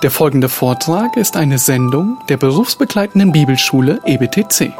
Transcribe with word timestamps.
Der 0.00 0.12
folgende 0.12 0.48
Vortrag 0.48 1.16
ist 1.16 1.36
eine 1.36 1.58
Sendung 1.58 2.18
der 2.28 2.36
berufsbegleitenden 2.36 3.32
Bibelschule 3.32 4.00
EBTC. 4.06 4.72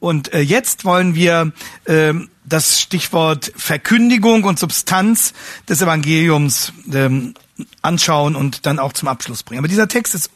Und 0.00 0.32
äh, 0.32 0.40
jetzt 0.40 0.84
wollen 0.84 1.14
wir 1.14 1.52
äh, 1.84 2.14
das 2.44 2.80
Stichwort 2.80 3.52
Verkündigung 3.54 4.42
und 4.42 4.58
Substanz 4.58 5.34
des 5.68 5.82
Evangeliums 5.82 6.72
ähm, 6.92 7.34
anschauen 7.82 8.36
und 8.36 8.66
dann 8.66 8.78
auch 8.78 8.92
zum 8.92 9.08
Abschluss 9.08 9.42
bringen. 9.42 9.58
Aber 9.58 9.68
dieser 9.68 9.88
Text 9.88 10.14
ist 10.14 10.30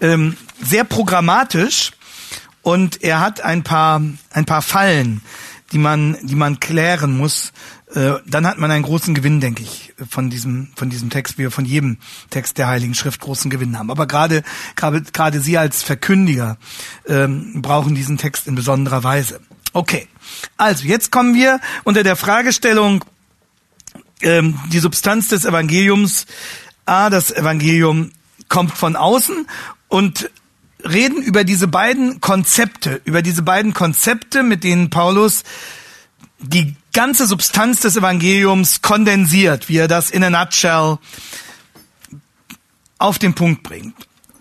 ähm, 0.00 0.36
sehr 0.62 0.84
programmatisch 0.84 1.92
und 2.62 3.02
er 3.02 3.20
hat 3.20 3.40
ein 3.40 3.62
paar 3.62 4.02
ein 4.30 4.44
paar 4.44 4.62
Fallen, 4.62 5.22
die 5.72 5.78
man 5.78 6.16
die 6.22 6.34
man 6.34 6.60
klären 6.60 7.16
muss. 7.16 7.52
Äh, 7.94 8.14
dann 8.26 8.46
hat 8.46 8.58
man 8.58 8.70
einen 8.70 8.84
großen 8.84 9.14
Gewinn, 9.14 9.40
denke 9.40 9.62
ich, 9.62 9.94
von 10.08 10.30
diesem 10.30 10.68
von 10.76 10.90
diesem 10.90 11.10
Text, 11.10 11.38
wie 11.38 11.42
wir 11.42 11.50
von 11.50 11.64
jedem 11.64 11.98
Text 12.30 12.58
der 12.58 12.68
Heiligen 12.68 12.94
Schrift 12.94 13.20
großen 13.20 13.50
Gewinn 13.50 13.78
haben. 13.78 13.90
Aber 13.90 14.06
gerade 14.06 14.42
gerade 14.74 15.40
Sie 15.40 15.58
als 15.58 15.82
Verkündiger 15.82 16.56
ähm, 17.06 17.62
brauchen 17.62 17.94
diesen 17.94 18.18
Text 18.18 18.46
in 18.46 18.54
besonderer 18.54 19.02
Weise. 19.04 19.40
Okay, 19.72 20.08
also 20.56 20.84
jetzt 20.84 21.12
kommen 21.12 21.34
wir 21.34 21.60
unter 21.84 22.02
der 22.02 22.16
Fragestellung 22.16 23.04
ähm, 24.22 24.58
die 24.72 24.78
Substanz 24.78 25.28
des 25.28 25.44
Evangeliums. 25.44 26.26
A, 26.86 27.10
das 27.10 27.30
Evangelium 27.30 28.12
kommt 28.48 28.76
von 28.76 28.96
außen 28.96 29.46
und 29.88 30.30
reden 30.84 31.22
über 31.22 31.44
diese 31.44 31.68
beiden 31.68 32.20
Konzepte, 32.20 33.00
über 33.04 33.22
diese 33.22 33.42
beiden 33.42 33.74
Konzepte, 33.74 34.42
mit 34.42 34.64
denen 34.64 34.90
Paulus 34.90 35.44
die 36.38 36.74
ganze 36.92 37.26
Substanz 37.26 37.80
des 37.80 37.96
Evangeliums 37.96 38.82
kondensiert, 38.82 39.68
wie 39.68 39.76
er 39.76 39.88
das 39.88 40.10
in 40.10 40.24
a 40.24 40.30
nutshell 40.30 40.98
auf 42.98 43.18
den 43.18 43.34
Punkt 43.34 43.62
bringt. 43.62 43.94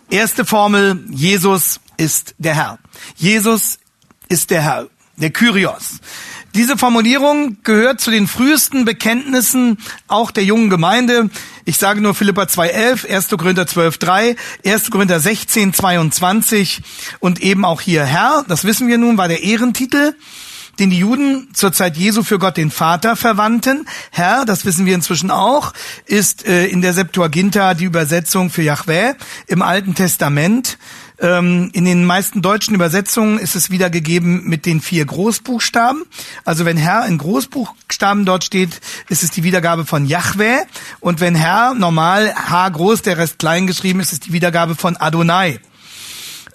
Erste 0.09 0.45
Formel, 0.45 1.03
Jesus 1.09 1.79
ist 1.97 2.35
der 2.37 2.55
Herr. 2.55 2.79
Jesus 3.15 3.79
ist 4.27 4.49
der 4.49 4.63
Herr, 4.63 4.87
der 5.17 5.29
Kyrios. 5.31 5.99
Diese 6.55 6.77
Formulierung 6.77 7.57
gehört 7.63 8.01
zu 8.01 8.09
den 8.09 8.27
frühesten 8.27 8.83
Bekenntnissen 8.83 9.77
auch 10.07 10.31
der 10.31 10.43
jungen 10.43 10.69
Gemeinde. 10.69 11.29
Ich 11.65 11.77
sage 11.77 12.01
nur 12.01 12.15
Philippa 12.15 12.43
2.11, 12.43 13.09
1. 13.09 13.27
Korinther 13.29 13.63
12.3, 13.63 14.35
1. 14.65 14.89
Korinther 14.89 15.17
16.22 15.17 16.79
und 17.19 17.41
eben 17.41 17.65
auch 17.65 17.81
hier 17.81 18.03
Herr, 18.03 18.45
das 18.47 18.63
wissen 18.63 18.87
wir 18.87 18.97
nun, 18.97 19.17
war 19.17 19.27
der 19.27 19.43
Ehrentitel 19.43 20.15
den 20.79 20.89
die 20.89 20.99
Juden 20.99 21.49
zur 21.53 21.73
Zeit 21.73 21.97
Jesu 21.97 22.23
für 22.23 22.39
Gott 22.39 22.57
den 22.57 22.71
Vater 22.71 23.15
verwandten. 23.15 23.85
Herr, 24.11 24.45
das 24.45 24.65
wissen 24.65 24.85
wir 24.85 24.95
inzwischen 24.95 25.29
auch, 25.29 25.73
ist 26.05 26.47
äh, 26.47 26.67
in 26.67 26.81
der 26.81 26.93
Septuaginta 26.93 27.73
die 27.73 27.83
Übersetzung 27.83 28.49
für 28.49 28.61
Yahweh 28.61 29.13
im 29.47 29.61
Alten 29.61 29.93
Testament. 29.93 30.77
Ähm, 31.21 31.69
in 31.73 31.85
den 31.85 32.05
meisten 32.05 32.41
deutschen 32.41 32.75
Übersetzungen 32.75 33.39
ist 33.39 33.55
es 33.55 33.69
wiedergegeben 33.69 34.45
mit 34.45 34.65
den 34.65 34.79
vier 34.79 35.05
Großbuchstaben. 35.05 36.03
Also 36.45 36.65
wenn 36.65 36.77
Herr 36.77 37.05
in 37.05 37.17
Großbuchstaben 37.17 38.25
dort 38.25 38.45
steht, 38.45 38.79
ist 39.09 39.23
es 39.23 39.31
die 39.31 39.43
Wiedergabe 39.43 39.85
von 39.85 40.05
Yahweh. 40.05 40.59
Und 41.01 41.19
wenn 41.19 41.35
Herr 41.35 41.73
normal 41.73 42.33
H 42.35 42.69
groß, 42.69 43.01
der 43.01 43.17
Rest 43.17 43.39
klein 43.39 43.67
geschrieben 43.67 43.99
ist, 43.99 44.13
ist 44.13 44.27
die 44.27 44.33
Wiedergabe 44.33 44.75
von 44.75 44.95
Adonai. 44.95 45.59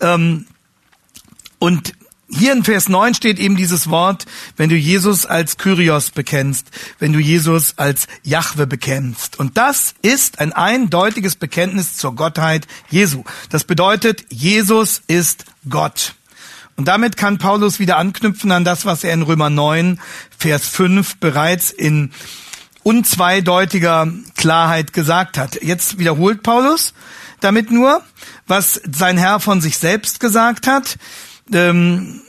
Ähm, 0.01 0.47
und 1.59 1.93
hier 2.29 2.53
in 2.53 2.65
Vers 2.65 2.89
9 2.89 3.15
steht 3.15 3.39
eben 3.39 3.57
dieses 3.57 3.91
Wort, 3.91 4.25
wenn 4.57 4.71
du 4.71 4.77
Jesus 4.77 5.27
als 5.27 5.59
Kyrios 5.59 6.11
bekennst, 6.11 6.69
wenn 6.99 7.13
du 7.13 7.19
Jesus 7.19 7.75
als 7.77 8.07
Jahwe 8.23 8.67
bekennst. 8.67 9.39
Und 9.39 9.57
das 9.59 9.95
ist 10.03 10.41
ein 10.41 10.53
eindeutiges 10.53 11.37
Bekenntnis 11.37 11.97
zur 11.97 12.15
Gottheit 12.15 12.67
Jesu. 12.91 13.25
Das 13.51 13.65
bedeutet, 13.65 14.25
Jesus 14.31 15.03
ist 15.07 15.45
Gott. 15.69 16.15
Und 16.77 16.89
damit 16.89 17.17
kann 17.17 17.39
Paulus 17.39 17.79
wieder 17.79 17.99
anknüpfen 17.99 18.51
an 18.51 18.65
das, 18.65 18.85
was 18.85 19.05
er 19.05 19.13
in 19.13 19.23
Römer 19.23 19.51
9, 19.51 20.01
Vers 20.37 20.67
5 20.69 21.17
bereits 21.17 21.71
in 21.71 22.11
unzweideutiger 22.83 24.09
Klarheit 24.37 24.93
gesagt 24.93 25.39
hat. 25.39 25.63
Jetzt 25.63 25.99
wiederholt 25.99 26.43
Paulus 26.43 26.95
damit 27.41 27.71
nur, 27.71 28.03
was 28.47 28.81
sein 28.91 29.19
Herr 29.19 29.39
von 29.39 29.61
sich 29.61 29.79
selbst 29.79 30.19
gesagt 30.19 30.67
hat. 30.67 30.97
Ähm, 31.53 32.21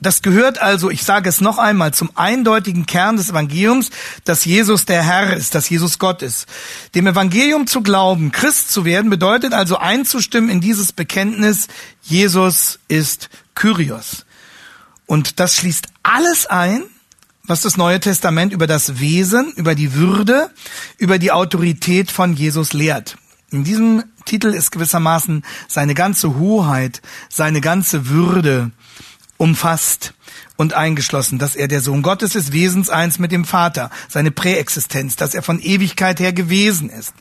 das 0.00 0.22
gehört 0.22 0.62
also, 0.62 0.90
ich 0.90 1.02
sage 1.02 1.28
es 1.28 1.40
noch 1.40 1.58
einmal, 1.58 1.92
zum 1.92 2.10
eindeutigen 2.14 2.86
Kern 2.86 3.16
des 3.16 3.30
Evangeliums, 3.30 3.90
dass 4.24 4.44
Jesus 4.44 4.84
der 4.84 5.02
Herr 5.02 5.36
ist, 5.36 5.56
dass 5.56 5.68
Jesus 5.68 5.98
Gott 5.98 6.22
ist. 6.22 6.46
Dem 6.94 7.08
Evangelium 7.08 7.66
zu 7.66 7.82
glauben, 7.82 8.30
Christ 8.30 8.70
zu 8.70 8.84
werden, 8.84 9.10
bedeutet 9.10 9.54
also 9.54 9.76
einzustimmen 9.76 10.50
in 10.50 10.60
dieses 10.60 10.92
Bekenntnis, 10.92 11.66
Jesus 12.02 12.78
ist 12.86 13.28
Kyrios. 13.56 14.24
Und 15.06 15.40
das 15.40 15.56
schließt 15.56 15.88
alles 16.04 16.46
ein, 16.46 16.84
was 17.42 17.62
das 17.62 17.76
Neue 17.76 17.98
Testament 17.98 18.52
über 18.52 18.68
das 18.68 19.00
Wesen, 19.00 19.52
über 19.56 19.74
die 19.74 19.94
Würde, 19.94 20.50
über 20.98 21.18
die 21.18 21.32
Autorität 21.32 22.12
von 22.12 22.34
Jesus 22.34 22.72
lehrt. 22.72 23.16
In 23.50 23.64
diesem 23.64 24.04
Titel 24.26 24.48
ist 24.48 24.72
gewissermaßen 24.72 25.42
seine 25.68 25.94
ganze 25.94 26.36
Hoheit, 26.36 27.00
seine 27.30 27.62
ganze 27.62 28.08
Würde 28.08 28.72
umfasst 29.38 30.12
und 30.56 30.74
eingeschlossen, 30.74 31.38
dass 31.38 31.56
er 31.56 31.68
der 31.68 31.80
Sohn 31.80 32.02
Gottes 32.02 32.34
ist, 32.34 32.52
Wesenseins 32.52 33.18
mit 33.18 33.32
dem 33.32 33.46
Vater, 33.46 33.90
seine 34.08 34.30
Präexistenz, 34.30 35.16
dass 35.16 35.34
er 35.34 35.42
von 35.42 35.60
Ewigkeit 35.60 36.20
her 36.20 36.34
gewesen 36.34 36.90
ist, 36.90 37.14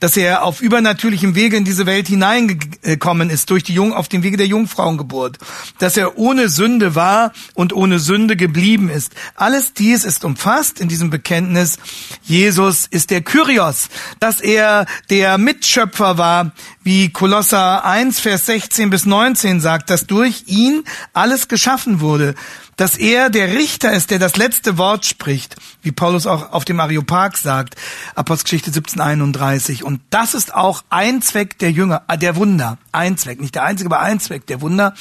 dass 0.00 0.16
er 0.16 0.44
auf 0.44 0.60
übernatürlichem 0.60 1.34
Wege 1.34 1.56
in 1.56 1.64
diese 1.64 1.86
Welt 1.86 2.08
hineingekommen 2.08 3.30
ist 3.30 3.50
durch 3.50 3.62
die 3.62 3.74
Jung 3.74 3.92
auf 3.92 4.08
dem 4.08 4.22
Wege 4.22 4.36
der 4.36 4.46
Jungfrauengeburt, 4.46 5.38
dass 5.78 5.96
er 5.96 6.18
ohne 6.18 6.48
Sünde 6.48 6.94
war 6.94 7.32
und 7.54 7.72
ohne 7.72 7.98
Sünde 7.98 8.36
geblieben 8.36 8.88
ist. 8.88 9.12
Alles 9.34 9.74
dies 9.74 10.04
ist 10.04 10.24
umfasst 10.24 10.80
in 10.80 10.88
diesem 10.88 11.10
Bekenntnis. 11.10 11.78
Jesus 12.22 12.86
ist 12.86 13.10
der 13.10 13.22
Kyrios, 13.22 13.88
dass 14.20 14.40
er 14.40 14.86
der 15.10 15.38
Mitschöpfer 15.38 16.18
war, 16.18 16.52
wie 16.84 17.10
Kolosser 17.10 17.84
1 17.84 18.20
Vers 18.20 18.46
16 18.46 18.90
bis 18.90 19.06
19 19.06 19.60
sagt, 19.60 19.90
dass 19.90 20.06
durch 20.06 20.44
ihn 20.46 20.84
alles 21.12 21.48
geschaffen 21.48 22.00
wurde 22.00 22.34
dass 22.76 22.96
er 22.96 23.30
der 23.30 23.52
Richter 23.52 23.92
ist, 23.92 24.10
der 24.10 24.18
das 24.18 24.36
letzte 24.36 24.78
Wort 24.78 25.04
spricht, 25.04 25.56
wie 25.82 25.92
Paulus 25.92 26.26
auch 26.26 26.52
auf 26.52 26.64
dem 26.64 26.80
Areopag 26.80 27.36
sagt, 27.36 27.76
Apostelgeschichte 28.14 28.70
1731. 28.70 29.84
Und 29.84 30.00
das 30.10 30.34
ist 30.34 30.54
auch 30.54 30.82
ein 30.88 31.22
Zweck 31.22 31.58
der 31.58 31.70
Jünger, 31.70 32.02
äh, 32.08 32.16
der 32.16 32.36
Wunder, 32.36 32.78
ein 32.90 33.16
Zweck, 33.18 33.40
nicht 33.40 33.54
der 33.54 33.64
einzige, 33.64 33.88
aber 33.88 34.00
ein 34.00 34.20
Zweck 34.20 34.46
der 34.46 34.60
Wunder, 34.60 34.94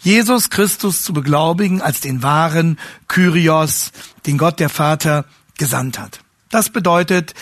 Jesus 0.00 0.50
Christus 0.50 1.02
zu 1.02 1.12
beglaubigen 1.12 1.80
als 1.80 2.00
den 2.00 2.22
wahren 2.22 2.78
Kyrios, 3.08 3.92
den 4.26 4.38
Gott 4.38 4.60
der 4.60 4.68
Vater 4.68 5.24
gesandt 5.56 5.98
hat. 5.98 6.20
Das 6.50 6.70
bedeutet, 6.70 7.34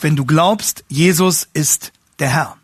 wenn 0.00 0.16
du 0.16 0.24
glaubst, 0.24 0.84
Jesus 0.88 1.48
ist 1.52 1.92
der 2.18 2.28
Herr. 2.28 2.56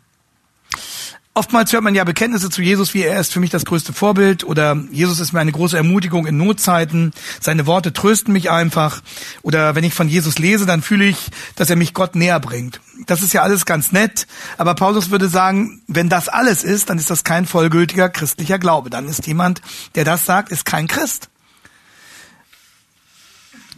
Oftmals 1.39 1.71
hört 1.71 1.83
man 1.83 1.95
ja 1.95 2.03
Bekenntnisse 2.03 2.49
zu 2.49 2.61
Jesus, 2.61 2.93
wie 2.93 3.03
er 3.03 3.17
ist 3.17 3.31
für 3.31 3.39
mich 3.39 3.49
das 3.49 3.63
größte 3.63 3.93
Vorbild 3.93 4.43
oder 4.43 4.75
Jesus 4.91 5.21
ist 5.21 5.31
mir 5.31 5.39
eine 5.39 5.53
große 5.53 5.77
Ermutigung 5.77 6.25
in 6.27 6.35
Notzeiten. 6.35 7.13
Seine 7.39 7.65
Worte 7.65 7.93
trösten 7.93 8.33
mich 8.33 8.49
einfach. 8.49 9.01
Oder 9.41 9.73
wenn 9.73 9.85
ich 9.85 9.93
von 9.93 10.09
Jesus 10.09 10.37
lese, 10.37 10.65
dann 10.65 10.81
fühle 10.81 11.05
ich, 11.05 11.27
dass 11.55 11.69
er 11.69 11.77
mich 11.77 11.93
Gott 11.93 12.15
näher 12.15 12.41
bringt. 12.41 12.81
Das 13.05 13.21
ist 13.21 13.31
ja 13.31 13.41
alles 13.41 13.65
ganz 13.65 13.93
nett. 13.93 14.27
Aber 14.57 14.75
Paulus 14.75 15.11
würde 15.11 15.29
sagen, 15.29 15.81
wenn 15.87 16.09
das 16.09 16.27
alles 16.27 16.65
ist, 16.65 16.89
dann 16.89 16.97
ist 16.97 17.09
das 17.09 17.23
kein 17.23 17.45
vollgültiger 17.45 18.09
christlicher 18.09 18.59
Glaube. 18.59 18.89
Dann 18.89 19.07
ist 19.07 19.25
jemand, 19.25 19.61
der 19.95 20.03
das 20.03 20.25
sagt, 20.25 20.51
ist 20.51 20.65
kein 20.65 20.87
Christ. 20.89 21.29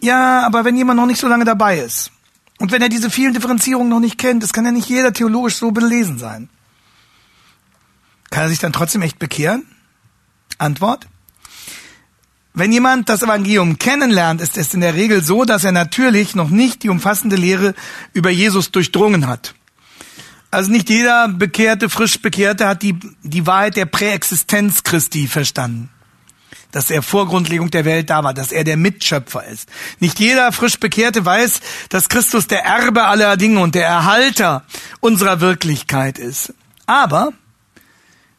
Ja, 0.01 0.48
aber 0.48 0.65
wenn 0.65 0.75
jemand 0.75 1.00
noch 1.00 1.06
nicht 1.06 1.19
so 1.19 1.27
lange 1.27 1.45
dabei 1.45 1.77
ist 1.77 2.12
und 2.57 2.71
wenn 2.71 2.81
er 2.81 2.89
diese 2.89 3.12
vielen 3.12 3.33
Differenzierungen 3.36 3.89
noch 3.89 4.00
nicht 4.00 4.18
kennt, 4.18 4.42
das 4.42 4.51
kann 4.51 4.65
ja 4.65 4.71
nicht 4.71 4.89
jeder 4.89 5.13
theologisch 5.13 5.57
so 5.57 5.69
belesen 5.69 6.18
sein. 6.18 6.50
Kann 8.31 8.44
er 8.44 8.50
sich 8.50 8.60
dann 8.60 8.74
trotzdem 8.74 9.04
echt 9.04 9.19
bekehren? 9.19 9.68
Antwort. 10.57 11.07
Wenn 12.54 12.72
jemand 12.72 13.07
das 13.07 13.22
Evangelium 13.22 13.78
kennenlernt, 13.78 14.42
ist 14.42 14.57
es 14.57 14.74
in 14.74 14.81
der 14.81 14.95
Regel 14.95 15.24
so, 15.24 15.45
dass 15.45 15.63
er 15.63 15.72
natürlich 15.72 16.33
noch 16.36 16.50
nicht 16.50 16.83
die 16.83 16.89
umfassende 16.89 17.36
Lehre 17.36 17.75
über 18.13 18.31
Jesus 18.31 18.72
durchdrungen 18.72 19.28
hat. 19.28 19.54
Also 20.50 20.72
nicht 20.72 20.89
jeder 20.89 21.30
Bekehrte, 21.30 21.89
frisch 21.89 22.19
Bekehrte 22.22 22.68
hat 22.68 22.81
die, 22.81 23.00
die 23.24 23.48
Wahrheit 23.48 23.78
der 23.78 23.86
Präexistenz 23.86 24.84
Christi 24.84 25.27
verstanden 25.27 25.89
dass 26.72 26.89
er 26.89 27.01
vor 27.01 27.27
Grundlegung 27.27 27.69
der 27.69 27.86
Welt 27.86 28.10
da 28.10 28.24
war, 28.24 28.34
dass 28.34 28.51
er 28.51 28.63
der 28.63 28.77
Mitschöpfer 28.77 29.45
ist. 29.45 29.69
Nicht 30.00 30.19
jeder 30.19 30.51
frisch 30.51 30.80
Bekehrte 30.80 31.25
weiß, 31.25 31.60
dass 31.89 32.10
Christus 32.10 32.48
der 32.48 32.63
Erbe 32.63 33.04
aller 33.04 33.38
Dinge 33.38 33.60
und 33.60 33.75
der 33.75 33.86
Erhalter 33.86 34.63
unserer 35.00 35.42
Wirklichkeit 35.42 36.18
ist. 36.18 36.54
Aber 36.86 37.34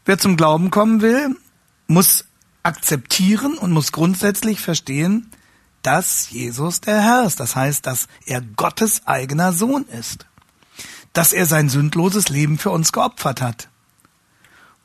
wer 0.05 0.19
zum 0.19 0.37
Glauben 0.37 0.71
kommen 0.71 1.01
will, 1.01 1.37
muss 1.87 2.25
akzeptieren 2.63 3.59
und 3.59 3.73
muss 3.73 3.93
grundsätzlich 3.93 4.61
verstehen, 4.61 5.31
dass 5.83 6.31
Jesus 6.31 6.81
der 6.81 7.03
Herr 7.03 7.25
ist. 7.25 7.41
Das 7.41 7.57
heißt, 7.57 7.87
dass 7.87 8.07
er 8.25 8.41
Gottes 8.41 9.07
eigener 9.07 9.53
Sohn 9.53 9.85
ist. 9.87 10.27
Dass 11.13 11.33
er 11.33 11.47
sein 11.47 11.69
sündloses 11.69 12.29
Leben 12.29 12.59
für 12.59 12.71
uns 12.71 12.93
geopfert 12.93 13.43
hat. 13.43 13.69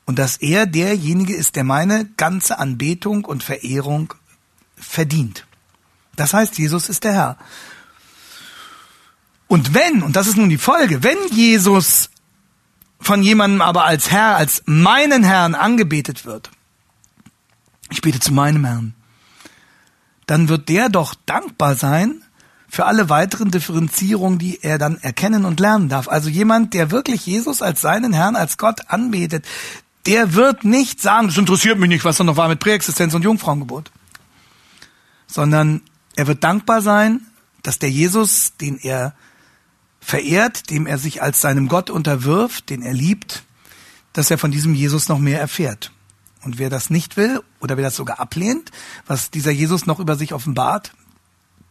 Und 0.04 0.18
dass 0.18 0.38
er 0.38 0.66
derjenige 0.66 1.34
ist, 1.34 1.56
der 1.56 1.64
meine 1.64 2.06
ganze 2.16 2.58
Anbetung 2.58 3.24
und 3.24 3.42
Verehrung 3.42 4.14
verdient. 4.76 5.46
Das 6.16 6.34
heißt, 6.34 6.58
Jesus 6.58 6.88
ist 6.88 7.04
der 7.04 7.12
Herr. 7.12 7.38
Und 9.46 9.72
wenn, 9.74 10.02
und 10.02 10.16
das 10.16 10.26
ist 10.26 10.36
nun 10.36 10.50
die 10.50 10.58
Folge, 10.58 11.02
wenn 11.02 11.18
Jesus 11.30 12.10
von 13.00 13.22
jemandem 13.22 13.62
aber 13.62 13.84
als 13.84 14.10
Herr, 14.10 14.36
als 14.36 14.62
meinen 14.66 15.22
Herrn 15.22 15.54
angebetet 15.54 16.24
wird, 16.24 16.50
ich 17.90 18.02
bete 18.02 18.20
zu 18.20 18.32
meinem 18.32 18.64
Herrn, 18.64 18.94
dann 20.26 20.48
wird 20.48 20.68
der 20.68 20.88
doch 20.88 21.14
dankbar 21.26 21.74
sein 21.74 22.22
für 22.68 22.84
alle 22.84 23.08
weiteren 23.08 23.50
Differenzierungen, 23.50 24.38
die 24.38 24.62
er 24.62 24.78
dann 24.78 24.98
erkennen 24.98 25.46
und 25.46 25.58
lernen 25.58 25.88
darf. 25.88 26.06
Also 26.06 26.28
jemand, 26.28 26.74
der 26.74 26.90
wirklich 26.90 27.24
Jesus 27.24 27.62
als 27.62 27.80
seinen 27.80 28.12
Herrn, 28.12 28.36
als 28.36 28.58
Gott 28.58 28.90
anbetet, 28.90 29.46
der 30.06 30.34
wird 30.34 30.64
nicht 30.64 31.00
sagen, 31.00 31.28
das 31.28 31.38
interessiert 31.38 31.78
mich 31.78 31.88
nicht, 31.88 32.04
was 32.04 32.20
er 32.20 32.24
noch 32.24 32.36
war 32.36 32.48
mit 32.48 32.60
Präexistenz 32.60 33.14
und 33.14 33.24
Jungfrauengebot, 33.24 33.90
sondern 35.26 35.80
er 36.14 36.26
wird 36.26 36.44
dankbar 36.44 36.82
sein, 36.82 37.26
dass 37.62 37.78
der 37.78 37.90
Jesus, 37.90 38.56
den 38.56 38.78
er 38.78 39.14
verehrt, 40.08 40.70
dem 40.70 40.86
er 40.86 40.96
sich 40.96 41.20
als 41.20 41.42
seinem 41.42 41.68
Gott 41.68 41.90
unterwirft, 41.90 42.70
den 42.70 42.80
er 42.80 42.94
liebt, 42.94 43.44
dass 44.14 44.30
er 44.30 44.38
von 44.38 44.50
diesem 44.50 44.74
Jesus 44.74 45.10
noch 45.10 45.18
mehr 45.18 45.38
erfährt. 45.38 45.92
Und 46.42 46.58
wer 46.58 46.70
das 46.70 46.88
nicht 46.88 47.18
will 47.18 47.42
oder 47.60 47.76
wer 47.76 47.84
das 47.84 47.96
sogar 47.96 48.18
ablehnt, 48.18 48.72
was 49.06 49.30
dieser 49.30 49.50
Jesus 49.50 49.84
noch 49.84 50.00
über 50.00 50.16
sich 50.16 50.32
offenbart, 50.32 50.94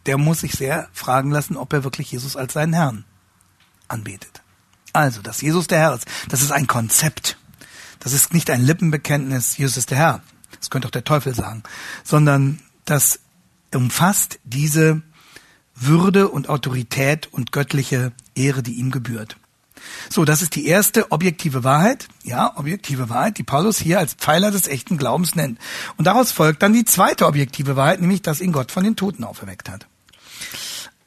der 0.05 0.19
muss 0.19 0.41
sich 0.41 0.51
sehr 0.51 0.87
fragen 0.93 1.31
lassen, 1.31 1.57
ob 1.57 1.73
er 1.73 1.83
wirklich 1.83 2.11
Jesus 2.11 2.35
als 2.35 2.53
seinen 2.53 2.73
Herrn 2.73 3.05
anbetet. 3.87 4.43
Also, 4.93 5.23
dass 5.23 5.41
Jesus 5.41 5.65
der 5.65 5.79
Herr 5.79 5.95
ist, 5.95 6.05
das 6.29 6.43
ist 6.43 6.51
ein 6.51 6.67
Konzept. 6.67 7.39
Das 7.97 8.13
ist 8.13 8.35
nicht 8.35 8.51
ein 8.51 8.61
Lippenbekenntnis, 8.61 9.57
Jesus 9.57 9.77
ist 9.77 9.89
der 9.89 9.97
Herr. 9.97 10.21
Das 10.59 10.69
könnte 10.69 10.87
auch 10.87 10.91
der 10.91 11.03
Teufel 11.03 11.33
sagen, 11.33 11.63
sondern 12.03 12.59
das 12.85 13.19
umfasst 13.73 14.39
diese 14.43 15.01
Würde 15.79 16.29
und 16.29 16.49
Autorität 16.49 17.27
und 17.31 17.51
göttliche 17.51 18.11
Ehre, 18.35 18.63
die 18.63 18.73
ihm 18.73 18.91
gebührt. 18.91 19.37
So, 20.09 20.25
das 20.25 20.41
ist 20.41 20.55
die 20.55 20.65
erste 20.65 21.11
objektive 21.11 21.63
Wahrheit, 21.63 22.07
ja, 22.23 22.53
objektive 22.57 23.09
Wahrheit, 23.09 23.37
die 23.37 23.43
Paulus 23.43 23.77
hier 23.77 23.99
als 23.99 24.13
Pfeiler 24.15 24.51
des 24.51 24.67
echten 24.67 24.97
Glaubens 24.97 25.35
nennt. 25.35 25.59
Und 25.97 26.05
daraus 26.05 26.31
folgt 26.31 26.63
dann 26.63 26.73
die 26.73 26.85
zweite 26.85 27.25
objektive 27.25 27.75
Wahrheit, 27.75 28.01
nämlich, 28.01 28.21
dass 28.21 28.41
ihn 28.41 28.51
Gott 28.51 28.71
von 28.71 28.83
den 28.83 28.95
Toten 28.95 29.23
auferweckt 29.23 29.69
hat. 29.69 29.87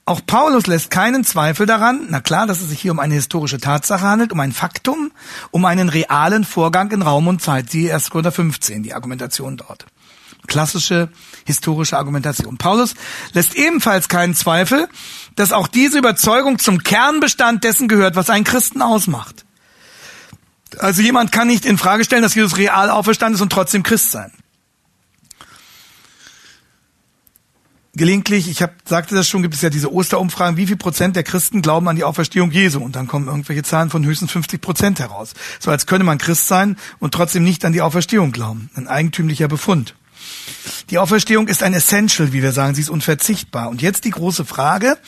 Auch 0.05 0.21
Paulus 0.27 0.67
lässt 0.67 0.91
keinen 0.91 1.25
Zweifel 1.25 1.67
daran, 1.67 2.07
na 2.09 2.21
klar, 2.21 2.47
dass 2.47 2.61
es 2.61 2.71
sich 2.71 2.81
hier 2.81 2.91
um 2.91 2.99
eine 2.99 3.15
historische 3.15 3.59
Tatsache 3.59 4.05
handelt, 4.05 4.33
um 4.33 4.41
ein 4.41 4.53
Faktum, 4.53 5.13
um 5.53 5.65
einen 5.65 5.89
realen 5.89 6.45
Vorgang 6.45 6.91
in 6.91 7.03
Raum 7.03 7.29
und 7.29 7.41
Zeit. 7.41 7.71
Siehe 7.71 7.95
1. 7.95 8.11
Korinther 8.11 8.33
15, 8.33 8.83
die 8.83 8.95
Argumentation 8.95 9.57
dort. 9.57 9.87
Klassische 10.47 11.11
historische 11.45 11.97
Argumentation. 11.97 12.57
Paulus 12.57 12.95
lässt 13.33 13.55
ebenfalls 13.55 14.09
keinen 14.09 14.35
Zweifel, 14.35 14.89
dass 15.37 15.53
auch 15.53 15.69
diese 15.69 15.99
Überzeugung 15.99 16.59
zum 16.59 16.83
Kernbestand 16.83 17.65
dessen 17.65 17.89
gehört, 17.89 18.17
was 18.17 18.31
einen 18.31 18.45
Christen 18.45 18.83
ausmacht. 18.83 19.45
Also 20.79 21.03
jemand 21.03 21.33
kann 21.33 21.49
nicht 21.49 21.67
in 21.67 21.79
Frage 21.79 22.05
stellen, 22.05 22.23
dass 22.23 22.35
Jesus 22.35 22.57
real 22.57 22.91
auferstanden 22.91 23.35
ist 23.35 23.41
und 23.41 23.53
trotzdem 23.53 23.83
Christ 23.83 24.13
sein. 24.13 24.33
Gelegentlich, 27.95 28.49
ich 28.49 28.63
hab, 28.63 28.75
sagte 28.85 29.17
das 29.17 29.29
schon, 29.29 29.43
gibt 29.43 29.55
es 29.55 29.63
ja 29.63 29.71
diese 29.71 29.93
Osterumfragen, 29.93 30.57
wie 30.57 30.69
viel 30.69 30.77
Prozent 30.77 31.17
der 31.17 31.25
Christen 31.25 31.61
glauben 31.61 31.89
an 31.89 31.97
die 31.97 32.05
Auferstehung 32.05 32.53
Jesu? 32.53 32.81
Und 32.81 32.95
dann 32.95 33.09
kommen 33.09 33.27
irgendwelche 33.27 33.65
Zahlen 33.65 33.91
von 33.91 34.07
höchstens 34.07 34.31
50 34.31 34.61
Prozent 34.61 35.01
heraus. 35.01 35.35
So 35.59 35.73
als 35.73 35.87
könne 35.87 36.05
man 36.05 36.17
Christ 36.17 36.47
sein 36.47 36.77
und 37.01 37.13
trotzdem 37.13 37.43
nicht 37.43 37.65
an 37.65 37.73
die 37.73 37.83
Auferstehung 37.83 38.31
glauben. 38.31 38.71
Ein 38.75 38.87
eigentümlicher 38.87 39.49
Befund. 39.49 39.97
Die 40.91 40.99
Auferstehung 40.99 41.49
ist 41.49 41.63
ein 41.63 41.75
Essential, 41.75 42.33
wie 42.33 42.43
wir 42.43 42.53
sagen, 42.53 42.75
sie 42.75 42.81
ist 42.81 42.91
unverzichtbar. 42.91 43.69
Und 43.69 43.83
jetzt 43.83 44.05
die 44.05 44.11
große 44.11 44.45
Frage, 44.45 44.99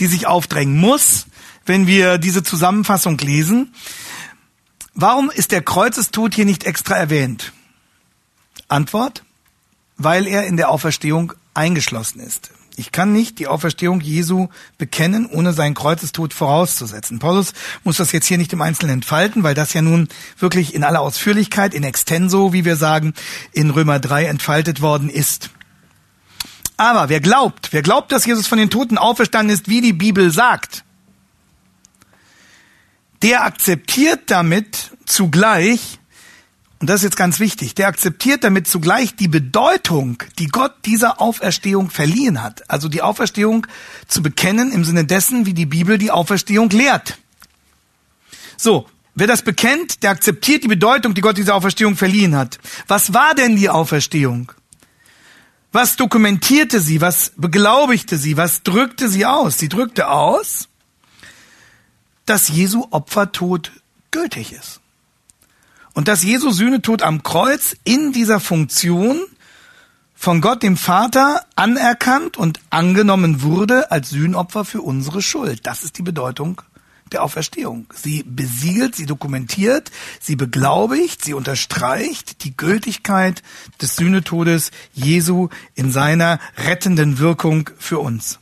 die 0.00 0.06
sich 0.06 0.26
aufdrängen 0.26 0.78
muss, 0.78 1.26
wenn 1.66 1.86
wir 1.86 2.18
diese 2.18 2.42
Zusammenfassung 2.42 3.18
lesen. 3.18 3.74
Warum 4.94 5.30
ist 5.30 5.52
der 5.52 5.62
Kreuzestod 5.62 6.34
hier 6.34 6.46
nicht 6.46 6.64
extra 6.64 6.94
erwähnt? 6.94 7.52
Antwort, 8.68 9.24
weil 9.96 10.26
er 10.26 10.46
in 10.46 10.56
der 10.56 10.70
Auferstehung 10.70 11.32
eingeschlossen 11.54 12.20
ist. 12.20 12.50
Ich 12.78 12.92
kann 12.92 13.12
nicht 13.12 13.38
die 13.38 13.46
Auferstehung 13.46 14.02
Jesu 14.02 14.48
bekennen, 14.76 15.24
ohne 15.26 15.54
seinen 15.54 15.74
Kreuzestod 15.74 16.34
vorauszusetzen. 16.34 17.18
Paulus 17.18 17.54
muss 17.84 17.96
das 17.96 18.12
jetzt 18.12 18.26
hier 18.26 18.36
nicht 18.36 18.52
im 18.52 18.60
Einzelnen 18.60 18.94
entfalten, 18.94 19.42
weil 19.42 19.54
das 19.54 19.72
ja 19.72 19.80
nun 19.80 20.08
wirklich 20.38 20.74
in 20.74 20.84
aller 20.84 21.00
Ausführlichkeit, 21.00 21.72
in 21.72 21.84
extenso, 21.84 22.52
wie 22.52 22.66
wir 22.66 22.76
sagen, 22.76 23.14
in 23.52 23.70
Römer 23.70 23.98
3 23.98 24.26
entfaltet 24.26 24.82
worden 24.82 25.08
ist. 25.08 25.48
Aber 26.76 27.08
wer 27.08 27.20
glaubt, 27.20 27.72
wer 27.72 27.80
glaubt, 27.80 28.12
dass 28.12 28.26
Jesus 28.26 28.46
von 28.46 28.58
den 28.58 28.68
Toten 28.68 28.98
auferstanden 28.98 29.54
ist, 29.54 29.68
wie 29.68 29.80
die 29.80 29.94
Bibel 29.94 30.30
sagt, 30.30 30.84
der 33.22 33.44
akzeptiert 33.44 34.24
damit 34.30 34.92
zugleich 35.06 35.98
und 36.78 36.90
das 36.90 36.96
ist 36.96 37.04
jetzt 37.04 37.16
ganz 37.16 37.40
wichtig, 37.40 37.74
der 37.74 37.88
akzeptiert 37.88 38.44
damit 38.44 38.68
zugleich 38.68 39.16
die 39.16 39.28
Bedeutung, 39.28 40.22
die 40.38 40.48
Gott 40.48 40.74
dieser 40.84 41.20
Auferstehung 41.22 41.88
verliehen 41.88 42.42
hat. 42.42 42.68
Also 42.68 42.88
die 42.88 43.00
Auferstehung 43.00 43.66
zu 44.08 44.22
bekennen 44.22 44.72
im 44.72 44.84
Sinne 44.84 45.06
dessen, 45.06 45.46
wie 45.46 45.54
die 45.54 45.64
Bibel 45.64 45.96
die 45.96 46.10
Auferstehung 46.10 46.68
lehrt. 46.68 47.18
So, 48.58 48.88
wer 49.14 49.26
das 49.26 49.42
bekennt, 49.42 50.02
der 50.02 50.10
akzeptiert 50.10 50.64
die 50.64 50.68
Bedeutung, 50.68 51.14
die 51.14 51.22
Gott 51.22 51.38
dieser 51.38 51.54
Auferstehung 51.54 51.96
verliehen 51.96 52.36
hat. 52.36 52.58
Was 52.88 53.14
war 53.14 53.34
denn 53.34 53.56
die 53.56 53.70
Auferstehung? 53.70 54.52
Was 55.72 55.96
dokumentierte 55.96 56.80
sie? 56.80 57.00
Was 57.00 57.32
beglaubigte 57.36 58.18
sie? 58.18 58.36
Was 58.36 58.62
drückte 58.62 59.08
sie 59.08 59.24
aus? 59.24 59.58
Sie 59.58 59.68
drückte 59.70 60.08
aus, 60.08 60.68
dass 62.26 62.48
Jesu 62.48 62.86
Opfertod 62.90 63.72
gültig 64.10 64.52
ist. 64.52 64.80
Und 65.96 66.08
dass 66.08 66.22
Jesu 66.22 66.50
Sühnetod 66.50 67.00
am 67.00 67.22
Kreuz 67.22 67.74
in 67.84 68.12
dieser 68.12 68.38
Funktion 68.38 69.18
von 70.14 70.42
Gott 70.42 70.62
dem 70.62 70.76
Vater 70.76 71.46
anerkannt 71.56 72.36
und 72.36 72.60
angenommen 72.68 73.40
wurde 73.40 73.90
als 73.90 74.10
Sühnopfer 74.10 74.66
für 74.66 74.82
unsere 74.82 75.22
Schuld. 75.22 75.66
Das 75.66 75.84
ist 75.84 75.96
die 75.96 76.02
Bedeutung 76.02 76.60
der 77.12 77.22
Auferstehung. 77.22 77.86
Sie 77.94 78.22
besiegelt, 78.24 78.94
sie 78.94 79.06
dokumentiert, 79.06 79.90
sie 80.20 80.36
beglaubigt, 80.36 81.24
sie 81.24 81.32
unterstreicht 81.32 82.44
die 82.44 82.54
Gültigkeit 82.54 83.42
des 83.80 83.96
Sühnetodes 83.96 84.72
Jesu 84.92 85.48
in 85.74 85.90
seiner 85.92 86.40
rettenden 86.58 87.18
Wirkung 87.18 87.70
für 87.78 88.00
uns. 88.00 88.38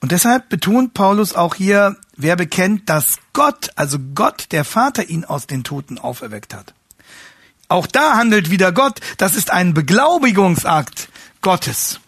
Und 0.00 0.10
deshalb 0.10 0.48
betont 0.48 0.92
Paulus 0.92 1.36
auch 1.36 1.54
hier, 1.54 1.96
wer 2.16 2.36
bekennt, 2.36 2.88
dass 2.88 3.18
Gott, 3.32 3.70
also 3.76 3.98
Gott, 4.14 4.46
der 4.50 4.64
Vater, 4.64 5.08
ihn 5.08 5.24
aus 5.24 5.46
den 5.46 5.64
Toten 5.64 5.98
auferweckt 5.98 6.54
hat. 6.54 6.74
Auch 7.68 7.86
da 7.86 8.16
handelt 8.16 8.50
wieder 8.50 8.72
Gott. 8.72 9.00
Das 9.16 9.34
ist 9.34 9.50
ein 9.50 9.74
Beglaubigungsakt 9.74 11.08
Gottes. 11.40 12.00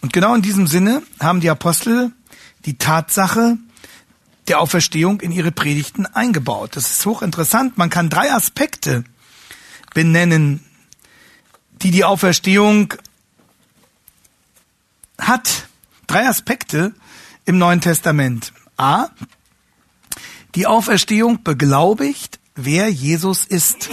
Und 0.00 0.12
genau 0.12 0.34
in 0.34 0.42
diesem 0.42 0.66
Sinne 0.66 1.02
haben 1.18 1.40
die 1.40 1.50
Apostel 1.50 2.12
die 2.64 2.78
Tatsache 2.78 3.58
der 4.48 4.60
Auferstehung 4.60 5.20
in 5.20 5.32
ihre 5.32 5.52
Predigten 5.52 6.06
eingebaut. 6.06 6.76
Das 6.76 6.90
ist 6.90 7.06
hochinteressant. 7.06 7.78
Man 7.78 7.90
kann 7.90 8.10
drei 8.10 8.32
Aspekte 8.32 9.04
benennen, 9.94 10.64
die 11.82 11.90
die 11.90 12.04
Auferstehung 12.04 12.94
hat 15.18 15.68
drei 16.06 16.28
Aspekte 16.28 16.94
im 17.44 17.58
Neuen 17.58 17.80
Testament. 17.80 18.52
A. 18.80 19.10
Die 20.54 20.66
Auferstehung 20.66 21.44
beglaubigt, 21.44 22.40
wer 22.54 22.88
Jesus 22.88 23.44
ist. 23.44 23.90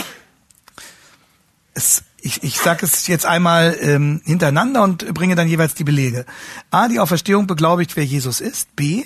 Es, 1.74 2.04
ich 2.22 2.42
ich 2.42 2.58
sage 2.58 2.86
es 2.86 3.06
jetzt 3.08 3.26
einmal 3.26 3.78
ähm, 3.82 4.22
hintereinander 4.24 4.82
und 4.84 5.14
bringe 5.14 5.36
dann 5.36 5.50
jeweils 5.50 5.76
die 5.76 5.84
Belege. 5.84 6.26
A. 6.72 6.88
Die 6.88 7.02
Auferstehung 7.02 7.48
beglaubigt, 7.48 7.98
wer 7.98 8.06
Jesus 8.06 8.40
ist. 8.40 8.76
B. 8.78 9.04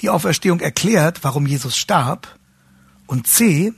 Die 0.00 0.08
Auferstehung 0.08 0.60
erklärt, 0.60 1.22
warum 1.22 1.46
Jesus 1.46 1.76
starb. 1.76 2.38
Und 3.06 3.26
C. 3.26 3.74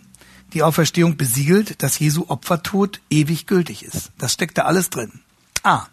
Die 0.53 0.63
Auferstehung 0.63 1.17
besiegelt, 1.17 1.83
dass 1.83 1.99
Jesu 1.99 2.27
Opfertod 2.29 3.01
ewig 3.11 3.49
gültig 3.49 3.85
ist. 3.85 4.13
Das 4.17 4.33
steckt 4.33 4.59
da 4.59 4.63
alles 4.63 4.91
drin. 4.91 5.21
A. 5.65 5.87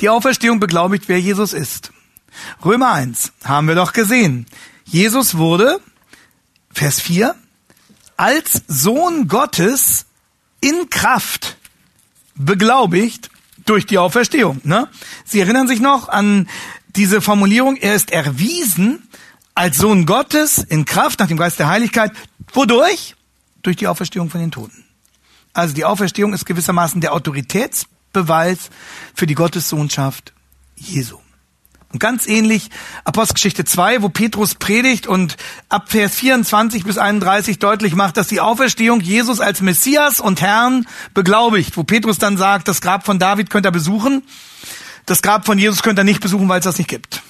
Die 0.00 0.08
Auferstehung 0.08 0.58
beglaubigt, 0.58 1.08
wer 1.08 1.20
Jesus 1.20 1.52
ist. 1.52 1.92
Römer 2.64 2.92
1 2.92 3.32
haben 3.44 3.68
wir 3.68 3.74
doch 3.74 3.92
gesehen. 3.92 4.46
Jesus 4.84 5.36
wurde 5.36 5.80
Vers 6.72 7.00
4, 7.00 7.34
als 8.16 8.62
Sohn 8.68 9.28
Gottes 9.28 10.06
in 10.60 10.90
Kraft 10.90 11.56
beglaubigt 12.34 13.30
durch 13.64 13.86
die 13.86 13.98
Auferstehung. 13.98 14.60
Ne? 14.64 14.88
Sie 15.24 15.40
erinnern 15.40 15.68
sich 15.68 15.80
noch 15.80 16.08
an 16.08 16.48
diese 16.94 17.20
Formulierung, 17.20 17.76
er 17.76 17.94
ist 17.94 18.10
erwiesen 18.10 19.08
als 19.54 19.78
Sohn 19.78 20.06
Gottes 20.06 20.58
in 20.58 20.84
Kraft 20.84 21.18
nach 21.18 21.28
dem 21.28 21.36
Geist 21.36 21.58
der 21.58 21.68
Heiligkeit. 21.68 22.12
Wodurch? 22.52 23.16
Durch 23.62 23.76
die 23.76 23.86
Auferstehung 23.86 24.30
von 24.30 24.40
den 24.40 24.50
Toten. 24.50 24.84
Also 25.52 25.74
die 25.74 25.84
Auferstehung 25.84 26.34
ist 26.34 26.44
gewissermaßen 26.44 27.00
der 27.00 27.14
Autoritätsbeweis 27.14 28.70
für 29.14 29.26
die 29.26 29.34
Gottessohnschaft 29.34 30.34
Jesu. 30.76 31.18
Und 31.92 32.00
ganz 32.00 32.26
ähnlich 32.26 32.70
Apostelgeschichte 33.04 33.64
2, 33.64 34.02
wo 34.02 34.08
Petrus 34.08 34.54
predigt 34.54 35.06
und 35.06 35.36
ab 35.68 35.90
Vers 35.90 36.16
24 36.16 36.84
bis 36.84 36.98
31 36.98 37.58
deutlich 37.58 37.94
macht, 37.94 38.16
dass 38.16 38.28
die 38.28 38.40
Auferstehung 38.40 39.00
Jesus 39.00 39.40
als 39.40 39.60
Messias 39.60 40.20
und 40.20 40.40
Herrn 40.40 40.86
beglaubigt. 41.14 41.76
Wo 41.76 41.84
Petrus 41.84 42.18
dann 42.18 42.36
sagt, 42.36 42.68
das 42.68 42.80
Grab 42.80 43.06
von 43.06 43.18
David 43.18 43.50
könnt 43.50 43.66
ihr 43.66 43.70
besuchen, 43.70 44.22
das 45.06 45.22
Grab 45.22 45.46
von 45.46 45.58
Jesus 45.58 45.82
könnt 45.82 45.98
ihr 45.98 46.04
nicht 46.04 46.20
besuchen, 46.20 46.48
weil 46.48 46.58
es 46.58 46.64
das 46.64 46.78
nicht 46.78 46.90
gibt. 46.90 47.22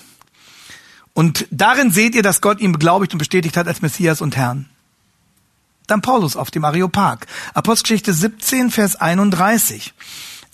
Und 1.13 1.47
darin 1.51 1.91
seht 1.91 2.15
ihr, 2.15 2.23
dass 2.23 2.41
Gott 2.41 2.61
ihn 2.61 2.73
beglaubigt 2.73 3.13
und 3.13 3.19
bestätigt 3.19 3.57
hat 3.57 3.69
als 3.69 3.83
Messias 3.83 4.21
und 4.21 4.37
Herrn. 4.37 4.69
Dann 5.87 6.03
Paulus 6.03 6.37
auf 6.37 6.51
dem 6.51 6.65
Areopag. 6.65 7.27
Apostelgeschichte 7.55 8.13
17, 8.13 8.71
Vers 8.71 8.97
31. 8.97 9.95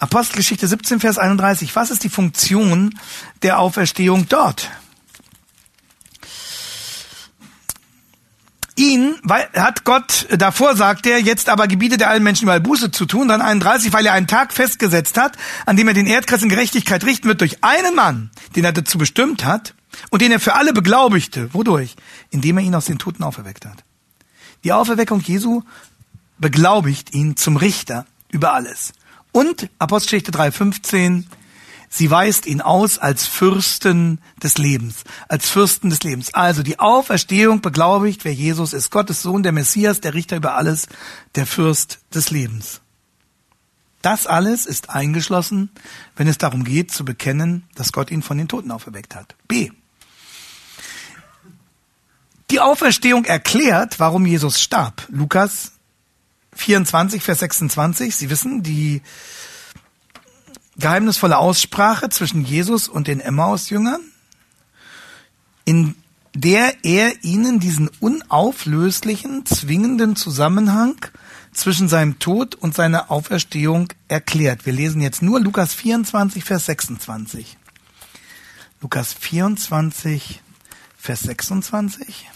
Apostelgeschichte 0.02 0.66
17, 0.66 0.98
Vers 0.98 1.16
31. 1.16 1.76
Was 1.76 1.92
ist 1.92 2.02
die 2.02 2.08
Funktion 2.08 2.98
der 3.42 3.60
Auferstehung 3.60 4.28
dort? 4.28 4.68
Ihn 8.74 9.14
weil, 9.22 9.48
hat 9.54 9.84
Gott, 9.84 10.26
davor 10.36 10.74
sagt 10.74 11.06
er, 11.06 11.20
jetzt 11.20 11.48
aber 11.48 11.68
gebietet 11.68 12.00
er 12.00 12.10
allen 12.10 12.24
Menschen 12.24 12.46
überall 12.46 12.60
Buße 12.60 12.90
zu 12.90 13.06
tun, 13.06 13.28
dann 13.28 13.40
31, 13.40 13.92
weil 13.92 14.04
er 14.04 14.14
einen 14.14 14.26
Tag 14.26 14.52
festgesetzt 14.52 15.16
hat, 15.18 15.36
an 15.66 15.76
dem 15.76 15.86
er 15.86 15.94
den 15.94 16.08
Erdkreis 16.08 16.42
in 16.42 16.48
Gerechtigkeit 16.48 17.04
richten 17.04 17.28
wird 17.28 17.40
durch 17.40 17.62
einen 17.62 17.94
Mann, 17.94 18.32
den 18.56 18.64
er 18.64 18.72
dazu 18.72 18.98
bestimmt 18.98 19.44
hat 19.44 19.76
und 20.10 20.20
den 20.20 20.32
er 20.32 20.40
für 20.40 20.54
alle 20.54 20.72
beglaubigte. 20.72 21.54
Wodurch? 21.54 21.94
Indem 22.30 22.58
er 22.58 22.64
ihn 22.64 22.74
aus 22.74 22.86
den 22.86 22.98
Toten 22.98 23.22
auferweckt 23.22 23.66
hat. 23.66 23.84
Die 24.64 24.72
Auferweckung 24.72 25.20
Jesu 25.20 25.62
beglaubigt 26.38 27.14
ihn 27.14 27.36
zum 27.36 27.56
Richter 27.56 28.04
über 28.32 28.52
alles. 28.52 28.94
Und 29.32 29.70
Apostelgeschichte 29.78 30.30
3,15, 30.30 31.24
sie 31.88 32.10
weist 32.10 32.46
ihn 32.46 32.60
aus 32.60 32.98
als 32.98 33.26
Fürsten 33.26 34.20
des 34.42 34.58
Lebens, 34.58 35.04
als 35.28 35.48
Fürsten 35.48 35.88
des 35.88 36.02
Lebens. 36.02 36.34
Also 36.34 36.62
die 36.62 36.78
Auferstehung 36.78 37.62
beglaubigt, 37.62 38.24
wer 38.24 38.34
Jesus 38.34 38.74
ist. 38.74 38.90
Gottes 38.90 39.22
Sohn, 39.22 39.42
der 39.42 39.52
Messias, 39.52 40.00
der 40.00 40.14
Richter 40.14 40.36
über 40.36 40.54
alles, 40.54 40.86
der 41.34 41.46
Fürst 41.46 42.00
des 42.14 42.30
Lebens. 42.30 42.82
Das 44.02 44.26
alles 44.26 44.66
ist 44.66 44.90
eingeschlossen, 44.90 45.70
wenn 46.16 46.26
es 46.26 46.36
darum 46.36 46.64
geht 46.64 46.90
zu 46.90 47.04
bekennen, 47.04 47.64
dass 47.74 47.92
Gott 47.92 48.10
ihn 48.10 48.22
von 48.22 48.36
den 48.36 48.48
Toten 48.48 48.70
auferweckt 48.70 49.14
hat. 49.14 49.36
B. 49.48 49.70
Die 52.50 52.60
Auferstehung 52.60 53.24
erklärt, 53.24 53.98
warum 53.98 54.26
Jesus 54.26 54.60
starb. 54.60 55.06
Lukas 55.08 55.71
24, 56.54 57.22
Vers 57.22 57.40
26. 57.40 58.14
Sie 58.14 58.30
wissen, 58.30 58.62
die 58.62 59.02
geheimnisvolle 60.76 61.38
Aussprache 61.38 62.08
zwischen 62.08 62.44
Jesus 62.44 62.88
und 62.88 63.06
den 63.06 63.20
Emmaus-Jüngern, 63.20 64.00
in 65.64 65.94
der 66.34 66.84
er 66.84 67.24
ihnen 67.24 67.60
diesen 67.60 67.88
unauflöslichen, 68.00 69.44
zwingenden 69.44 70.16
Zusammenhang 70.16 70.96
zwischen 71.52 71.88
seinem 71.88 72.18
Tod 72.18 72.54
und 72.54 72.74
seiner 72.74 73.10
Auferstehung 73.10 73.88
erklärt. 74.08 74.64
Wir 74.64 74.72
lesen 74.72 75.02
jetzt 75.02 75.22
nur 75.22 75.40
Lukas 75.40 75.74
24, 75.74 76.42
Vers 76.42 76.66
26. 76.66 77.58
Lukas 78.80 79.12
24, 79.12 80.40
Vers 80.96 81.20
26. 81.20 82.28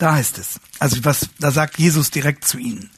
Da 0.00 0.14
heißt 0.14 0.38
es, 0.38 0.58
also 0.78 1.04
was, 1.04 1.28
da 1.40 1.50
sagt 1.50 1.78
Jesus 1.78 2.10
direkt 2.10 2.46
zu 2.46 2.56
ihnen. 2.56 2.88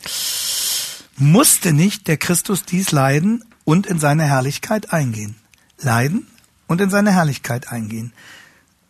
Musste 1.16 1.72
nicht 1.72 2.06
der 2.06 2.16
Christus 2.16 2.64
dies 2.64 2.92
leiden 2.92 3.44
und 3.64 3.88
in 3.88 3.98
seine 3.98 4.22
Herrlichkeit 4.22 4.92
eingehen? 4.92 5.34
Leiden 5.80 6.28
und 6.68 6.80
in 6.80 6.90
seine 6.90 7.10
Herrlichkeit 7.10 7.72
eingehen. 7.72 8.12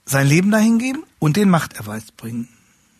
Sein 0.04 0.26
Leben 0.26 0.50
dahingeben 0.50 1.04
und 1.20 1.38
den 1.38 1.48
Machterweis 1.48 2.12
bringen. 2.14 2.50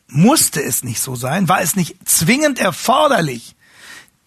Musste 0.09 0.63
es 0.63 0.83
nicht 0.83 1.03
so 1.03 1.15
sein? 1.15 1.47
War 1.47 1.61
es 1.61 1.77
nicht 1.77 1.97
zwingend 2.09 2.59
erforderlich, 2.59 3.55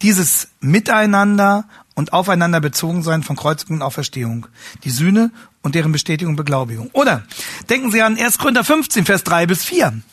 dieses 0.03 0.49
Miteinander 0.59 1.67
und 1.95 2.13
aufeinander 2.13 2.61
bezogen 2.61 3.01
sein 3.01 3.23
von 3.23 3.35
Kreuzigung 3.35 3.77
und 3.77 3.81
Auferstehung, 3.81 4.45
die 4.83 4.91
Sühne 4.91 5.31
und 5.63 5.73
deren 5.73 5.91
Bestätigung 5.91 6.33
und 6.33 6.37
Beglaubigung. 6.37 6.91
Oder 6.93 7.23
denken 7.71 7.91
Sie 7.91 8.03
an 8.03 8.19
1. 8.19 8.37
Korinther 8.37 8.63
15, 8.63 9.05
Vers 9.05 9.23
3 9.23 9.47
bis 9.47 9.63
4 9.63 10.03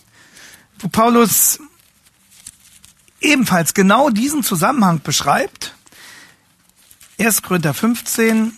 wo 0.83 0.89
Paulus 0.89 1.61
ebenfalls 3.21 3.73
genau 3.73 4.11
diesen 4.11 4.43
Zusammenhang 4.43 5.01
beschreibt. 5.03 5.75
1. 7.19 7.43
Korinther 7.43 7.73
15, 7.73 8.57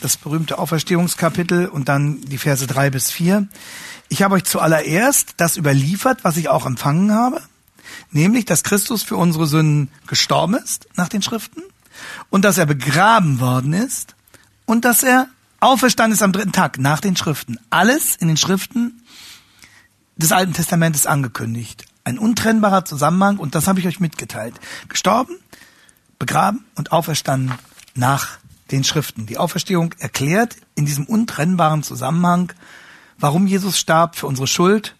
das 0.00 0.16
berühmte 0.16 0.58
Auferstehungskapitel 0.58 1.66
und 1.66 1.88
dann 1.88 2.20
die 2.22 2.38
Verse 2.38 2.66
3 2.66 2.90
bis 2.90 3.10
4. 3.10 3.48
Ich 4.08 4.22
habe 4.22 4.36
euch 4.36 4.44
zuallererst 4.44 5.34
das 5.36 5.56
überliefert, 5.56 6.22
was 6.22 6.36
ich 6.36 6.48
auch 6.48 6.64
empfangen 6.64 7.12
habe, 7.12 7.42
nämlich, 8.12 8.44
dass 8.44 8.62
Christus 8.62 9.02
für 9.02 9.16
unsere 9.16 9.46
Sünden 9.46 9.90
gestorben 10.06 10.54
ist 10.54 10.86
nach 10.94 11.08
den 11.08 11.22
Schriften 11.22 11.62
und 12.30 12.44
dass 12.44 12.58
er 12.58 12.66
begraben 12.66 13.40
worden 13.40 13.72
ist 13.72 14.14
und 14.64 14.84
dass 14.84 15.02
er 15.02 15.28
auferstanden 15.58 16.14
ist 16.14 16.22
am 16.22 16.32
dritten 16.32 16.52
Tag 16.52 16.78
nach 16.78 17.00
den 17.00 17.16
Schriften. 17.16 17.58
Alles 17.70 18.14
in 18.16 18.28
den 18.28 18.36
Schriften 18.36 19.02
des 20.16 20.32
Alten 20.32 20.52
Testamentes 20.52 21.06
angekündigt. 21.06 21.86
Ein 22.04 22.18
untrennbarer 22.18 22.84
Zusammenhang 22.84 23.38
und 23.38 23.54
das 23.54 23.66
habe 23.66 23.80
ich 23.80 23.86
euch 23.86 24.00
mitgeteilt. 24.00 24.54
Gestorben, 24.88 25.36
begraben 26.18 26.64
und 26.74 26.92
auferstanden 26.92 27.54
nach 27.94 28.38
den 28.70 28.84
Schriften. 28.84 29.26
Die 29.26 29.38
Auferstehung 29.38 29.94
erklärt 29.98 30.56
in 30.74 30.86
diesem 30.86 31.06
untrennbaren 31.06 31.82
Zusammenhang, 31.82 32.52
warum 33.18 33.46
Jesus 33.46 33.78
starb 33.78 34.16
für 34.16 34.26
unsere 34.26 34.46
Schuld 34.46 34.96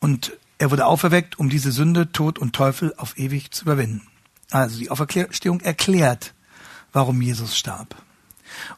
und 0.00 0.32
er 0.58 0.70
wurde 0.70 0.86
auferweckt, 0.86 1.38
um 1.38 1.48
diese 1.48 1.72
Sünde, 1.72 2.12
Tod 2.12 2.38
und 2.38 2.54
Teufel 2.54 2.94
auf 2.96 3.18
ewig 3.18 3.50
zu 3.50 3.64
überwinden. 3.64 4.06
Also 4.50 4.78
die 4.78 4.90
Auferstehung 4.90 5.60
erklärt, 5.60 6.34
warum 6.92 7.20
Jesus 7.20 7.56
starb. 7.56 7.96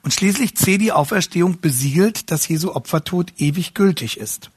Und 0.02 0.14
schließlich 0.14 0.56
C, 0.56 0.78
die 0.78 0.92
Auferstehung 0.92 1.60
besiegelt, 1.60 2.30
dass 2.30 2.48
Jesu 2.48 2.72
Opfertod 2.72 3.32
ewig 3.38 3.74
gültig 3.74 4.18
ist. 4.18 4.50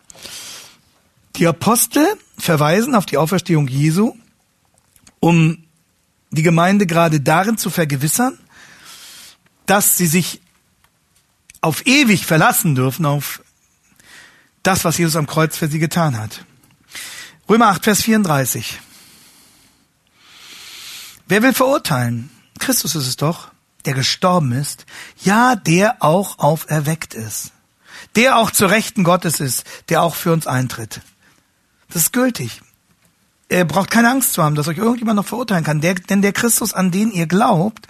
Die 1.38 1.46
Apostel 1.46 2.08
verweisen 2.38 2.96
auf 2.96 3.06
die 3.06 3.17
Auferstehung 3.17 3.67
Jesu, 3.67 4.15
um 5.20 5.63
die 6.32 6.41
Gemeinde 6.41 6.88
gerade 6.88 7.22
darin 7.22 7.58
zu 7.60 7.70
vergewissern, 7.70 8.39
dass 9.67 9.98
sie 9.98 10.08
sich 10.08 10.41
auf 11.62 11.86
ewig 11.86 12.25
verlassen 12.25 12.74
dürfen 12.74 13.06
auf 13.06 13.44
das, 14.63 14.84
was 14.84 14.98
Jesus 14.98 15.15
am 15.15 15.27
Kreuz 15.27 15.56
für 15.56 15.67
sie 15.67 15.79
getan 15.79 16.17
hat. 16.17 16.44
Römer 17.48 17.67
8, 17.67 17.84
Vers 17.84 18.01
34. 18.01 18.79
Wer 21.27 21.44
will 21.44 21.53
verurteilen? 21.53 22.32
Christus 22.58 22.96
ist 22.96 23.08
es 23.08 23.15
doch, 23.15 23.51
der 23.86 23.94
gestorben 23.94 24.53
ist, 24.53 24.86
ja, 25.24 25.56
der 25.56 25.98
auch 26.01 26.39
auferweckt 26.39 27.13
ist, 27.13 27.51
der 28.15 28.38
auch 28.38 28.50
zur 28.50 28.72
Rechten 28.72 29.03
Gottes 29.03 29.39
ist, 29.39 29.65
der 29.89 30.01
auch 30.01 30.15
für 30.15 30.34
uns 30.34 30.48
eintritt. 30.48 31.01
Das 31.88 32.03
ist 32.03 32.13
gültig. 32.13 32.62
Ihr 33.50 33.65
braucht 33.65 33.89
keine 33.89 34.10
Angst 34.10 34.34
zu 34.34 34.44
haben, 34.44 34.56
dass 34.56 34.67
euch 34.67 34.77
irgendjemand 34.77 35.17
noch 35.17 35.25
verurteilen 35.25 35.63
kann. 35.63 35.79
Der, 35.82 35.96
denn 35.96 36.22
der 36.22 36.34
Christus, 36.34 36.74
an 36.74 36.91
den 36.91 37.12
ihr 37.12 37.27
glaubt 37.27 37.88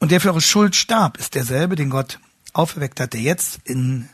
und 0.00 0.10
der 0.10 0.20
für 0.20 0.30
eure 0.30 0.40
Schuld 0.40 0.74
starb, 0.74 1.18
ist 1.18 1.34
derselbe, 1.34 1.76
den 1.76 1.90
Gott 1.90 2.18
auferweckt 2.52 2.98
hat, 2.98 3.12
der 3.12 3.20
jetzt 3.20 3.60
in 3.64 4.08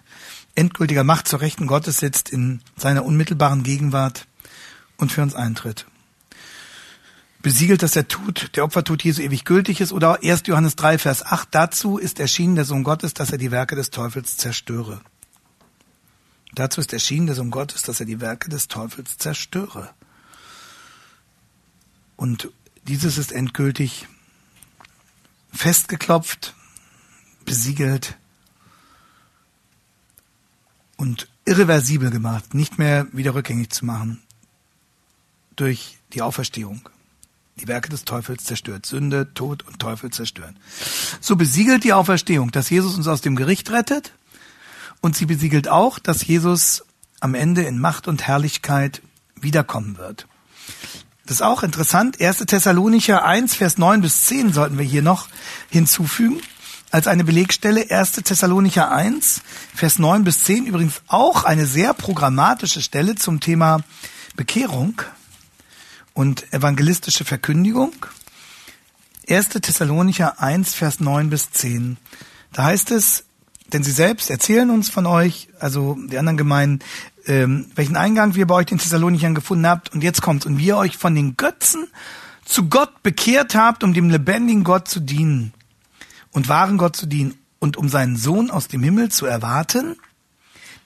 endgültiger 0.54 1.04
Macht 1.04 1.28
zur 1.28 1.40
Rechten 1.40 1.66
Gottes 1.66 1.98
sitzt, 1.98 2.28
in 2.28 2.60
seiner 2.76 3.04
unmittelbaren 3.04 3.62
Gegenwart 3.62 4.26
und 4.98 5.12
für 5.12 5.22
uns 5.22 5.34
eintritt. 5.34 5.86
Besiegelt, 7.40 7.82
dass 7.82 7.92
der 7.92 8.08
Tod, 8.08 8.50
der 8.56 8.64
Opfertod 8.64 9.04
Jesu 9.04 9.22
ewig 9.22 9.44
gültig 9.44 9.80
ist, 9.80 9.92
oder 9.92 10.18
1. 10.22 10.42
Johannes 10.46 10.76
3, 10.76 10.98
Vers 10.98 11.24
8, 11.24 11.48
dazu 11.52 11.96
ist 11.96 12.18
erschienen 12.18 12.56
der 12.56 12.64
Sohn 12.64 12.82
Gottes, 12.82 13.14
dass 13.14 13.30
er 13.30 13.38
die 13.38 13.50
Werke 13.50 13.76
des 13.76 13.90
Teufels 13.90 14.36
zerstöre. 14.36 15.00
Dazu 16.56 16.80
ist 16.80 16.94
erschienen 16.94 17.26
der 17.26 17.36
Sohn 17.36 17.50
Gottes, 17.50 17.82
dass 17.82 18.00
er 18.00 18.06
die 18.06 18.20
Werke 18.20 18.48
des 18.48 18.66
Teufels 18.66 19.18
zerstöre. 19.18 19.90
Und 22.16 22.50
dieses 22.88 23.18
ist 23.18 23.30
endgültig 23.30 24.08
festgeklopft, 25.52 26.54
besiegelt 27.44 28.16
und 30.96 31.28
irreversibel 31.44 32.10
gemacht, 32.10 32.54
nicht 32.54 32.78
mehr 32.78 33.06
wieder 33.12 33.34
rückgängig 33.34 33.70
zu 33.70 33.84
machen 33.84 34.22
durch 35.56 35.98
die 36.14 36.22
Auferstehung. 36.22 36.88
Die 37.60 37.68
Werke 37.68 37.90
des 37.90 38.06
Teufels 38.06 38.44
zerstört. 38.44 38.86
Sünde, 38.86 39.32
Tod 39.34 39.62
und 39.66 39.78
Teufel 39.78 40.10
zerstören. 40.10 40.58
So 41.20 41.36
besiegelt 41.36 41.84
die 41.84 41.92
Auferstehung, 41.92 42.50
dass 42.50 42.70
Jesus 42.70 42.96
uns 42.96 43.08
aus 43.08 43.20
dem 43.20 43.36
Gericht 43.36 43.70
rettet 43.70 44.14
und 45.00 45.16
sie 45.16 45.26
besiegelt 45.26 45.68
auch, 45.68 45.98
dass 45.98 46.26
Jesus 46.26 46.84
am 47.20 47.34
Ende 47.34 47.62
in 47.62 47.78
Macht 47.78 48.08
und 48.08 48.26
Herrlichkeit 48.26 49.02
wiederkommen 49.40 49.98
wird. 49.98 50.26
Das 51.26 51.36
ist 51.36 51.42
auch 51.42 51.62
interessant. 51.62 52.20
1. 52.20 52.38
Thessalonicher 52.38 53.24
1, 53.24 53.56
Vers 53.56 53.78
9 53.78 54.00
bis 54.00 54.22
10 54.22 54.52
sollten 54.52 54.78
wir 54.78 54.84
hier 54.84 55.02
noch 55.02 55.28
hinzufügen. 55.70 56.40
Als 56.92 57.08
eine 57.08 57.24
Belegstelle 57.24 57.90
1. 57.90 58.12
Thessalonicher 58.12 58.92
1, 58.92 59.42
Vers 59.74 59.98
9 59.98 60.22
bis 60.22 60.44
10. 60.44 60.66
Übrigens 60.66 61.02
auch 61.08 61.42
eine 61.42 61.66
sehr 61.66 61.94
programmatische 61.94 62.80
Stelle 62.80 63.16
zum 63.16 63.40
Thema 63.40 63.80
Bekehrung 64.36 65.02
und 66.14 66.52
evangelistische 66.52 67.24
Verkündigung. 67.24 67.92
1. 69.28 69.48
Thessalonicher 69.48 70.40
1, 70.40 70.74
Vers 70.74 71.00
9 71.00 71.28
bis 71.28 71.50
10. 71.50 71.96
Da 72.52 72.64
heißt 72.64 72.92
es, 72.92 73.24
denn 73.72 73.82
sie 73.82 73.90
selbst 73.90 74.30
erzählen 74.30 74.70
uns 74.70 74.90
von 74.90 75.06
euch, 75.06 75.48
also 75.58 75.96
die 76.10 76.18
anderen 76.18 76.36
Gemeinden, 76.36 76.84
ähm, 77.26 77.66
welchen 77.74 77.96
Eingang 77.96 78.34
wir 78.34 78.46
bei 78.46 78.54
euch 78.54 78.66
den 78.66 78.78
Thessalonichern 78.78 79.34
gefunden 79.34 79.66
habt. 79.66 79.92
Und 79.92 80.02
jetzt 80.02 80.22
kommt's. 80.22 80.46
Und 80.46 80.58
wie 80.58 80.66
ihr 80.66 80.76
euch 80.76 80.96
von 80.96 81.14
den 81.14 81.36
Götzen 81.36 81.88
zu 82.44 82.68
Gott 82.68 83.02
bekehrt 83.02 83.54
habt, 83.54 83.82
um 83.82 83.92
dem 83.92 84.08
lebendigen 84.10 84.64
Gott 84.64 84.88
zu 84.88 85.00
dienen 85.00 85.52
und 86.30 86.48
wahren 86.48 86.78
Gott 86.78 86.96
zu 86.96 87.06
dienen 87.06 87.34
und 87.58 87.76
um 87.76 87.88
seinen 87.88 88.16
Sohn 88.16 88.50
aus 88.50 88.68
dem 88.68 88.82
Himmel 88.82 89.10
zu 89.10 89.26
erwarten, 89.26 89.96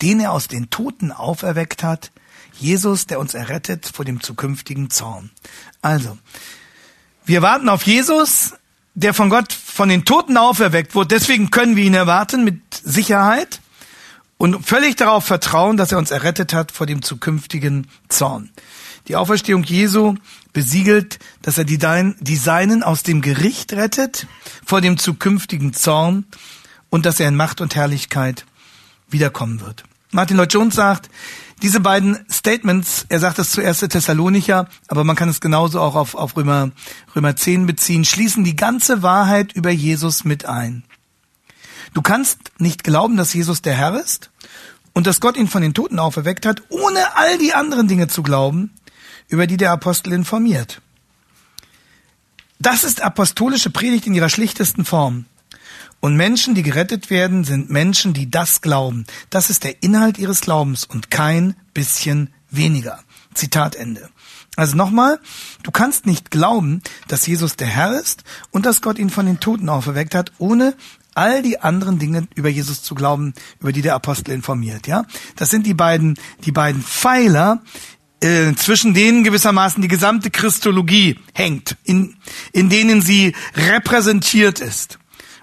den 0.01 0.21
er 0.21 0.33
aus 0.33 0.49
den 0.49 0.71
Toten 0.71 1.13
auferweckt 1.13 1.83
hat, 1.83 2.11
Jesus, 2.55 3.07
der 3.07 3.21
uns 3.21 3.35
errettet 3.35 3.87
vor 3.87 4.05
dem 4.05 4.21
zukünftigen 4.21 4.91
Zorn. 4.91 5.31
Also, 5.83 6.19
wir 7.25 7.43
warten 7.43 7.69
auf 7.69 7.87
Jesus, 7.87 8.55
der 8.95 9.15
von 9.15 9.31
Gott 9.31 9.53
von 9.53 9.89
den 9.89 10.05
Toten 10.05 10.37
auferweckt 10.37 10.95
wurde. 10.95 11.09
Deswegen 11.09 11.51
können 11.51 11.77
wir 11.77 11.85
ihn 11.85 11.95
erwarten 11.95 12.45
mit 12.45 12.61
Sicherheit 12.73 13.61
und 14.37 14.67
völlig 14.67 14.97
darauf 14.97 15.25
vertrauen, 15.25 15.77
dass 15.77 15.93
er 15.93 15.99
uns 15.99 16.11
errettet 16.11 16.53
hat 16.53 16.73
vor 16.73 16.87
dem 16.87 17.03
zukünftigen 17.03 17.87
Zorn. 18.09 18.51
Die 19.09 19.17
Auferstehung 19.17 19.65
Jesu 19.65 20.15
besiegelt, 20.53 21.19
dass 21.43 21.59
er 21.59 21.65
die, 21.65 22.37
Seinen 22.37 22.83
aus 22.83 23.03
dem 23.03 23.23
Gericht 23.23 23.73
rettet 23.73 24.27
vor 24.65 24.81
dem 24.81 24.99
zukünftigen 24.99 25.73
Zorn 25.73 26.25
und 26.91 27.07
dass 27.07 27.21
er 27.21 27.29
in 27.29 27.37
Macht 27.37 27.61
und 27.61 27.75
Herrlichkeit 27.75 28.45
wiederkommen 29.09 29.61
wird. 29.61 29.85
Martin 30.11 30.37
Lloyd 30.37 30.53
Jones 30.53 30.75
sagt, 30.75 31.09
diese 31.63 31.81
beiden 31.81 32.25
Statements, 32.31 33.07
er 33.09 33.21
sagt 33.21 33.39
es 33.39 33.51
zuerst 33.51 33.89
Thessalonicher, 33.89 34.69
aber 34.89 35.05
man 35.05 35.17
kann 35.17 35.29
es 35.29 35.41
genauso 35.41 35.81
auch 35.81 35.95
auf, 35.95 36.15
auf 36.15 36.37
Römer, 36.37 36.71
Römer 37.15 37.37
10 37.37 37.67
beziehen, 37.67 38.05
schließen 38.05 38.45
die 38.45 38.57
ganze 38.57 39.03
Wahrheit 39.03 39.53
über 39.53 39.71
Jesus 39.71 40.25
mit 40.25 40.47
ein. 40.47 40.85
Du 41.93 42.03
kannst 42.03 42.39
nicht 42.59 42.85
glauben, 42.85 43.17
dass 43.17 43.35
Jesus 43.35 43.63
der 43.63 43.75
Herr 43.75 44.01
ist 44.01 44.31
und 44.93 45.07
dass 45.07 45.21
Gott 45.21 45.37
ihn 45.37 45.49
von 45.49 45.63
den 45.63 45.75
Toten 45.75 45.99
auferweckt 45.99 46.47
hat, 46.47 46.63
ohne 46.69 47.17
all 47.17 47.39
die 47.39 47.53
anderen 47.53 47.89
Dinge 47.89 48.09
zu 48.09 48.23
glauben, 48.23 48.73
über 49.29 49.47
die 49.47 49.57
der 49.57 49.73
Apostel 49.73 50.13
informiert. 50.13 50.81
Das 52.59 52.85
ist 52.85 53.03
apostolische 53.03 53.71
Predigt 53.71 54.07
in 54.07 54.15
ihrer 54.15 54.29
schlichtesten 54.29 54.85
Form. 54.85 55.25
Und 56.01 56.17
Menschen, 56.17 56.55
die 56.55 56.63
gerettet 56.63 57.11
werden, 57.11 57.45
sind 57.45 57.71
Menschen, 57.71 58.15
die 58.15 58.31
das 58.31 58.63
glauben. 58.63 59.05
Das 59.29 59.51
ist 59.51 59.65
der 59.65 59.83
Inhalt 59.83 60.19
ihres 60.19 60.41
Glaubens 60.41 60.85
und 60.85 61.11
kein 61.11 61.55
bisschen 61.75 62.31
weniger. 62.51 63.01
Zitat 63.35 63.77
Ende. 63.77 64.09
Also 64.57 64.77
nochmal, 64.77 65.21
du 65.63 65.71
kannst 65.71 66.07
nicht 66.07 66.31
glauben, 66.31 66.83
dass 67.07 67.27
Jesus 67.27 67.57
der 67.57 67.69
Herr 67.69 67.99
ist 67.99 68.25
und 68.51 68.67
dass 68.67 68.83
Gott 68.83 68.99
ihn 68.99 69.11
von 69.11 69.27
den 69.27 69.41
Toten 69.41 69.69
auferweckt 69.69 70.15
hat, 70.15 70.33
ohne 70.39 70.75
all 71.15 71.43
die 71.43 71.61
anderen 71.61 71.99
Dinge 71.99 72.27
über 72.35 72.49
Jesus 72.49 72.83
zu 72.83 72.95
glauben, 72.95 73.35
über 73.61 73.73
die 73.73 73.83
der 73.83 73.95
Apostel 73.95 74.33
informiert. 74.33 74.87
Ja, 74.87 75.05
das 75.37 75.51
sind 75.51 75.67
die 75.67 75.75
beiden, 75.75 76.19
die 76.45 76.53
beiden 76.53 76.83
Pfeiler, 76.83 77.63
äh, 78.23 78.55
zwischen 78.55 78.93
denen 78.93 79.25
gewissermaßen 79.25 79.81
die 79.81 79.89
gesamte 79.89 80.31
Christologie 80.31 81.19
hängt, 81.33 81.77
in, 81.85 82.17
in 82.53 82.69
denen 82.69 83.01
sie 83.01 83.35
repräsentiert 83.55 84.61
ist. 84.61 85.00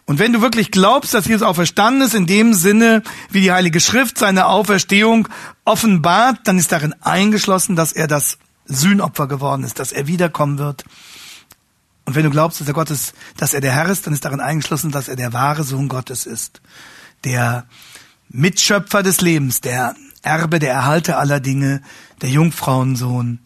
Und 0.08 0.20
wenn 0.20 0.34
du 0.34 0.42
wirklich 0.42 0.72
glaubst, 0.72 1.14
dass 1.14 1.28
Jesus 1.28 1.46
auferstanden 1.46 2.02
ist, 2.02 2.16
in 2.16 2.26
dem 2.26 2.54
Sinne, 2.54 3.04
wie 3.30 3.42
die 3.42 3.52
Heilige 3.52 3.80
Schrift 3.80 4.18
seine 4.18 4.48
Auferstehung 4.48 5.28
offenbart, 5.66 6.40
dann 6.46 6.58
ist 6.58 6.72
darin 6.72 6.96
eingeschlossen, 7.02 7.76
dass 7.76 7.92
er 7.94 8.08
das 8.08 8.40
Sühnopfer 8.66 9.28
geworden 9.28 9.64
ist, 9.64 9.80
dass 9.80 9.92
er 9.92 10.08
wiederkommen 10.08 10.58
wird 10.58 10.84
und 12.08 12.16
wenn 12.16 12.24
du 12.24 12.30
glaubst, 12.30 12.62
dass 12.62 12.68
er 12.70 12.74
Gottes, 12.74 13.14
dass 13.36 13.54
er 13.54 13.60
der 13.60 13.74
Herr 13.74 13.90
ist, 13.90 14.08
dann 14.08 14.14
ist 14.14 14.24
darin 14.24 14.40
eingeschlossen, 14.40 14.92
dass 14.92 15.10
er 15.10 15.18
der 15.18 15.34
wahre 15.34 15.66
Sohn 15.66 15.90
Gottes 15.90 16.26
ist. 16.26 16.62
Der 17.26 17.66
Mitschöpfer 18.30 19.04
des 19.04 19.20
Lebens, 19.20 19.60
der 19.60 19.94
Erbe, 20.22 20.60
der 20.60 20.72
Erhalter 20.72 21.20
aller 21.20 21.42
Dinge, 21.42 21.82
der 22.22 22.30
Jungfrauensohn, 22.30 23.40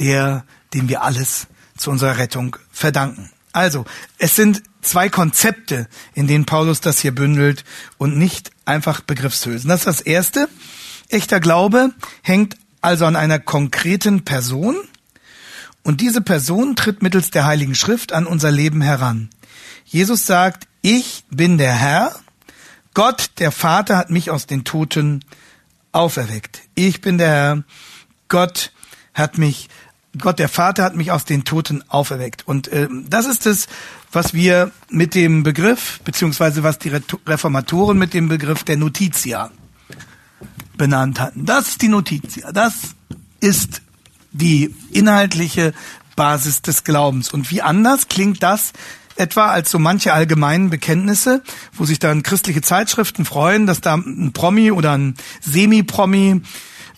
der, 0.00 0.44
dem 0.74 0.88
wir 0.88 1.02
alles 1.02 1.46
zu 1.76 1.92
unserer 1.92 2.18
Rettung 2.18 2.56
verdanken. 2.72 3.30
Also, 3.52 3.84
es 4.18 4.36
sind 4.36 4.62
zwei 4.82 5.08
Konzepte, 5.08 5.88
in 6.14 6.26
denen 6.26 6.46
Paulus 6.46 6.80
das 6.80 7.00
hier 7.00 7.14
bündelt 7.14 7.64
und 7.98 8.16
nicht 8.16 8.50
einfach 8.64 9.00
Begriffshülsen. 9.00 9.68
Das 9.68 9.80
ist 9.80 9.86
das 9.86 10.00
erste. 10.00 10.48
Echter 11.08 11.40
Glaube 11.40 11.90
hängt 12.22 12.56
also 12.80 13.04
an 13.04 13.16
einer 13.16 13.38
konkreten 13.38 14.24
Person, 14.24 14.76
und 15.82 16.00
diese 16.00 16.20
Person 16.20 16.76
tritt 16.76 17.02
mittels 17.02 17.30
der 17.30 17.46
Heiligen 17.46 17.74
Schrift 17.74 18.12
an 18.12 18.26
unser 18.26 18.50
Leben 18.50 18.82
heran. 18.82 19.30
Jesus 19.84 20.26
sagt, 20.26 20.66
ich 20.82 21.24
bin 21.30 21.58
der 21.58 21.74
Herr, 21.74 22.14
Gott, 22.94 23.30
der 23.38 23.50
Vater, 23.50 23.96
hat 23.96 24.10
mich 24.10 24.30
aus 24.30 24.46
den 24.46 24.64
Toten 24.64 25.24
auferweckt. 25.92 26.62
Ich 26.74 27.00
bin 27.00 27.18
der 27.18 27.28
Herr, 27.28 27.64
Gott 28.28 28.72
hat 29.14 29.38
mich, 29.38 29.68
Gott, 30.18 30.38
der 30.38 30.48
Vater, 30.48 30.82
hat 30.84 30.96
mich 30.96 31.12
aus 31.12 31.24
den 31.24 31.44
Toten 31.44 31.84
auferweckt. 31.88 32.46
Und 32.46 32.68
äh, 32.68 32.88
das 33.08 33.26
ist 33.26 33.46
es, 33.46 33.68
was 34.10 34.34
wir 34.34 34.72
mit 34.88 35.14
dem 35.14 35.42
Begriff, 35.44 36.00
beziehungsweise 36.04 36.62
was 36.62 36.78
die 36.78 36.90
Reformatoren 37.26 37.96
mit 37.96 38.12
dem 38.12 38.28
Begriff 38.28 38.64
der 38.64 38.76
Notitia 38.76 39.50
benannt 40.76 41.20
hatten. 41.20 41.44
Das 41.44 41.68
ist 41.68 41.82
die 41.82 41.88
Notitia. 41.88 42.50
Das 42.52 42.96
ist 43.40 43.82
die 44.32 44.74
inhaltliche 44.90 45.74
Basis 46.16 46.62
des 46.62 46.84
Glaubens. 46.84 47.32
Und 47.32 47.50
wie 47.50 47.62
anders 47.62 48.08
klingt 48.08 48.42
das 48.42 48.72
etwa 49.16 49.50
als 49.50 49.70
so 49.70 49.78
manche 49.78 50.12
allgemeinen 50.12 50.70
Bekenntnisse, 50.70 51.42
wo 51.74 51.84
sich 51.84 51.98
dann 51.98 52.22
christliche 52.22 52.62
Zeitschriften 52.62 53.24
freuen, 53.24 53.66
dass 53.66 53.80
da 53.80 53.94
ein 53.94 54.32
Promi 54.32 54.72
oder 54.72 54.92
ein 54.92 55.14
Semi-Promi 55.40 56.42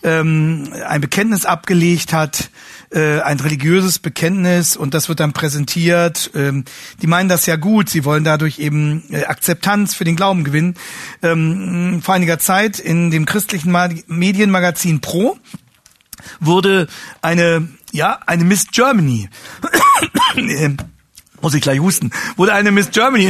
ähm, 0.03 0.73
ein 0.87 1.01
Bekenntnis 1.01 1.45
abgelegt 1.45 2.13
hat, 2.13 2.49
äh, 2.91 3.21
ein 3.21 3.39
religiöses 3.39 3.99
Bekenntnis 3.99 4.75
und 4.75 4.93
das 4.93 5.09
wird 5.09 5.19
dann 5.19 5.33
präsentiert. 5.33 6.31
Ähm, 6.35 6.65
die 7.01 7.07
meinen 7.07 7.29
das 7.29 7.45
ja 7.45 7.55
gut, 7.55 7.89
sie 7.89 8.05
wollen 8.05 8.23
dadurch 8.23 8.59
eben 8.59 9.03
äh, 9.11 9.25
Akzeptanz 9.25 9.95
für 9.95 10.03
den 10.03 10.15
Glauben 10.15 10.43
gewinnen. 10.43 10.75
Ähm, 11.21 12.01
vor 12.03 12.15
einiger 12.15 12.39
Zeit 12.39 12.79
in 12.79 13.11
dem 13.11 13.25
christlichen 13.25 13.75
Medienmagazin 14.07 15.01
Pro 15.01 15.37
wurde 16.39 16.87
eine, 17.21 17.67
ja, 17.91 18.19
eine 18.25 18.43
Miss 18.43 18.67
Germany, 18.71 19.29
muss 21.41 21.53
ich 21.53 21.61
gleich 21.61 21.79
husten, 21.79 22.11
wurde 22.35 22.53
eine 22.53 22.71
Miss 22.71 22.91
Germany 22.91 23.25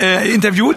äh, 0.00 0.32
interviewt 0.32 0.76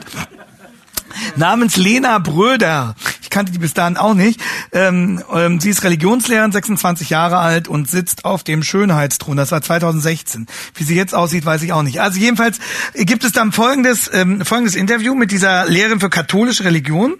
namens 1.35 1.77
Lena 1.77 2.19
Bröder. 2.19 2.95
Ich 3.21 3.29
kannte 3.29 3.51
die 3.51 3.59
bis 3.59 3.73
dahin 3.73 3.97
auch 3.97 4.13
nicht. 4.13 4.41
Ähm, 4.71 5.23
ähm, 5.33 5.59
sie 5.59 5.69
ist 5.69 5.83
Religionslehrerin, 5.83 6.51
26 6.51 7.09
Jahre 7.09 7.37
alt 7.37 7.67
und 7.67 7.89
sitzt 7.89 8.25
auf 8.25 8.43
dem 8.43 8.63
Schönheitsthron. 8.63 9.37
Das 9.37 9.51
war 9.51 9.61
2016. 9.61 10.47
Wie 10.75 10.83
sie 10.83 10.95
jetzt 10.95 11.15
aussieht, 11.15 11.45
weiß 11.45 11.61
ich 11.63 11.73
auch 11.73 11.83
nicht. 11.83 12.01
Also 12.01 12.19
jedenfalls 12.19 12.59
gibt 12.93 13.23
es 13.23 13.31
dann 13.31 13.51
folgendes, 13.51 14.09
ähm, 14.13 14.43
folgendes 14.43 14.75
Interview 14.75 15.15
mit 15.15 15.31
dieser 15.31 15.65
Lehrerin 15.65 15.99
für 15.99 16.09
katholische 16.09 16.63
Religion. 16.65 17.15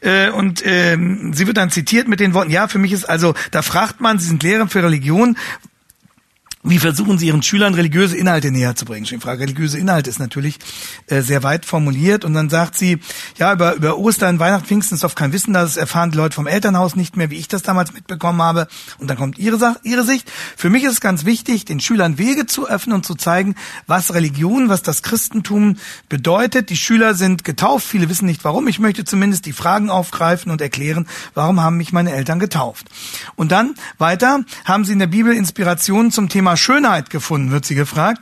Äh, 0.00 0.30
und 0.30 0.62
ähm, 0.64 1.32
sie 1.32 1.46
wird 1.46 1.56
dann 1.56 1.70
zitiert 1.70 2.08
mit 2.08 2.20
den 2.20 2.34
Worten, 2.34 2.50
ja, 2.50 2.68
für 2.68 2.78
mich 2.78 2.92
ist 2.92 3.04
also, 3.04 3.34
da 3.50 3.62
fragt 3.62 4.00
man, 4.00 4.18
Sie 4.18 4.26
sind 4.26 4.42
Lehrerin 4.42 4.68
für 4.68 4.82
Religion, 4.82 5.36
wie 6.64 6.78
versuchen 6.78 7.18
Sie 7.18 7.26
Ihren 7.26 7.42
Schülern 7.42 7.74
religiöse 7.74 8.16
Inhalte 8.16 8.52
näher 8.52 8.76
zu 8.76 8.84
bringen? 8.84 9.04
Die 9.04 9.18
Frage 9.18 9.42
religiöse 9.42 9.80
Inhalte 9.80 10.08
ist 10.08 10.20
natürlich 10.20 10.60
äh, 11.08 11.20
sehr 11.20 11.42
weit 11.42 11.66
formuliert 11.66 12.24
und 12.24 12.34
dann 12.34 12.50
sagt 12.50 12.78
sie, 12.78 13.00
ja, 13.36 13.52
über, 13.52 13.74
über 13.74 13.98
Ostern, 13.98 14.38
Weihnachten, 14.38 14.66
Pfingsten 14.66 14.94
ist 14.94 15.02
oft 15.02 15.16
kein 15.16 15.32
Wissen, 15.32 15.54
das 15.54 15.76
erfahren 15.76 16.12
die 16.12 16.16
Leute 16.16 16.36
vom 16.36 16.46
Elternhaus 16.46 16.94
nicht 16.94 17.16
mehr, 17.16 17.30
wie 17.30 17.38
ich 17.38 17.48
das 17.48 17.64
damals 17.64 17.92
mitbekommen 17.92 18.40
habe. 18.40 18.68
Und 18.98 19.10
dann 19.10 19.16
kommt 19.16 19.40
ihre, 19.40 19.58
Sache, 19.58 19.80
ihre 19.82 20.04
Sicht. 20.04 20.30
Für 20.56 20.70
mich 20.70 20.84
ist 20.84 20.92
es 20.92 21.00
ganz 21.00 21.24
wichtig, 21.24 21.64
den 21.64 21.80
Schülern 21.80 22.16
Wege 22.16 22.46
zu 22.46 22.68
öffnen 22.68 22.94
und 22.94 23.04
zu 23.04 23.16
zeigen, 23.16 23.56
was 23.88 24.14
Religion, 24.14 24.68
was 24.68 24.82
das 24.82 25.02
Christentum 25.02 25.78
bedeutet. 26.08 26.70
Die 26.70 26.76
Schüler 26.76 27.14
sind 27.14 27.42
getauft, 27.42 27.88
viele 27.88 28.08
wissen 28.08 28.26
nicht 28.26 28.44
warum. 28.44 28.68
Ich 28.68 28.78
möchte 28.78 29.04
zumindest 29.04 29.46
die 29.46 29.52
Fragen 29.52 29.90
aufgreifen 29.90 30.52
und 30.52 30.60
erklären, 30.60 31.08
warum 31.34 31.60
haben 31.60 31.76
mich 31.76 31.92
meine 31.92 32.12
Eltern 32.12 32.38
getauft. 32.38 32.86
Und 33.34 33.50
dann 33.50 33.74
weiter 33.98 34.44
haben 34.64 34.84
sie 34.84 34.92
in 34.92 35.00
der 35.00 35.08
Bibel 35.08 35.32
Inspirationen 35.32 36.12
zum 36.12 36.28
Thema 36.28 36.51
Schönheit 36.56 37.10
gefunden, 37.10 37.50
wird 37.50 37.64
sie 37.64 37.74
gefragt. 37.74 38.20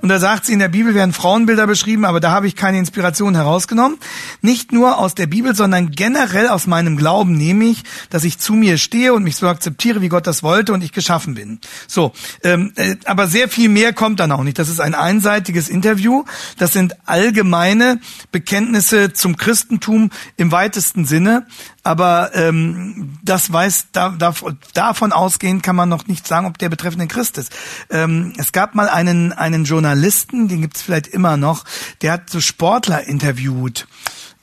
Und 0.00 0.08
da 0.08 0.18
sagt 0.18 0.44
sie, 0.46 0.52
in 0.52 0.58
der 0.58 0.68
Bibel 0.68 0.94
werden 0.94 1.12
Frauenbilder 1.12 1.66
beschrieben, 1.66 2.04
aber 2.04 2.20
da 2.20 2.30
habe 2.30 2.46
ich 2.46 2.56
keine 2.56 2.78
Inspiration 2.78 3.34
herausgenommen. 3.34 3.98
Nicht 4.42 4.72
nur 4.72 4.98
aus 4.98 5.14
der 5.14 5.26
Bibel, 5.26 5.54
sondern 5.54 5.90
generell 5.90 6.48
aus 6.48 6.66
meinem 6.66 6.96
Glauben 6.96 7.36
nehme 7.36 7.64
ich, 7.64 7.84
dass 8.10 8.24
ich 8.24 8.38
zu 8.38 8.54
mir 8.54 8.78
stehe 8.78 9.14
und 9.14 9.24
mich 9.24 9.36
so 9.36 9.48
akzeptiere, 9.48 10.00
wie 10.00 10.08
Gott 10.08 10.26
das 10.26 10.42
wollte 10.42 10.72
und 10.72 10.84
ich 10.84 10.92
geschaffen 10.92 11.34
bin. 11.34 11.58
So, 11.86 12.12
ähm, 12.42 12.72
äh, 12.76 12.96
aber 13.04 13.28
sehr 13.28 13.48
viel 13.48 13.68
mehr 13.68 13.92
kommt 13.92 14.20
dann 14.20 14.32
auch 14.32 14.42
nicht. 14.42 14.58
Das 14.58 14.68
ist 14.68 14.80
ein 14.80 14.94
einseitiges 14.94 15.68
Interview. 15.68 16.24
Das 16.58 16.72
sind 16.72 16.94
allgemeine 17.06 18.00
Bekenntnisse 18.32 19.12
zum 19.12 19.36
Christentum 19.36 20.10
im 20.36 20.52
weitesten 20.52 21.04
Sinne. 21.04 21.46
Aber 21.84 22.30
ähm, 22.34 23.18
das 23.22 23.52
weiß, 23.52 23.88
da, 23.92 24.08
da, 24.08 24.34
davon 24.72 25.12
ausgehend 25.12 25.62
kann 25.62 25.76
man 25.76 25.90
noch 25.90 26.06
nicht 26.06 26.26
sagen, 26.26 26.46
ob 26.46 26.56
der 26.56 26.70
betreffende 26.70 27.06
Christ 27.06 27.36
ist. 27.36 27.52
Ähm, 27.90 28.32
es 28.38 28.52
gab 28.52 28.74
mal 28.74 28.88
einen, 28.88 29.34
einen 29.34 29.64
Journalisten, 29.64 30.48
den 30.48 30.62
gibt 30.62 30.76
es 30.76 30.82
vielleicht 30.82 31.06
immer 31.06 31.36
noch, 31.36 31.64
der 32.00 32.12
hat 32.12 32.30
so 32.30 32.40
Sportler 32.40 33.06
interviewt 33.06 33.86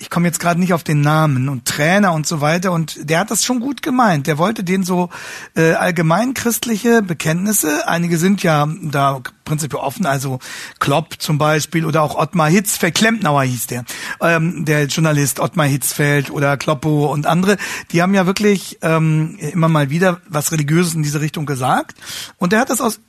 ich 0.01 0.09
komme 0.09 0.27
jetzt 0.27 0.39
gerade 0.39 0.59
nicht 0.59 0.73
auf 0.73 0.83
den 0.83 1.01
Namen 1.01 1.47
und 1.47 1.65
Trainer 1.65 2.13
und 2.13 2.25
so 2.25 2.41
weiter 2.41 2.71
und 2.71 3.09
der 3.09 3.19
hat 3.19 3.29
das 3.29 3.45
schon 3.45 3.59
gut 3.59 3.83
gemeint. 3.83 4.25
Der 4.25 4.39
wollte 4.39 4.63
denen 4.63 4.83
so 4.83 5.09
äh, 5.55 5.73
allgemein 5.73 6.33
christliche 6.33 7.03
Bekenntnisse, 7.03 7.87
einige 7.87 8.17
sind 8.17 8.41
ja 8.41 8.67
da 8.81 9.21
prinzipiell 9.45 9.81
offen, 9.81 10.07
also 10.07 10.39
Klopp 10.79 11.21
zum 11.21 11.37
Beispiel 11.37 11.85
oder 11.85 12.01
auch 12.01 12.15
Ottmar 12.15 12.49
Hitzfeld, 12.49 12.95
Klempnauer 12.95 13.43
hieß 13.43 13.67
der, 13.67 13.85
ähm, 14.21 14.65
der 14.65 14.85
Journalist 14.85 15.39
Ottmar 15.39 15.67
Hitzfeld 15.67 16.31
oder 16.31 16.57
Kloppo 16.57 17.11
und 17.11 17.27
andere, 17.27 17.57
die 17.91 18.01
haben 18.01 18.15
ja 18.15 18.25
wirklich 18.25 18.79
ähm, 18.81 19.37
immer 19.39 19.69
mal 19.69 19.91
wieder 19.91 20.19
was 20.27 20.51
Religiöses 20.51 20.95
in 20.95 21.03
diese 21.03 21.21
Richtung 21.21 21.45
gesagt 21.45 21.95
und 22.37 22.53
der 22.53 22.59
hat 22.59 22.71
das 22.71 22.81
aus 22.81 22.99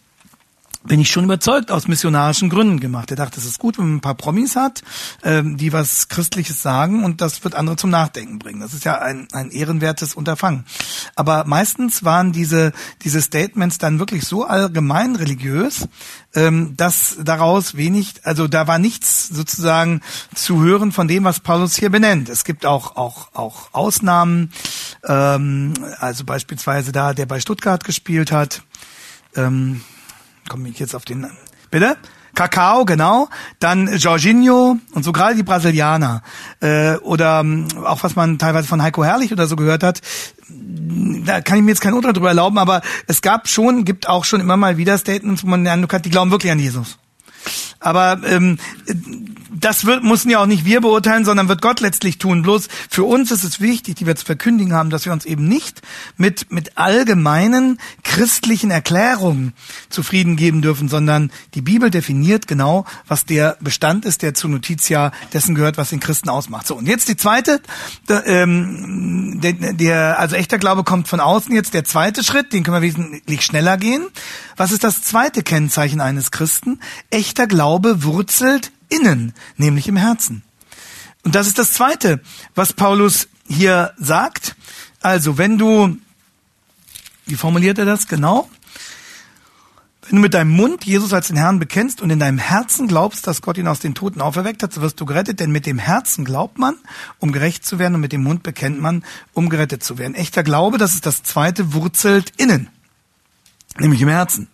bin 0.85 1.01
ich 1.01 1.11
schon 1.11 1.25
überzeugt 1.25 1.71
aus 1.71 1.89
missionarischen 1.89 2.51
Gründen 2.51 2.81
gemacht. 2.81 3.11
Er 3.11 3.17
dachte, 3.17 3.39
es 3.39 3.47
ist 3.47 3.59
gut, 3.59 3.79
wenn 3.79 3.87
man 3.87 3.97
ein 3.97 4.01
paar 4.01 4.15
Promis 4.15 4.57
hat, 4.57 4.83
ähm, 5.23 5.57
die 5.57 5.73
was 5.73 6.09
Christliches 6.09 6.63
sagen 6.63 7.05
und 7.05 7.21
das 7.21 7.45
wird 7.45 7.55
andere 7.55 7.77
zum 7.77 7.91
Nachdenken 7.91 8.39
bringen. 8.39 8.61
Das 8.61 8.75
ist 8.75 8.85
ja 8.85 8.99
ein, 8.99 9.29
ein 9.33 9.51
ehrenwertes 9.51 10.15
Unterfangen. 10.15 10.65
Aber 11.15 11.45
meistens 11.45 12.05
waren 12.05 12.33
diese, 12.33 12.73
diese 13.03 13.23
Statements 13.23 13.79
dann 13.79 13.99
wirklich 13.99 14.25
so 14.25 14.45
allgemein 14.45 15.17
religiös, 15.17 15.89
ähm, 16.35 16.77
dass 16.77 17.17
daraus 17.23 17.77
wenig, 17.77 18.15
also 18.25 18.49
da 18.49 18.67
war 18.67 18.79
nichts 18.79 19.29
sozusagen 19.29 20.01
zu 20.35 20.63
hören 20.63 20.93
von 20.93 21.09
dem, 21.09 21.25
was 21.25 21.41
Paulus 21.41 21.77
hier 21.77 21.91
benennt. 21.91 22.29
Es 22.29 22.45
gibt 22.45 22.67
auch, 22.67 22.97
auch, 22.97 23.29
auch 23.35 23.69
Ausnahmen, 23.73 24.53
ähm, 25.05 25.75
also 26.01 26.25
beispielsweise 26.25 26.93
da, 26.93 27.15
der 27.15 27.27
bei 27.27 27.41
Stuttgart 27.41 27.85
gespielt 27.85 28.33
hat, 28.33 28.63
ähm, 29.37 29.83
komme 30.53 30.69
ich 30.69 30.79
jetzt 30.79 30.95
auf 30.95 31.07
den, 31.07 31.27
bitte? 31.71 31.97
Kakao, 32.35 32.85
genau. 32.85 33.29
Dann 33.59 33.97
Jorginho 33.97 34.77
und 34.93 35.03
so 35.03 35.13
gerade 35.13 35.35
die 35.35 35.43
Brasilianer. 35.43 36.23
Äh, 36.61 36.97
oder 36.97 37.41
ähm, 37.41 37.69
auch 37.85 38.03
was 38.03 38.17
man 38.17 38.39
teilweise 38.39 38.69
von 38.69 38.83
Heiko 38.83 39.03
Herrlich 39.03 39.33
oder 39.33 39.47
so 39.47 39.57
gehört 39.57 39.83
hat. 39.83 40.03
Da 40.49 41.41
kann 41.41 41.57
ich 41.57 41.65
mir 41.65 41.71
jetzt 41.71 41.81
kein 41.81 41.95
Urteil 41.95 42.13
drüber 42.13 42.29
erlauben, 42.29 42.59
aber 42.59 42.83
es 43.07 43.23
gab 43.23 43.49
schon, 43.49 43.87
gibt 43.87 44.09
auch 44.09 44.27
schon 44.27 44.41
immer 44.41 44.59
mal 44.59 44.77
wieder 44.77 44.99
Statements, 44.99 45.43
wo 45.43 45.49
man 45.49 45.65
den 45.65 45.73
Eindruck 45.73 45.95
hat, 45.95 46.05
die 46.05 46.11
glauben 46.11 46.31
wirklich 46.31 46.53
an 46.53 46.59
Jesus. 46.59 46.99
Aber 47.81 48.21
ähm, 48.27 48.59
das 49.63 49.87
wird, 49.87 50.03
müssen 50.03 50.29
ja 50.29 50.41
auch 50.41 50.47
nicht 50.47 50.65
wir 50.65 50.81
beurteilen, 50.81 51.25
sondern 51.25 51.49
wird 51.49 51.63
Gott 51.63 51.81
letztlich 51.81 52.19
tun. 52.19 52.43
Bloß 52.43 52.69
für 52.91 53.05
uns 53.05 53.31
ist 53.31 53.45
es 53.45 53.61
wichtig, 53.61 53.95
die 53.97 54.07
wir 54.07 54.17
zu 54.17 54.27
verkündigen 54.27 54.75
haben, 54.75 54.91
dass 54.91 55.05
wir 55.07 55.13
uns 55.13 55.25
eben 55.25 55.47
nicht 55.47 55.83
mit, 56.17 56.51
mit 56.51 56.77
allgemeinen 56.77 57.79
christlichen 58.03 58.71
Erklärungen 58.71 59.55
zufrieden 59.89 60.37
geben 60.37 60.63
dürfen, 60.63 60.89
sondern 60.89 61.31
die 61.55 61.63
Bibel 61.63 61.91
definiert 61.91 62.49
genau, 62.49 62.85
was 63.07 63.25
der 63.25 63.57
Bestand 63.61 64.05
ist, 64.05 64.23
der 64.23 64.35
zu 64.35 64.49
Notitia 64.49 65.13
dessen 65.33 65.55
gehört, 65.55 65.77
was 65.77 65.91
den 65.91 66.01
Christen 66.01 66.29
ausmacht. 66.29 66.67
So, 66.67 66.75
und 66.75 66.89
jetzt 66.89 67.09
die 67.09 67.17
zweite, 67.17 67.61
der, 68.09 68.27
ähm, 68.27 69.41
der, 69.41 69.53
der, 69.53 70.19
also 70.19 70.35
echter 70.35 70.59
Glaube 70.59 70.83
kommt 70.83 71.07
von 71.07 71.21
außen. 71.21 71.55
Jetzt 71.55 71.73
der 71.73 71.85
zweite 71.85 72.25
Schritt, 72.25 72.53
den 72.53 72.65
können 72.65 72.77
wir 72.77 72.83
wesentlich 72.83 73.43
schneller 73.43 73.77
gehen. 73.77 74.09
Was 74.57 74.73
ist 74.73 74.83
das 74.83 75.03
zweite 75.03 75.43
Kennzeichen 75.43 76.01
eines 76.01 76.33
Christen? 76.33 76.81
Echter 77.11 77.47
Glaube 77.47 78.03
wurzelt 78.03 78.73
innen, 78.93 79.33
nämlich 79.57 79.89
im 79.89 79.97
Herzen. 79.97 80.43
Und 81.25 81.35
das 81.35 81.47
ist 81.47 81.59
das 81.59 81.73
Zweite, 81.73 82.21
was 82.55 82.73
Paulus 82.73 83.29
hier 83.49 83.93
sagt. 83.99 84.57
Also, 85.01 85.39
wenn 85.39 85.59
du, 85.59 85.97
wie 87.27 87.37
formuliert 87.37 87.79
er 87.79 87.85
das 87.85 88.09
genau? 88.09 88.49
Wenn 90.03 90.17
du 90.17 90.23
mit 90.23 90.35
deinem 90.35 90.51
Mund 90.51 90.85
Jesus 90.85 91.13
als 91.13 91.29
den 91.29 91.37
Herrn 91.37 91.61
bekennst 91.61 92.03
und 92.03 92.11
in 92.11 92.19
deinem 92.19 92.39
Herzen 92.39 92.89
glaubst, 92.89 93.27
dass 93.29 93.41
Gott 93.41 93.57
ihn 93.57 93.69
aus 93.69 93.79
den 93.79 93.95
Toten 93.95 94.21
auferweckt 94.21 94.63
hat, 94.63 94.73
so 94.73 94.83
wirst 94.83 95.01
du 95.01 95.07
gerettet. 95.07 95.39
Denn 95.39 95.53
mit 95.53 95.65
dem 95.65 95.79
Herzen 95.79 96.25
glaubt 96.25 96.59
man, 96.59 96.75
um 97.19 97.31
gerecht 97.31 97.65
zu 97.65 97.79
werden, 97.79 97.95
und 97.95 98.01
mit 98.01 98.13
dem 98.13 98.23
Mund 98.25 98.43
bekennt 98.43 98.81
man, 98.81 99.05
um 99.33 99.49
gerettet 99.49 99.85
zu 99.85 99.99
werden. 99.99 100.17
Echter 100.17 100.43
Glaube, 100.43 100.77
das 100.77 100.95
ist 100.95 101.07
das 101.07 101.23
Zweite, 101.23 101.73
wurzelt 101.73 102.33
innen, 102.37 102.69
nämlich 103.79 104.03
im 104.03 104.09
Herzen. 104.09 104.49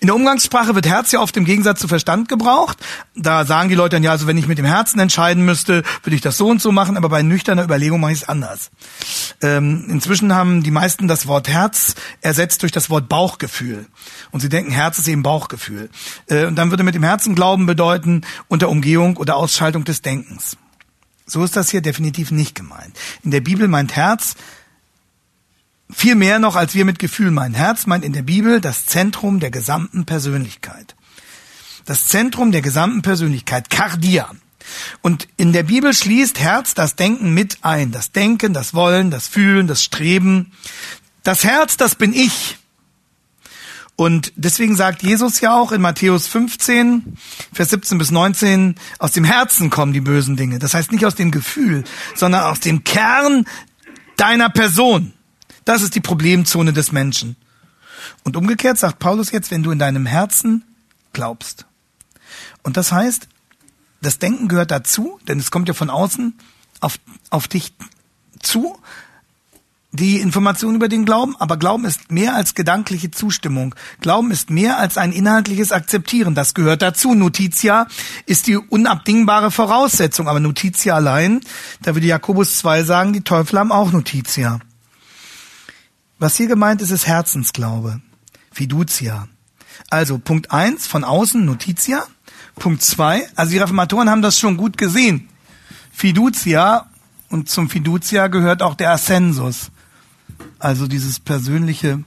In 0.00 0.06
der 0.06 0.14
Umgangssprache 0.14 0.74
wird 0.74 0.86
Herz 0.86 1.12
ja 1.12 1.20
oft 1.20 1.36
im 1.36 1.44
Gegensatz 1.44 1.80
zu 1.80 1.88
Verstand 1.88 2.28
gebraucht. 2.28 2.78
Da 3.14 3.44
sagen 3.44 3.68
die 3.68 3.74
Leute 3.74 3.96
dann 3.96 4.02
ja, 4.02 4.12
also 4.12 4.26
wenn 4.26 4.38
ich 4.38 4.46
mit 4.46 4.58
dem 4.58 4.64
Herzen 4.64 4.98
entscheiden 5.00 5.44
müsste, 5.44 5.82
würde 6.02 6.16
ich 6.16 6.20
das 6.20 6.36
so 6.36 6.48
und 6.48 6.62
so 6.62 6.72
machen, 6.72 6.96
aber 6.96 7.08
bei 7.08 7.22
nüchterner 7.22 7.64
Überlegung 7.64 8.00
mache 8.00 8.12
ich 8.12 8.22
es 8.22 8.28
anders. 8.28 8.70
Ähm, 9.42 9.86
inzwischen 9.88 10.34
haben 10.34 10.62
die 10.62 10.70
meisten 10.70 11.08
das 11.08 11.26
Wort 11.26 11.48
Herz 11.48 11.94
ersetzt 12.20 12.62
durch 12.62 12.72
das 12.72 12.90
Wort 12.90 13.08
Bauchgefühl. 13.08 13.86
Und 14.30 14.40
sie 14.40 14.48
denken, 14.48 14.70
Herz 14.70 14.98
ist 14.98 15.08
eben 15.08 15.22
Bauchgefühl. 15.22 15.90
Äh, 16.28 16.46
und 16.46 16.56
dann 16.56 16.70
würde 16.70 16.82
mit 16.82 16.94
dem 16.94 17.02
Herzen 17.02 17.34
Glauben 17.34 17.66
bedeuten, 17.66 18.22
unter 18.48 18.68
Umgehung 18.68 19.16
oder 19.16 19.36
Ausschaltung 19.36 19.84
des 19.84 20.02
Denkens. 20.02 20.56
So 21.26 21.44
ist 21.44 21.54
das 21.56 21.70
hier 21.70 21.80
definitiv 21.80 22.32
nicht 22.32 22.56
gemeint. 22.56 22.98
In 23.22 23.30
der 23.30 23.40
Bibel 23.40 23.68
meint 23.68 23.94
Herz 23.94 24.34
viel 25.92 26.14
mehr 26.14 26.38
noch, 26.38 26.56
als 26.56 26.74
wir 26.74 26.84
mit 26.84 26.98
Gefühl 26.98 27.30
meinen. 27.30 27.54
Herz 27.54 27.86
meint 27.86 28.04
in 28.04 28.12
der 28.12 28.22
Bibel 28.22 28.60
das 28.60 28.86
Zentrum 28.86 29.40
der 29.40 29.50
gesamten 29.50 30.04
Persönlichkeit. 30.04 30.94
Das 31.84 32.08
Zentrum 32.08 32.52
der 32.52 32.62
gesamten 32.62 33.02
Persönlichkeit, 33.02 33.70
Kardia. 33.70 34.30
Und 35.02 35.28
in 35.36 35.52
der 35.52 35.64
Bibel 35.64 35.92
schließt 35.92 36.38
Herz 36.38 36.74
das 36.74 36.96
Denken 36.96 37.34
mit 37.34 37.58
ein. 37.62 37.90
Das 37.90 38.12
Denken, 38.12 38.52
das 38.52 38.74
Wollen, 38.74 39.10
das 39.10 39.26
Fühlen, 39.26 39.66
das 39.66 39.82
Streben. 39.82 40.52
Das 41.22 41.44
Herz, 41.44 41.76
das 41.76 41.94
bin 41.94 42.12
ich. 42.12 42.58
Und 43.96 44.32
deswegen 44.36 44.76
sagt 44.76 45.02
Jesus 45.02 45.42
ja 45.42 45.54
auch 45.54 45.72
in 45.72 45.82
Matthäus 45.82 46.26
15, 46.26 47.18
Vers 47.52 47.68
17 47.68 47.98
bis 47.98 48.10
19, 48.10 48.76
aus 48.98 49.12
dem 49.12 49.24
Herzen 49.24 49.68
kommen 49.68 49.92
die 49.92 50.00
bösen 50.00 50.36
Dinge. 50.36 50.58
Das 50.58 50.72
heißt 50.72 50.90
nicht 50.90 51.04
aus 51.04 51.16
dem 51.16 51.30
Gefühl, 51.30 51.84
sondern 52.14 52.44
aus 52.44 52.60
dem 52.60 52.82
Kern 52.82 53.44
deiner 54.16 54.48
Person. 54.48 55.12
Das 55.70 55.82
ist 55.82 55.94
die 55.94 56.00
Problemzone 56.00 56.72
des 56.72 56.90
Menschen. 56.90 57.36
Und 58.24 58.36
umgekehrt 58.36 58.76
sagt 58.76 58.98
Paulus 58.98 59.30
jetzt, 59.30 59.52
wenn 59.52 59.62
du 59.62 59.70
in 59.70 59.78
deinem 59.78 60.04
Herzen 60.04 60.64
glaubst. 61.12 61.64
Und 62.64 62.76
das 62.76 62.90
heißt, 62.90 63.28
das 64.02 64.18
Denken 64.18 64.48
gehört 64.48 64.72
dazu, 64.72 65.20
denn 65.28 65.38
es 65.38 65.52
kommt 65.52 65.68
ja 65.68 65.74
von 65.74 65.88
außen 65.88 66.36
auf, 66.80 66.98
auf 67.30 67.46
dich 67.46 67.72
zu, 68.40 68.80
die 69.92 70.18
Information 70.18 70.74
über 70.74 70.88
den 70.88 71.04
Glauben, 71.04 71.36
aber 71.38 71.56
Glauben 71.56 71.84
ist 71.84 72.10
mehr 72.10 72.34
als 72.34 72.56
gedankliche 72.56 73.12
Zustimmung. 73.12 73.76
Glauben 74.00 74.32
ist 74.32 74.50
mehr 74.50 74.76
als 74.76 74.98
ein 74.98 75.12
inhaltliches 75.12 75.70
Akzeptieren. 75.70 76.34
Das 76.34 76.54
gehört 76.54 76.82
dazu. 76.82 77.14
Notitia 77.14 77.86
ist 78.26 78.48
die 78.48 78.56
unabdingbare 78.56 79.52
Voraussetzung, 79.52 80.26
aber 80.26 80.40
Notitia 80.40 80.96
allein, 80.96 81.42
da 81.80 81.94
würde 81.94 82.08
Jakobus 82.08 82.58
2 82.58 82.82
sagen, 82.82 83.12
die 83.12 83.22
Teufel 83.22 83.60
haben 83.60 83.70
auch 83.70 83.92
Notitia. 83.92 84.58
Was 86.20 86.36
hier 86.36 86.48
gemeint 86.48 86.82
ist, 86.82 86.90
ist 86.90 87.06
Herzensglaube. 87.06 88.02
Fiducia. 88.52 89.26
Also 89.88 90.18
Punkt 90.18 90.50
eins 90.50 90.86
von 90.86 91.02
außen 91.02 91.42
Notitia. 91.42 92.06
Punkt 92.56 92.82
zwei, 92.82 93.26
also 93.36 93.52
die 93.52 93.58
Reformatoren 93.58 94.10
haben 94.10 94.20
das 94.20 94.38
schon 94.38 94.58
gut 94.58 94.76
gesehen. 94.76 95.30
Fiducia 95.90 96.86
und 97.30 97.48
zum 97.48 97.70
Fiducia 97.70 98.26
gehört 98.26 98.60
auch 98.60 98.74
der 98.74 98.90
Ascensus. 98.90 99.70
Also 100.58 100.86
dieses 100.86 101.20
persönliche 101.20 102.04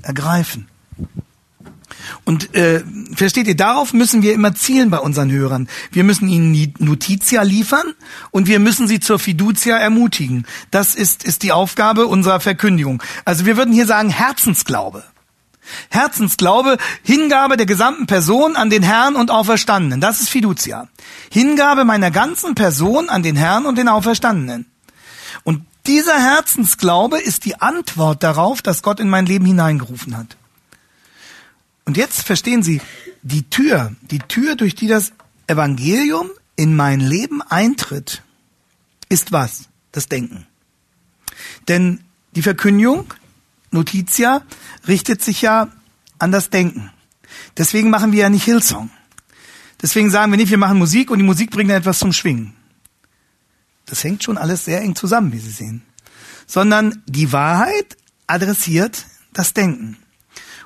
Ergreifen. 0.00 0.68
Und 2.24 2.54
äh, 2.54 2.82
versteht 3.14 3.46
ihr, 3.46 3.56
darauf 3.56 3.92
müssen 3.92 4.22
wir 4.22 4.34
immer 4.34 4.54
zielen 4.54 4.90
bei 4.90 4.98
unseren 4.98 5.30
Hörern. 5.30 5.68
Wir 5.90 6.04
müssen 6.04 6.28
ihnen 6.28 6.74
Notizia 6.78 7.42
liefern 7.42 7.94
und 8.30 8.46
wir 8.46 8.58
müssen 8.58 8.88
sie 8.88 9.00
zur 9.00 9.18
Fiducia 9.18 9.76
ermutigen. 9.76 10.46
Das 10.70 10.94
ist, 10.94 11.24
ist 11.24 11.42
die 11.42 11.52
Aufgabe 11.52 12.06
unserer 12.06 12.40
Verkündigung. 12.40 13.02
Also 13.24 13.46
wir 13.46 13.56
würden 13.56 13.74
hier 13.74 13.86
sagen 13.86 14.10
Herzensglaube. 14.10 15.04
Herzensglaube, 15.90 16.76
Hingabe 17.02 17.56
der 17.56 17.66
gesamten 17.66 18.06
Person 18.06 18.56
an 18.56 18.70
den 18.70 18.82
Herrn 18.82 19.16
und 19.16 19.30
Auferstandenen. 19.30 20.00
Das 20.00 20.20
ist 20.20 20.28
Fiducia. 20.28 20.88
Hingabe 21.30 21.84
meiner 21.84 22.10
ganzen 22.10 22.54
Person 22.54 23.08
an 23.08 23.22
den 23.22 23.36
Herrn 23.36 23.66
und 23.66 23.78
den 23.78 23.88
Auferstandenen. 23.88 24.66
Und 25.42 25.64
dieser 25.86 26.18
Herzensglaube 26.18 27.18
ist 27.18 27.44
die 27.44 27.60
Antwort 27.60 28.22
darauf, 28.22 28.62
dass 28.62 28.82
Gott 28.82 29.00
in 29.00 29.08
mein 29.08 29.26
Leben 29.26 29.44
hineingerufen 29.44 30.16
hat. 30.16 30.36
Und 31.84 31.96
jetzt 31.96 32.22
verstehen 32.22 32.62
Sie, 32.62 32.80
die 33.22 33.48
Tür, 33.48 33.94
die 34.02 34.18
Tür, 34.20 34.56
durch 34.56 34.74
die 34.74 34.86
das 34.86 35.12
Evangelium 35.46 36.30
in 36.56 36.76
mein 36.76 37.00
Leben 37.00 37.42
eintritt, 37.42 38.22
ist 39.08 39.32
was? 39.32 39.68
Das 39.92 40.08
Denken. 40.08 40.46
Denn 41.68 42.00
die 42.34 42.42
Verkündigung, 42.42 43.12
Notitia, 43.70 44.42
richtet 44.88 45.22
sich 45.22 45.42
ja 45.42 45.68
an 46.18 46.32
das 46.32 46.50
Denken. 46.50 46.90
Deswegen 47.56 47.90
machen 47.90 48.12
wir 48.12 48.20
ja 48.20 48.28
nicht 48.30 48.44
Hillsong. 48.44 48.90
Deswegen 49.82 50.10
sagen 50.10 50.32
wir 50.32 50.36
nicht, 50.36 50.50
wir 50.50 50.58
machen 50.58 50.78
Musik 50.78 51.10
und 51.10 51.18
die 51.18 51.24
Musik 51.24 51.50
bringt 51.50 51.70
dann 51.70 51.78
etwas 51.78 51.98
zum 51.98 52.12
Schwingen. 52.12 52.54
Das 53.86 54.02
hängt 54.02 54.24
schon 54.24 54.38
alles 54.38 54.64
sehr 54.64 54.80
eng 54.80 54.94
zusammen, 54.94 55.32
wie 55.32 55.38
Sie 55.38 55.50
sehen. 55.50 55.82
Sondern 56.46 57.02
die 57.06 57.32
Wahrheit 57.32 57.96
adressiert 58.26 59.06
das 59.32 59.52
Denken. 59.52 59.98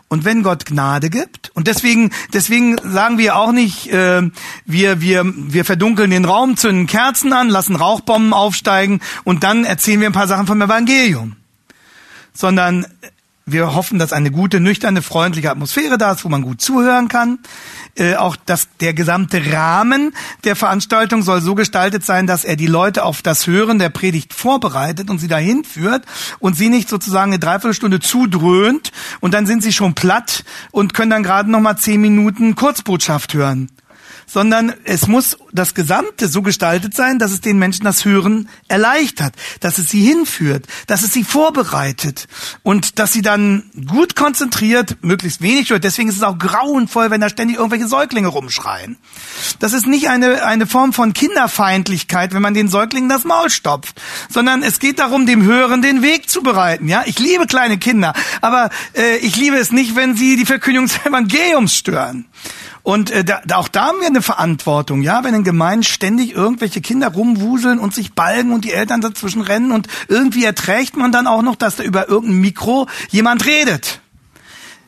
Und 0.08 0.24
wenn 0.24 0.42
Gott 0.42 0.64
Gnade 0.64 1.10
gibt, 1.10 1.50
und 1.54 1.66
deswegen, 1.66 2.10
deswegen 2.32 2.78
sagen 2.82 3.18
wir 3.18 3.36
auch 3.36 3.52
nicht, 3.52 3.92
äh, 3.92 4.22
wir, 4.64 5.00
wir, 5.02 5.24
wir 5.26 5.64
verdunkeln 5.66 6.10
den 6.10 6.24
Raum, 6.24 6.56
zünden 6.56 6.86
Kerzen 6.86 7.32
an, 7.34 7.50
lassen 7.50 7.76
Rauchbomben 7.76 8.32
aufsteigen 8.32 9.00
und 9.24 9.44
dann 9.44 9.64
erzählen 9.64 10.00
wir 10.00 10.08
ein 10.08 10.14
paar 10.14 10.28
Sachen 10.28 10.46
vom 10.46 10.62
Evangelium. 10.62 11.36
Sondern 12.32 12.86
wir 13.52 13.74
hoffen, 13.74 13.98
dass 13.98 14.12
eine 14.12 14.30
gute, 14.30 14.60
nüchterne, 14.60 15.02
freundliche 15.02 15.50
Atmosphäre 15.50 15.98
da 15.98 16.12
ist, 16.12 16.24
wo 16.24 16.28
man 16.28 16.42
gut 16.42 16.60
zuhören 16.60 17.08
kann. 17.08 17.38
Äh, 17.96 18.14
auch 18.14 18.36
dass 18.36 18.68
der 18.80 18.94
gesamte 18.94 19.52
Rahmen 19.52 20.14
der 20.44 20.56
Veranstaltung 20.56 21.22
soll 21.22 21.40
so 21.40 21.54
gestaltet 21.54 22.04
sein, 22.04 22.26
dass 22.26 22.44
er 22.44 22.56
die 22.56 22.66
Leute 22.66 23.04
auf 23.04 23.22
das 23.22 23.46
Hören 23.46 23.78
der 23.78 23.88
Predigt 23.88 24.34
vorbereitet 24.34 25.10
und 25.10 25.18
sie 25.18 25.28
dahin 25.28 25.64
führt 25.64 26.04
und 26.38 26.56
sie 26.56 26.68
nicht 26.68 26.88
sozusagen 26.88 27.32
eine 27.32 27.40
Dreiviertelstunde 27.40 28.00
zudröhnt 28.00 28.92
und 29.20 29.34
dann 29.34 29.46
sind 29.46 29.62
sie 29.62 29.72
schon 29.72 29.94
platt 29.94 30.44
und 30.70 30.94
können 30.94 31.10
dann 31.10 31.22
gerade 31.22 31.50
noch 31.50 31.60
mal 31.60 31.76
zehn 31.76 32.00
Minuten 32.00 32.54
Kurzbotschaft 32.54 33.34
hören 33.34 33.68
sondern 34.28 34.74
es 34.84 35.08
muss 35.08 35.38
das 35.52 35.74
Gesamte 35.74 36.28
so 36.28 36.42
gestaltet 36.42 36.94
sein, 36.94 37.18
dass 37.18 37.32
es 37.32 37.40
den 37.40 37.58
Menschen 37.58 37.84
das 37.84 38.04
Hören 38.04 38.48
erleichtert, 38.68 39.34
dass 39.60 39.78
es 39.78 39.88
sie 39.88 40.02
hinführt, 40.02 40.66
dass 40.86 41.02
es 41.02 41.12
sie 41.12 41.24
vorbereitet 41.24 42.28
und 42.62 42.98
dass 42.98 43.12
sie 43.12 43.22
dann 43.22 43.64
gut 43.86 44.14
konzentriert, 44.14 44.98
möglichst 45.02 45.40
wenig 45.40 45.70
hört. 45.70 45.82
Deswegen 45.82 46.08
ist 46.08 46.16
es 46.16 46.22
auch 46.22 46.38
grauenvoll, 46.38 47.10
wenn 47.10 47.20
da 47.20 47.28
ständig 47.28 47.56
irgendwelche 47.56 47.88
Säuglinge 47.88 48.28
rumschreien. 48.28 48.98
Das 49.58 49.72
ist 49.72 49.86
nicht 49.86 50.08
eine, 50.08 50.44
eine 50.44 50.66
Form 50.66 50.92
von 50.92 51.14
Kinderfeindlichkeit, 51.14 52.34
wenn 52.34 52.42
man 52.42 52.54
den 52.54 52.68
Säuglingen 52.68 53.08
das 53.08 53.24
Maul 53.24 53.50
stopft, 53.50 54.00
sondern 54.28 54.62
es 54.62 54.78
geht 54.78 54.98
darum, 54.98 55.26
dem 55.26 55.42
Hören 55.42 55.80
den 55.80 56.02
Weg 56.02 56.28
zu 56.28 56.42
bereiten. 56.42 56.88
Ja, 56.88 57.02
ich 57.06 57.18
liebe 57.18 57.46
kleine 57.46 57.78
Kinder, 57.78 58.12
aber 58.42 58.68
äh, 58.94 59.16
ich 59.18 59.36
liebe 59.36 59.56
es 59.56 59.72
nicht, 59.72 59.96
wenn 59.96 60.16
sie 60.16 60.36
die 60.36 60.46
Verkündigung 60.46 60.86
des 60.86 60.98
Evangeliums 61.06 61.74
stören. 61.74 62.26
Und 62.88 63.10
äh, 63.10 63.22
da, 63.22 63.42
auch 63.52 63.68
da 63.68 63.88
haben 63.88 64.00
wir 64.00 64.06
eine 64.06 64.22
Verantwortung, 64.22 65.02
ja, 65.02 65.22
wenn 65.22 65.34
in 65.34 65.44
Gemeinden 65.44 65.82
ständig 65.82 66.32
irgendwelche 66.32 66.80
Kinder 66.80 67.08
rumwuseln 67.08 67.80
und 67.80 67.94
sich 67.94 68.14
balgen 68.14 68.50
und 68.50 68.64
die 68.64 68.72
Eltern 68.72 69.02
dazwischen 69.02 69.42
rennen 69.42 69.72
und 69.72 69.88
irgendwie 70.08 70.42
erträgt 70.42 70.96
man 70.96 71.12
dann 71.12 71.26
auch 71.26 71.42
noch, 71.42 71.54
dass 71.54 71.76
da 71.76 71.82
über 71.82 72.08
irgendein 72.08 72.40
Mikro 72.40 72.86
jemand 73.10 73.44
redet. 73.44 74.00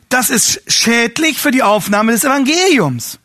Das 0.09 0.31
ist 0.31 0.63
schädlich 0.67 1.41
für 1.41 1.51
die 1.51 1.63
Aufnahme 1.63 2.13
des 2.13 2.25
Evangeliums. 2.25 3.19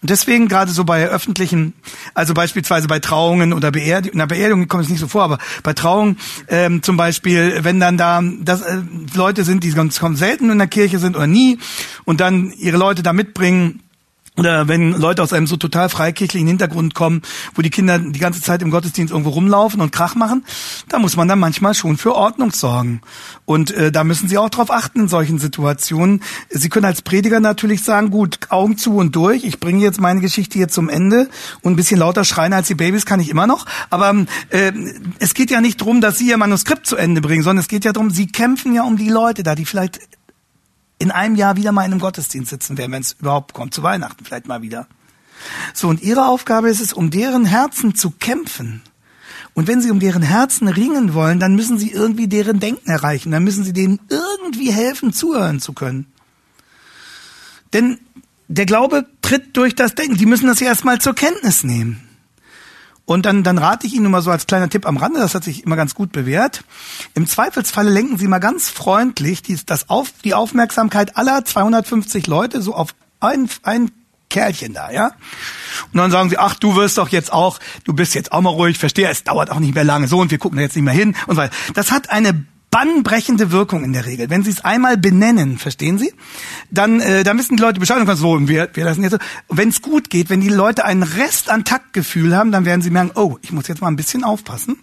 Und 0.00 0.10
deswegen 0.10 0.48
gerade 0.48 0.70
so 0.70 0.84
bei 0.84 1.06
öffentlichen, 1.08 1.74
also 2.14 2.34
beispielsweise 2.34 2.88
bei 2.88 2.98
Trauungen 2.98 3.52
oder 3.52 3.70
Beerdigungen, 3.70 4.18
na 4.18 4.26
Beerdigung 4.26 4.68
kommt 4.68 4.84
es 4.84 4.90
nicht 4.90 5.00
so 5.00 5.08
vor, 5.08 5.22
aber 5.22 5.38
bei 5.62 5.72
Trauungen 5.72 6.18
ähm, 6.48 6.82
zum 6.82 6.96
Beispiel, 6.96 7.60
wenn 7.62 7.80
dann 7.80 7.96
da 7.96 8.22
das, 8.40 8.62
äh, 8.62 8.78
Leute 9.14 9.44
sind, 9.44 9.64
die 9.64 9.72
ganz 9.72 10.00
selten 10.14 10.50
in 10.50 10.58
der 10.58 10.66
Kirche 10.66 10.98
sind 10.98 11.16
oder 11.16 11.26
nie 11.26 11.58
und 12.04 12.20
dann 12.20 12.52
ihre 12.52 12.76
Leute 12.76 13.02
da 13.02 13.12
mitbringen, 13.12 13.80
oder 14.40 14.68
wenn 14.68 14.92
Leute 14.92 15.22
aus 15.22 15.34
einem 15.34 15.46
so 15.46 15.58
total 15.58 15.90
freikirchlichen 15.90 16.48
Hintergrund 16.48 16.94
kommen, 16.94 17.20
wo 17.54 17.60
die 17.60 17.68
Kinder 17.68 17.98
die 17.98 18.18
ganze 18.18 18.40
Zeit 18.40 18.62
im 18.62 18.70
Gottesdienst 18.70 19.12
irgendwo 19.12 19.28
rumlaufen 19.28 19.82
und 19.82 19.92
Krach 19.92 20.14
machen, 20.14 20.46
da 20.88 20.98
muss 20.98 21.14
man 21.14 21.28
dann 21.28 21.38
manchmal 21.38 21.74
schon 21.74 21.98
für 21.98 22.14
Ordnung 22.14 22.50
sorgen. 22.50 23.02
Und 23.44 23.70
äh, 23.72 23.92
da 23.92 24.02
müssen 24.02 24.30
Sie 24.30 24.38
auch 24.38 24.48
drauf 24.48 24.70
achten 24.70 25.00
in 25.00 25.08
solchen 25.08 25.38
Situationen. 25.38 26.22
Sie 26.48 26.70
können 26.70 26.86
als 26.86 27.02
Prediger 27.02 27.38
natürlich 27.38 27.82
sagen, 27.82 28.08
gut, 28.08 28.38
Augen 28.48 28.78
zu 28.78 28.96
und 28.96 29.14
durch, 29.14 29.44
ich 29.44 29.60
bringe 29.60 29.82
jetzt 29.82 30.00
meine 30.00 30.22
Geschichte 30.22 30.56
hier 30.56 30.68
zum 30.68 30.88
Ende 30.88 31.28
und 31.60 31.74
ein 31.74 31.76
bisschen 31.76 31.98
lauter 31.98 32.24
schreien 32.24 32.54
als 32.54 32.68
die 32.68 32.74
Babys 32.74 33.04
kann 33.04 33.20
ich 33.20 33.28
immer 33.28 33.46
noch. 33.46 33.66
Aber 33.90 34.24
äh, 34.48 34.72
es 35.18 35.34
geht 35.34 35.50
ja 35.50 35.60
nicht 35.60 35.82
darum, 35.82 36.00
dass 36.00 36.16
Sie 36.16 36.30
Ihr 36.30 36.38
Manuskript 36.38 36.86
zu 36.86 36.96
Ende 36.96 37.20
bringen, 37.20 37.42
sondern 37.42 37.60
es 37.60 37.68
geht 37.68 37.84
ja 37.84 37.92
darum, 37.92 38.08
Sie 38.08 38.26
kämpfen 38.26 38.72
ja 38.72 38.84
um 38.84 38.96
die 38.96 39.10
Leute 39.10 39.42
da, 39.42 39.54
die 39.54 39.66
vielleicht 39.66 40.00
in 41.00 41.10
einem 41.10 41.34
Jahr 41.34 41.56
wieder 41.56 41.72
mal 41.72 41.84
in 41.84 41.92
einem 41.92 42.00
Gottesdienst 42.00 42.50
sitzen 42.50 42.78
werden, 42.78 42.92
wenn 42.92 43.02
es 43.02 43.16
überhaupt 43.18 43.54
kommt, 43.54 43.74
zu 43.74 43.82
Weihnachten 43.82 44.24
vielleicht 44.24 44.46
mal 44.46 44.62
wieder. 44.62 44.86
So, 45.72 45.88
und 45.88 46.02
ihre 46.02 46.26
Aufgabe 46.26 46.68
ist 46.68 46.80
es, 46.80 46.92
um 46.92 47.10
deren 47.10 47.46
Herzen 47.46 47.94
zu 47.94 48.10
kämpfen. 48.10 48.82
Und 49.54 49.66
wenn 49.66 49.80
sie 49.80 49.90
um 49.90 49.98
deren 49.98 50.22
Herzen 50.22 50.68
ringen 50.68 51.14
wollen, 51.14 51.40
dann 51.40 51.56
müssen 51.56 51.78
sie 51.78 51.90
irgendwie 51.90 52.28
deren 52.28 52.60
Denken 52.60 52.88
erreichen. 52.88 53.32
Dann 53.32 53.42
müssen 53.42 53.64
sie 53.64 53.72
denen 53.72 53.98
irgendwie 54.10 54.70
helfen, 54.70 55.14
zuhören 55.14 55.58
zu 55.58 55.72
können. 55.72 56.06
Denn 57.72 57.98
der 58.48 58.66
Glaube 58.66 59.06
tritt 59.22 59.56
durch 59.56 59.74
das 59.74 59.94
Denken. 59.94 60.18
Die 60.18 60.26
müssen 60.26 60.48
das 60.48 60.60
ja 60.60 60.66
erstmal 60.66 61.00
zur 61.00 61.14
Kenntnis 61.14 61.64
nehmen. 61.64 62.06
Und 63.10 63.26
dann, 63.26 63.42
dann 63.42 63.58
rate 63.58 63.88
ich 63.88 63.94
Ihnen 63.94 64.04
nur 64.04 64.12
mal 64.12 64.22
so 64.22 64.30
als 64.30 64.46
kleiner 64.46 64.68
Tipp 64.68 64.86
am 64.86 64.96
Rande, 64.96 65.18
das 65.18 65.34
hat 65.34 65.42
sich 65.42 65.64
immer 65.64 65.74
ganz 65.74 65.96
gut 65.96 66.12
bewährt. 66.12 66.62
Im 67.14 67.26
Zweifelsfalle 67.26 67.90
lenken 67.90 68.18
Sie 68.18 68.28
mal 68.28 68.38
ganz 68.38 68.68
freundlich 68.70 69.42
die, 69.42 69.58
das 69.66 69.90
auf, 69.90 70.12
die 70.22 70.32
Aufmerksamkeit 70.32 71.16
aller 71.16 71.44
250 71.44 72.28
Leute 72.28 72.62
so 72.62 72.72
auf 72.72 72.94
ein, 73.18 73.50
ein 73.64 73.90
Kerlchen 74.28 74.74
da, 74.74 74.92
ja? 74.92 75.06
Und 75.92 75.98
dann 75.98 76.12
sagen 76.12 76.30
sie, 76.30 76.38
ach, 76.38 76.54
du 76.54 76.76
wirst 76.76 76.98
doch 76.98 77.08
jetzt 77.08 77.32
auch, 77.32 77.58
du 77.82 77.94
bist 77.94 78.14
jetzt 78.14 78.30
auch 78.30 78.42
mal 78.42 78.50
ruhig, 78.50 78.78
verstehe, 78.78 79.08
es 79.08 79.24
dauert 79.24 79.50
auch 79.50 79.58
nicht 79.58 79.74
mehr 79.74 79.82
lange 79.82 80.06
so 80.06 80.20
und 80.20 80.30
wir 80.30 80.38
gucken 80.38 80.58
da 80.58 80.62
jetzt 80.62 80.76
nicht 80.76 80.84
mehr 80.84 80.94
hin 80.94 81.16
und 81.26 81.34
so 81.34 81.42
weiter. 81.42 81.54
Das 81.74 81.90
hat 81.90 82.10
eine 82.10 82.44
bannbrechende 82.70 83.50
Wirkung 83.50 83.82
in 83.82 83.92
der 83.92 84.06
Regel. 84.06 84.30
Wenn 84.30 84.44
Sie 84.44 84.50
es 84.50 84.64
einmal 84.64 84.96
benennen, 84.96 85.58
verstehen 85.58 85.98
Sie, 85.98 86.12
dann, 86.70 87.00
äh, 87.00 87.24
dann 87.24 87.36
wissen 87.38 87.56
die 87.56 87.62
Leute 87.62 87.80
Bescheid 87.80 88.00
und 88.00 88.16
so, 88.16 88.48
wir, 88.48 88.68
wir 88.72 88.84
lassen 88.84 89.02
jetzt 89.02 89.12
so. 89.12 89.18
Wenn 89.48 89.70
es 89.70 89.82
gut 89.82 90.08
geht, 90.08 90.30
wenn 90.30 90.40
die 90.40 90.48
Leute 90.48 90.84
einen 90.84 91.02
Rest 91.02 91.50
an 91.50 91.64
Taktgefühl 91.64 92.36
haben, 92.36 92.52
dann 92.52 92.64
werden 92.64 92.80
sie 92.80 92.90
merken, 92.90 93.10
oh, 93.16 93.38
ich 93.42 93.52
muss 93.52 93.66
jetzt 93.66 93.80
mal 93.80 93.88
ein 93.88 93.96
bisschen 93.96 94.22
aufpassen. 94.22 94.78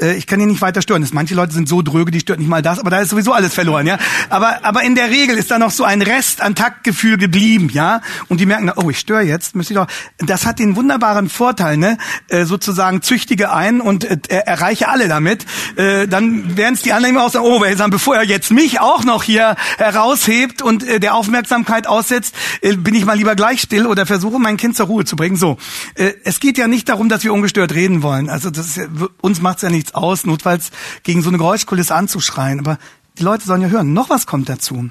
Äh, 0.00 0.14
ich 0.14 0.26
kann 0.26 0.38
hier 0.38 0.48
nicht 0.48 0.62
weiter 0.62 0.82
stören. 0.82 1.02
Das, 1.02 1.12
manche 1.12 1.34
Leute 1.34 1.52
sind 1.52 1.68
so 1.68 1.82
dröge, 1.82 2.10
die 2.10 2.20
stört 2.20 2.38
nicht 2.38 2.48
mal 2.48 2.62
das, 2.62 2.78
aber 2.78 2.90
da 2.90 3.00
ist 3.00 3.10
sowieso 3.10 3.32
alles 3.32 3.54
verloren, 3.54 3.86
ja. 3.86 3.98
Aber, 4.28 4.64
aber 4.64 4.82
in 4.82 4.94
der 4.94 5.10
Regel 5.10 5.36
ist 5.36 5.50
da 5.50 5.58
noch 5.58 5.70
so 5.70 5.84
ein 5.84 6.02
Rest 6.02 6.40
an 6.40 6.54
Taktgefühl 6.54 7.18
geblieben, 7.18 7.70
ja. 7.72 8.00
Und 8.28 8.40
die 8.40 8.46
merken, 8.46 8.70
oh, 8.76 8.90
ich 8.90 8.98
störe 8.98 9.22
jetzt, 9.22 9.54
müsste 9.54 9.74
ich 9.74 9.78
doch. 9.78 9.86
Das 10.18 10.46
hat 10.46 10.58
den 10.58 10.76
wunderbaren 10.76 11.28
Vorteil, 11.28 11.76
ne, 11.76 11.98
äh, 12.28 12.44
sozusagen 12.44 13.02
züchtige 13.02 13.52
ein 13.52 13.80
und 13.80 14.04
äh, 14.04 14.18
erreiche 14.28 14.88
alle 14.88 15.08
damit. 15.08 15.46
Äh, 15.76 16.06
dann 16.08 16.56
werden 16.56 16.74
es 16.74 16.82
die 16.82 16.92
anderen 16.92 17.16
auch 17.18 17.30
sagen, 17.30 17.46
oh, 17.46 17.60
bevor 17.90 18.16
er 18.16 18.24
jetzt 18.24 18.50
mich 18.50 18.80
auch 18.80 19.04
noch 19.04 19.22
hier 19.22 19.56
heraushebt 19.78 20.62
und 20.62 20.86
äh, 20.86 21.00
der 21.00 21.14
Aufmerksamkeit 21.14 21.86
aussetzt, 21.86 22.34
äh, 22.60 22.76
bin 22.76 22.94
ich 22.94 23.04
mal 23.04 23.16
lieber 23.16 23.34
gleich 23.34 23.60
still 23.60 23.86
oder 23.86 24.06
versuche 24.06 24.38
mein 24.38 24.56
Kind 24.56 24.76
zur 24.76 24.86
Ruhe 24.86 25.04
zu 25.04 25.16
bringen. 25.16 25.36
So, 25.36 25.58
äh, 25.94 26.12
es 26.24 26.40
geht 26.40 26.58
ja 26.58 26.68
nicht 26.68 26.88
darum, 26.88 27.08
dass 27.08 27.24
wir 27.24 27.32
ungestört 27.32 27.74
reden 27.74 28.02
wollen. 28.02 28.28
Also 28.28 28.50
das 28.50 28.76
ist 28.76 28.88
uns 29.20 29.40
macht's 29.40 29.62
ja 29.62 29.70
nichts 29.82 29.94
aus, 29.94 30.24
notfalls 30.24 30.70
gegen 31.02 31.22
so 31.22 31.28
eine 31.28 31.38
Geräuschkulisse 31.38 31.94
anzuschreien. 31.94 32.60
Aber 32.60 32.78
die 33.18 33.22
Leute 33.22 33.44
sollen 33.44 33.62
ja 33.62 33.68
hören. 33.68 33.92
Noch 33.92 34.10
was 34.10 34.26
kommt 34.26 34.48
dazu. 34.48 34.90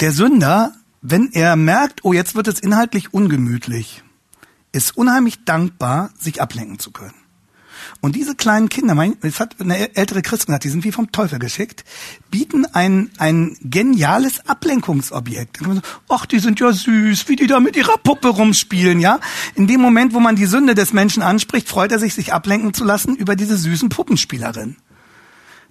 Der 0.00 0.12
Sünder, 0.12 0.72
wenn 1.02 1.30
er 1.32 1.56
merkt, 1.56 2.04
oh, 2.04 2.12
jetzt 2.12 2.34
wird 2.34 2.48
es 2.48 2.60
inhaltlich 2.60 3.12
ungemütlich, 3.12 4.02
ist 4.72 4.96
unheimlich 4.96 5.44
dankbar, 5.44 6.10
sich 6.18 6.40
ablenken 6.40 6.78
zu 6.78 6.90
können. 6.90 7.21
Und 8.00 8.16
diese 8.16 8.34
kleinen 8.34 8.68
Kinder, 8.68 8.94
mein, 8.94 9.16
es 9.22 9.40
hat 9.40 9.60
eine 9.60 9.96
ältere 9.96 10.22
Christin 10.22 10.46
gesagt, 10.46 10.64
die 10.64 10.68
sind 10.68 10.84
wie 10.84 10.92
vom 10.92 11.12
Teufel 11.12 11.38
geschickt, 11.38 11.84
bieten 12.30 12.64
ein, 12.66 13.10
ein 13.18 13.56
geniales 13.62 14.48
Ablenkungsobjekt. 14.48 15.60
Ach, 16.08 16.26
die 16.26 16.38
sind 16.38 16.60
ja 16.60 16.72
süß, 16.72 17.28
wie 17.28 17.36
die 17.36 17.46
da 17.46 17.60
mit 17.60 17.76
ihrer 17.76 17.98
Puppe 17.98 18.28
rumspielen, 18.28 19.00
ja. 19.00 19.20
In 19.54 19.66
dem 19.66 19.80
Moment, 19.80 20.14
wo 20.14 20.20
man 20.20 20.36
die 20.36 20.46
Sünde 20.46 20.74
des 20.74 20.92
Menschen 20.92 21.22
anspricht, 21.22 21.68
freut 21.68 21.92
er 21.92 21.98
sich, 21.98 22.14
sich 22.14 22.32
ablenken 22.32 22.74
zu 22.74 22.84
lassen 22.84 23.16
über 23.16 23.36
diese 23.36 23.56
süßen 23.56 23.88
Puppenspielerin. 23.88 24.76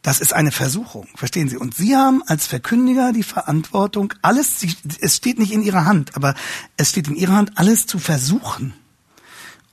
Das 0.02 0.20
ist 0.20 0.34
eine 0.34 0.52
Versuchung, 0.52 1.08
verstehen 1.16 1.48
Sie? 1.48 1.58
Und 1.58 1.76
Sie 1.76 1.96
haben 1.96 2.24
als 2.26 2.48
Verkündiger 2.48 3.14
die 3.14 3.24
Verantwortung, 3.24 4.14
alles, 4.24 4.66
es 5.00 5.16
steht 5.16 5.38
nicht 5.38 5.52
in 5.52 5.62
Ihrer 5.62 5.86
Hand, 5.86 6.16
aber 6.16 6.34
es 6.76 6.90
steht 6.90 7.08
in 7.08 7.16
Ihrer 7.16 7.34
Hand, 7.34 7.52
alles 7.56 7.86
zu 7.86 8.00
versuchen, 8.00 8.74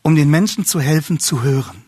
um 0.03 0.16
den 0.16 0.31
Menschen 0.31 0.66
zu 0.66 0.81
helfen, 0.81 1.18
zu 1.18 1.42
hören. 1.42 1.88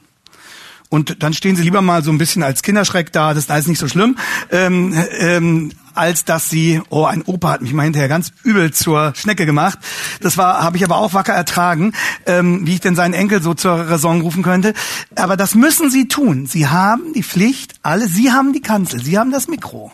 Und 0.90 1.22
dann 1.22 1.32
stehen 1.32 1.54
sie 1.54 1.62
lieber 1.62 1.82
mal 1.82 2.02
so 2.02 2.10
ein 2.10 2.18
bisschen 2.18 2.42
als 2.42 2.62
Kinderschreck 2.62 3.12
da, 3.12 3.32
das 3.32 3.44
ist 3.44 3.50
alles 3.50 3.68
nicht 3.68 3.78
so 3.78 3.86
schlimm, 3.86 4.18
ähm, 4.50 4.92
ähm, 5.18 5.70
als 5.94 6.24
dass 6.24 6.50
sie, 6.50 6.82
oh, 6.90 7.04
ein 7.04 7.22
Opa 7.22 7.52
hat 7.52 7.62
mich 7.62 7.72
mal 7.72 7.84
hinterher 7.84 8.08
ganz 8.08 8.32
übel 8.42 8.72
zur 8.72 9.12
Schnecke 9.14 9.46
gemacht. 9.46 9.78
Das 10.20 10.36
war, 10.36 10.64
habe 10.64 10.76
ich 10.76 10.84
aber 10.84 10.96
auch 10.96 11.14
wacker 11.14 11.32
ertragen, 11.32 11.92
ähm, 12.26 12.66
wie 12.66 12.74
ich 12.74 12.80
denn 12.80 12.96
seinen 12.96 13.14
Enkel 13.14 13.40
so 13.40 13.54
zur 13.54 13.88
Raison 13.88 14.20
rufen 14.20 14.42
könnte. 14.42 14.74
Aber 15.14 15.36
das 15.36 15.54
müssen 15.54 15.90
sie 15.90 16.08
tun. 16.08 16.46
Sie 16.46 16.66
haben 16.66 17.12
die 17.12 17.22
Pflicht, 17.22 17.74
alle, 17.82 18.08
sie 18.08 18.32
haben 18.32 18.52
die 18.52 18.62
Kanzel, 18.62 19.00
sie 19.02 19.16
haben 19.16 19.30
das 19.30 19.46
Mikro. 19.46 19.92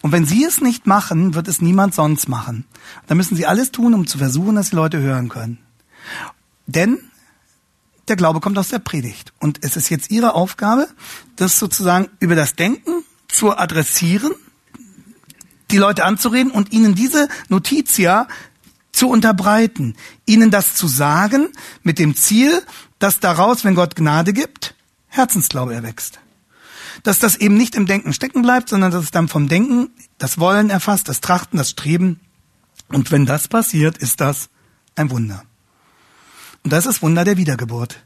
Und 0.00 0.12
wenn 0.12 0.24
sie 0.24 0.44
es 0.44 0.62
nicht 0.62 0.86
machen, 0.86 1.34
wird 1.34 1.48
es 1.48 1.60
niemand 1.60 1.94
sonst 1.94 2.28
machen. 2.28 2.64
Da 3.08 3.14
müssen 3.14 3.36
sie 3.36 3.46
alles 3.46 3.72
tun, 3.72 3.92
um 3.92 4.06
zu 4.06 4.16
versuchen, 4.16 4.54
dass 4.54 4.70
die 4.70 4.76
Leute 4.76 5.00
hören 5.00 5.28
können. 5.28 5.58
Denn 6.66 6.98
der 8.08 8.16
Glaube 8.16 8.40
kommt 8.40 8.58
aus 8.58 8.68
der 8.68 8.78
Predigt. 8.78 9.32
Und 9.38 9.64
es 9.64 9.76
ist 9.76 9.88
jetzt 9.88 10.10
Ihre 10.10 10.34
Aufgabe, 10.34 10.88
das 11.36 11.58
sozusagen 11.58 12.08
über 12.20 12.34
das 12.34 12.54
Denken 12.54 13.04
zu 13.28 13.56
adressieren, 13.56 14.32
die 15.70 15.76
Leute 15.76 16.04
anzureden 16.04 16.50
und 16.50 16.72
ihnen 16.72 16.94
diese 16.94 17.28
Notitia 17.48 18.26
zu 18.92 19.08
unterbreiten, 19.08 19.96
ihnen 20.26 20.50
das 20.50 20.74
zu 20.74 20.88
sagen 20.88 21.48
mit 21.82 21.98
dem 21.98 22.16
Ziel, 22.16 22.62
dass 22.98 23.20
daraus, 23.20 23.64
wenn 23.64 23.74
Gott 23.74 23.94
Gnade 23.94 24.32
gibt, 24.32 24.74
Herzensglaube 25.08 25.74
erwächst. 25.74 26.18
Dass 27.04 27.18
das 27.18 27.36
eben 27.36 27.56
nicht 27.56 27.74
im 27.74 27.86
Denken 27.86 28.12
stecken 28.12 28.42
bleibt, 28.42 28.68
sondern 28.68 28.90
dass 28.90 29.04
es 29.04 29.10
dann 29.10 29.28
vom 29.28 29.48
Denken 29.48 29.90
das 30.18 30.38
Wollen 30.38 30.70
erfasst, 30.70 31.08
das 31.08 31.20
Trachten, 31.20 31.58
das 31.58 31.70
Streben. 31.70 32.20
Und 32.88 33.12
wenn 33.12 33.24
das 33.24 33.46
passiert, 33.46 33.98
ist 33.98 34.20
das 34.20 34.48
ein 34.96 35.10
Wunder. 35.10 35.44
Und 36.68 36.72
das 36.72 36.84
ist 36.84 37.00
Wunder 37.00 37.24
der 37.24 37.38
Wiedergeburt. 37.38 37.98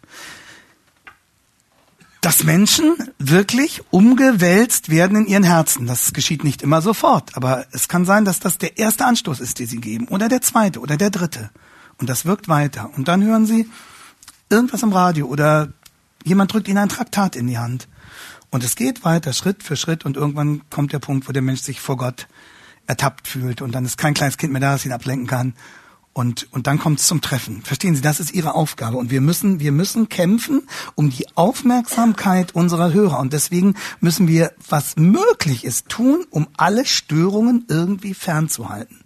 Dass 2.20 2.44
Menschen 2.44 2.94
wirklich 3.18 3.82
umgewälzt 3.90 4.88
werden 4.88 5.16
in 5.16 5.26
ihren 5.26 5.42
Herzen. 5.42 5.88
Das 5.88 6.12
geschieht 6.12 6.44
nicht 6.44 6.62
immer 6.62 6.80
sofort, 6.80 7.36
aber 7.36 7.66
es 7.72 7.88
kann 7.88 8.04
sein, 8.04 8.24
dass 8.24 8.38
das 8.38 8.58
der 8.58 8.78
erste 8.78 9.04
Anstoß 9.04 9.40
ist, 9.40 9.58
den 9.58 9.66
sie 9.66 9.80
geben, 9.80 10.06
oder 10.06 10.28
der 10.28 10.42
zweite 10.42 10.78
oder 10.78 10.96
der 10.96 11.10
dritte. 11.10 11.50
Und 11.98 12.08
das 12.08 12.24
wirkt 12.24 12.46
weiter. 12.46 12.88
Und 12.96 13.08
dann 13.08 13.24
hören 13.24 13.46
sie 13.46 13.68
irgendwas 14.48 14.84
im 14.84 14.92
Radio 14.92 15.26
oder 15.26 15.72
jemand 16.22 16.52
drückt 16.52 16.68
ihnen 16.68 16.78
ein 16.78 16.88
Traktat 16.88 17.34
in 17.34 17.48
die 17.48 17.58
Hand. 17.58 17.88
Und 18.50 18.62
es 18.62 18.76
geht 18.76 19.04
weiter, 19.04 19.32
Schritt 19.32 19.64
für 19.64 19.74
Schritt, 19.74 20.04
und 20.04 20.16
irgendwann 20.16 20.62
kommt 20.70 20.92
der 20.92 21.00
Punkt, 21.00 21.28
wo 21.28 21.32
der 21.32 21.42
Mensch 21.42 21.62
sich 21.62 21.80
vor 21.80 21.96
Gott 21.96 22.28
ertappt 22.86 23.26
fühlt 23.26 23.60
und 23.60 23.72
dann 23.72 23.84
ist 23.84 23.98
kein 23.98 24.14
kleines 24.14 24.36
Kind 24.36 24.52
mehr 24.52 24.62
da, 24.62 24.74
das 24.74 24.86
ihn 24.86 24.92
ablenken 24.92 25.26
kann 25.26 25.54
und, 26.14 26.46
und 26.52 26.66
dann 26.66 26.78
kommt 26.78 27.00
es 27.00 27.06
zum 27.06 27.22
Treffen. 27.22 27.62
Verstehen 27.62 27.94
Sie, 27.94 28.02
das 28.02 28.20
ist 28.20 28.34
Ihre 28.34 28.54
Aufgabe. 28.54 28.98
Und 28.98 29.10
wir 29.10 29.22
müssen, 29.22 29.60
wir 29.60 29.72
müssen 29.72 30.08
kämpfen 30.10 30.62
um 30.94 31.08
die 31.08 31.26
Aufmerksamkeit 31.36 32.54
unserer 32.54 32.92
Hörer. 32.92 33.18
Und 33.18 33.32
deswegen 33.32 33.76
müssen 34.00 34.28
wir, 34.28 34.52
was 34.68 34.96
möglich 34.96 35.64
ist, 35.64 35.88
tun, 35.88 36.26
um 36.30 36.48
alle 36.56 36.84
Störungen 36.84 37.64
irgendwie 37.68 38.12
fernzuhalten. 38.12 39.00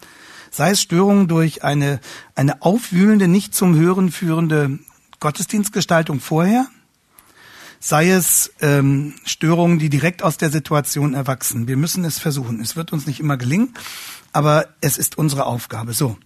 Sei 0.50 0.70
es 0.70 0.80
Störungen 0.80 1.28
durch 1.28 1.62
eine, 1.62 2.00
eine 2.34 2.62
aufwühlende, 2.62 3.28
nicht 3.28 3.54
zum 3.54 3.76
Hören 3.76 4.10
führende 4.10 4.78
Gottesdienstgestaltung 5.20 6.18
vorher, 6.18 6.66
sei 7.78 8.10
es 8.10 8.52
ähm, 8.60 9.14
Störungen, 9.24 9.78
die 9.78 9.90
direkt 9.90 10.22
aus 10.24 10.38
der 10.38 10.50
Situation 10.50 11.14
erwachsen. 11.14 11.68
Wir 11.68 11.76
müssen 11.76 12.04
es 12.04 12.18
versuchen. 12.18 12.60
Es 12.60 12.74
wird 12.74 12.92
uns 12.92 13.06
nicht 13.06 13.20
immer 13.20 13.36
gelingen, 13.36 13.74
aber 14.32 14.66
es 14.80 14.98
ist 14.98 15.18
unsere 15.18 15.46
Aufgabe. 15.46 15.92
So. 15.92 16.16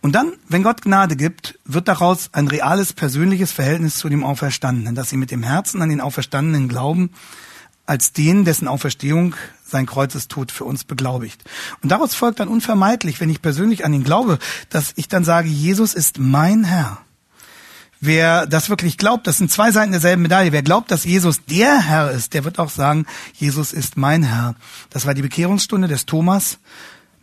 Und 0.00 0.12
dann, 0.14 0.32
wenn 0.48 0.62
Gott 0.62 0.82
Gnade 0.82 1.16
gibt, 1.16 1.58
wird 1.64 1.88
daraus 1.88 2.28
ein 2.32 2.48
reales 2.48 2.92
persönliches 2.92 3.52
Verhältnis 3.52 3.96
zu 3.96 4.08
dem 4.08 4.24
Auferstandenen, 4.24 4.94
dass 4.94 5.10
sie 5.10 5.16
mit 5.16 5.30
dem 5.30 5.42
Herzen 5.42 5.82
an 5.82 5.88
den 5.88 6.00
Auferstandenen 6.00 6.68
glauben, 6.68 7.10
als 7.86 8.12
den, 8.12 8.44
dessen 8.44 8.68
Auferstehung 8.68 9.34
sein 9.66 9.86
Kreuzestod 9.86 10.52
für 10.52 10.64
uns 10.64 10.84
beglaubigt. 10.84 11.44
Und 11.82 11.90
daraus 11.90 12.14
folgt 12.14 12.40
dann 12.40 12.48
unvermeidlich, 12.48 13.20
wenn 13.20 13.30
ich 13.30 13.42
persönlich 13.42 13.84
an 13.84 13.92
ihn 13.92 14.04
glaube, 14.04 14.38
dass 14.70 14.92
ich 14.96 15.08
dann 15.08 15.24
sage, 15.24 15.48
Jesus 15.48 15.94
ist 15.94 16.18
mein 16.18 16.64
Herr. 16.64 16.98
Wer 18.00 18.46
das 18.46 18.68
wirklich 18.68 18.98
glaubt, 18.98 19.26
das 19.26 19.38
sind 19.38 19.50
zwei 19.50 19.72
Seiten 19.72 19.92
derselben 19.92 20.22
Medaille. 20.22 20.52
Wer 20.52 20.62
glaubt, 20.62 20.90
dass 20.90 21.04
Jesus 21.04 21.44
der 21.46 21.80
Herr 21.80 22.10
ist, 22.10 22.34
der 22.34 22.44
wird 22.44 22.58
auch 22.58 22.68
sagen, 22.68 23.06
Jesus 23.32 23.72
ist 23.72 23.96
mein 23.96 24.22
Herr. 24.22 24.56
Das 24.90 25.06
war 25.06 25.14
die 25.14 25.22
Bekehrungsstunde 25.22 25.88
des 25.88 26.04
Thomas 26.04 26.58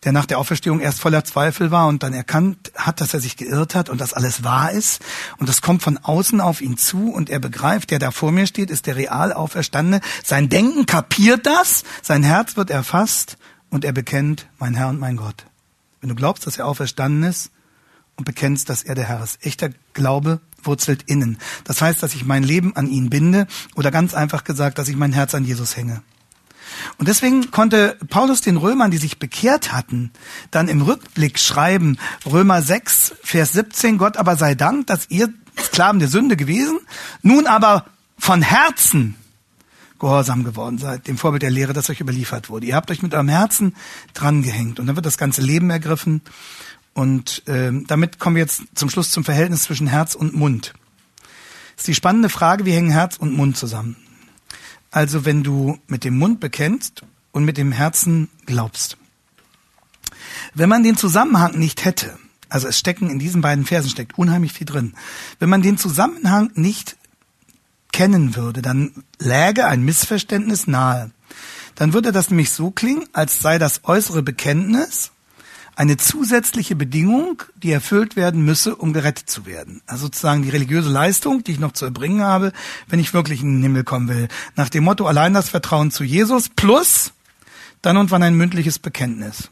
der 0.03 0.11
nach 0.11 0.25
der 0.25 0.39
Auferstehung 0.39 0.79
erst 0.79 0.99
voller 0.99 1.23
Zweifel 1.23 1.69
war 1.69 1.87
und 1.87 2.01
dann 2.01 2.13
erkannt 2.13 2.71
hat, 2.75 3.01
dass 3.01 3.13
er 3.13 3.19
sich 3.19 3.37
geirrt 3.37 3.75
hat 3.75 3.89
und 3.89 4.01
dass 4.01 4.13
alles 4.13 4.43
wahr 4.43 4.71
ist. 4.71 5.01
Und 5.37 5.47
das 5.47 5.61
kommt 5.61 5.83
von 5.83 5.97
außen 5.97 6.41
auf 6.41 6.61
ihn 6.61 6.77
zu 6.77 7.11
und 7.11 7.29
er 7.29 7.39
begreift, 7.39 7.91
der 7.91 7.99
da 7.99 8.09
vor 8.09 8.31
mir 8.31 8.47
steht, 8.47 8.71
ist 8.71 8.87
der 8.87 8.95
real 8.95 9.31
Auferstandene. 9.31 10.01
Sein 10.23 10.49
Denken 10.49 10.87
kapiert 10.87 11.45
das, 11.45 11.83
sein 12.01 12.23
Herz 12.23 12.57
wird 12.57 12.71
erfasst 12.71 13.37
und 13.69 13.85
er 13.85 13.93
bekennt, 13.93 14.47
mein 14.57 14.73
Herr 14.73 14.89
und 14.89 14.99
mein 14.99 15.17
Gott. 15.17 15.45
Wenn 15.99 16.09
du 16.09 16.15
glaubst, 16.15 16.47
dass 16.47 16.57
er 16.57 16.65
auferstanden 16.65 17.23
ist 17.23 17.51
und 18.15 18.25
bekennst, 18.25 18.69
dass 18.69 18.81
er 18.81 18.95
der 18.95 19.05
Herr 19.05 19.23
ist. 19.23 19.45
Echter 19.45 19.69
Glaube 19.93 20.41
wurzelt 20.63 21.03
innen. 21.03 21.37
Das 21.63 21.81
heißt, 21.81 22.01
dass 22.01 22.15
ich 22.15 22.25
mein 22.25 22.43
Leben 22.43 22.75
an 22.75 22.87
ihn 22.87 23.09
binde 23.09 23.47
oder 23.75 23.91
ganz 23.91 24.13
einfach 24.15 24.43
gesagt, 24.43 24.79
dass 24.79 24.89
ich 24.89 24.95
mein 24.95 25.13
Herz 25.13 25.35
an 25.35 25.45
Jesus 25.45 25.77
hänge. 25.77 26.01
Und 26.97 27.07
deswegen 27.07 27.51
konnte 27.51 27.97
Paulus 28.09 28.41
den 28.41 28.57
Römern, 28.57 28.91
die 28.91 28.97
sich 28.97 29.19
bekehrt 29.19 29.71
hatten, 29.71 30.11
dann 30.51 30.67
im 30.67 30.81
Rückblick 30.81 31.39
schreiben, 31.39 31.97
Römer 32.25 32.61
6, 32.61 33.15
Vers 33.23 33.53
17, 33.53 33.97
Gott 33.97 34.17
aber 34.17 34.35
sei 34.35 34.55
Dank, 34.55 34.87
dass 34.87 35.09
ihr 35.09 35.33
Sklaven 35.59 35.99
der 35.99 36.09
Sünde 36.09 36.37
gewesen, 36.37 36.79
nun 37.21 37.47
aber 37.47 37.85
von 38.17 38.41
Herzen 38.41 39.15
gehorsam 39.99 40.43
geworden 40.43 40.79
seid, 40.79 41.07
dem 41.07 41.17
Vorbild 41.17 41.43
der 41.43 41.51
Lehre, 41.51 41.73
das 41.73 41.89
euch 41.89 42.01
überliefert 42.01 42.49
wurde. 42.49 42.65
Ihr 42.65 42.75
habt 42.75 42.89
euch 42.89 43.03
mit 43.03 43.13
eurem 43.13 43.29
Herzen 43.29 43.75
drangehängt 44.13 44.79
und 44.79 44.87
dann 44.87 44.95
wird 44.95 45.05
das 45.05 45.17
ganze 45.17 45.41
Leben 45.41 45.69
ergriffen. 45.69 46.21
Und 46.93 47.47
äh, 47.47 47.71
damit 47.87 48.19
kommen 48.19 48.35
wir 48.35 48.41
jetzt 48.41 48.63
zum 48.73 48.89
Schluss 48.89 49.11
zum 49.11 49.23
Verhältnis 49.23 49.63
zwischen 49.63 49.87
Herz 49.87 50.15
und 50.15 50.33
Mund. 50.33 50.73
Das 51.75 51.83
ist 51.83 51.87
die 51.87 51.95
spannende 51.95 52.29
Frage, 52.29 52.65
wie 52.65 52.73
hängen 52.73 52.91
Herz 52.91 53.17
und 53.17 53.33
Mund 53.33 53.55
zusammen? 53.55 53.95
Also 54.91 55.25
wenn 55.25 55.43
du 55.43 55.79
mit 55.87 56.03
dem 56.03 56.17
Mund 56.17 56.39
bekennst 56.39 57.03
und 57.31 57.45
mit 57.45 57.57
dem 57.57 57.71
Herzen 57.71 58.29
glaubst. 58.45 58.97
Wenn 60.53 60.69
man 60.69 60.83
den 60.83 60.97
Zusammenhang 60.97 61.57
nicht 61.57 61.85
hätte, 61.85 62.17
also 62.49 62.67
es 62.67 62.77
stecken 62.77 63.09
in 63.09 63.17
diesen 63.17 63.41
beiden 63.41 63.65
Versen 63.65 63.89
steckt 63.89 64.17
unheimlich 64.17 64.51
viel 64.51 64.67
drin. 64.67 64.93
Wenn 65.39 65.49
man 65.49 65.61
den 65.61 65.77
Zusammenhang 65.77 66.51
nicht 66.55 66.97
kennen 67.93 68.35
würde, 68.35 68.61
dann 68.61 68.91
läge 69.19 69.65
ein 69.65 69.83
Missverständnis 69.83 70.67
nahe. 70.67 71.11
Dann 71.75 71.93
würde 71.93 72.11
das 72.11 72.29
nämlich 72.29 72.51
so 72.51 72.69
klingen, 72.69 73.05
als 73.13 73.39
sei 73.39 73.57
das 73.57 73.85
äußere 73.85 74.21
Bekenntnis 74.21 75.11
eine 75.81 75.97
zusätzliche 75.97 76.75
Bedingung, 76.75 77.41
die 77.55 77.71
erfüllt 77.71 78.15
werden 78.15 78.45
müsse, 78.45 78.75
um 78.75 78.93
gerettet 78.93 79.31
zu 79.31 79.47
werden. 79.47 79.81
Also 79.87 80.05
sozusagen 80.05 80.43
die 80.43 80.51
religiöse 80.51 80.91
Leistung, 80.91 81.43
die 81.43 81.53
ich 81.53 81.59
noch 81.59 81.71
zu 81.71 81.85
erbringen 81.85 82.21
habe, 82.21 82.53
wenn 82.87 82.99
ich 82.99 83.15
wirklich 83.15 83.41
in 83.41 83.55
den 83.55 83.63
Himmel 83.63 83.83
kommen 83.83 84.07
will. 84.07 84.27
Nach 84.55 84.69
dem 84.69 84.83
Motto 84.83 85.07
allein 85.07 85.33
das 85.33 85.49
Vertrauen 85.49 85.89
zu 85.89 86.03
Jesus 86.03 86.49
plus 86.49 87.13
dann 87.81 87.97
und 87.97 88.11
wann 88.11 88.21
ein 88.21 88.35
mündliches 88.35 88.77
Bekenntnis. 88.77 89.49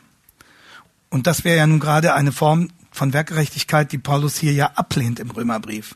Und 1.10 1.26
das 1.26 1.46
wäre 1.46 1.58
ja 1.58 1.66
nun 1.66 1.80
gerade 1.80 2.14
eine 2.14 2.32
Form 2.32 2.68
von 2.92 3.12
Werkgerechtigkeit, 3.12 3.92
die 3.92 3.98
Paulus 3.98 4.38
hier 4.38 4.54
ja 4.54 4.68
ablehnt 4.76 5.20
im 5.20 5.32
Römerbrief. 5.32 5.96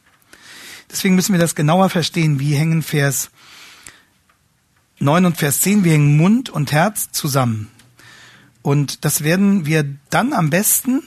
Deswegen 0.91 1.13
müssen 1.13 1.33
wir 1.33 1.39
das 1.39 1.53
genauer 1.53 1.91
verstehen. 1.91 2.39
Wie 2.39 2.55
hängen 2.55 2.81
Vers 2.81 3.29
9 4.97 5.27
und 5.27 5.37
Vers 5.37 5.61
10, 5.61 5.83
wie 5.83 5.91
hängen 5.91 6.17
Mund 6.17 6.49
und 6.49 6.71
Herz 6.71 7.11
zusammen? 7.11 7.69
Und 8.63 9.05
das 9.05 9.23
werden 9.23 9.67
wir 9.67 9.85
dann 10.09 10.33
am 10.33 10.49
besten 10.49 11.03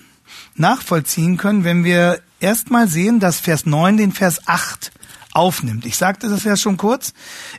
nachvollziehen 0.55 1.37
können, 1.37 1.65
wenn 1.65 1.83
wir 1.83 2.21
erstmal 2.39 2.87
sehen, 2.87 3.19
dass 3.19 3.41
Vers 3.41 3.67
9 3.67 3.97
den 3.97 4.13
Vers 4.13 4.47
8 4.47 4.93
aufnimmt. 5.33 5.85
Ich 5.85 5.97
sagte 5.97 6.29
das 6.29 6.45
ja 6.45 6.57
schon 6.57 6.77
kurz. 6.77 7.13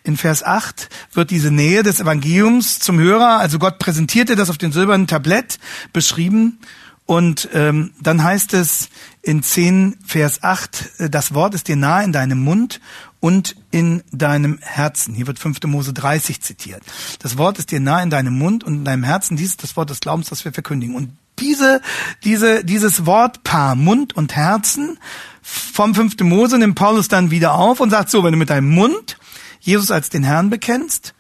In 0.03 0.17
Vers 0.17 0.43
8 0.43 0.89
wird 1.13 1.31
diese 1.31 1.51
Nähe 1.51 1.83
des 1.83 1.99
Evangeliums 1.99 2.79
zum 2.79 2.97
Hörer, 2.99 3.39
also 3.39 3.59
Gott 3.59 3.79
präsentierte 3.79 4.35
das 4.35 4.49
auf 4.49 4.57
dem 4.57 4.71
silbernen 4.71 5.07
Tablett, 5.07 5.59
beschrieben. 5.93 6.59
Und 7.05 7.47
ähm, 7.53 7.93
dann 8.01 8.21
heißt 8.21 8.53
es 8.53 8.89
in 9.21 9.41
10 9.41 9.97
Vers 10.05 10.43
8, 10.43 10.91
äh, 10.97 11.09
das 11.09 11.33
Wort 11.33 11.55
ist 11.55 11.69
dir 11.69 11.77
nahe 11.77 12.03
in 12.03 12.11
deinem 12.11 12.39
Mund 12.39 12.81
und 13.19 13.55
in 13.71 14.03
deinem 14.11 14.59
Herzen. 14.61 15.13
Hier 15.13 15.27
wird 15.27 15.39
5. 15.39 15.63
Mose 15.65 15.93
30 15.93 16.41
zitiert. 16.41 16.83
Das 17.19 17.37
Wort 17.37 17.59
ist 17.59 17.71
dir 17.71 17.79
nah 17.79 18.01
in 18.01 18.09
deinem 18.09 18.37
Mund 18.37 18.63
und 18.63 18.75
in 18.75 18.85
deinem 18.85 19.03
Herzen. 19.03 19.37
Dies 19.37 19.49
ist 19.49 19.63
das 19.63 19.75
Wort 19.75 19.89
des 19.89 19.99
Glaubens, 19.99 20.29
das 20.29 20.45
wir 20.45 20.53
verkündigen. 20.53 20.95
Und 20.95 21.11
diese, 21.39 21.81
diese, 22.23 22.63
dieses 22.63 23.05
Wortpaar 23.05 23.75
Mund 23.75 24.15
und 24.15 24.35
Herzen 24.35 24.99
vom 25.41 25.95
5. 25.95 26.19
Mose 26.21 26.57
nimmt 26.57 26.75
Paulus 26.75 27.07
dann 27.07 27.31
wieder 27.31 27.53
auf 27.53 27.79
und 27.79 27.89
sagt 27.89 28.09
so, 28.09 28.23
wenn 28.23 28.33
du 28.33 28.37
mit 28.37 28.49
deinem 28.49 28.69
Mund 28.69 29.17
Jesus 29.59 29.91
als 29.91 30.09
den 30.09 30.23
Herrn 30.23 30.49
bekennst 30.49 31.13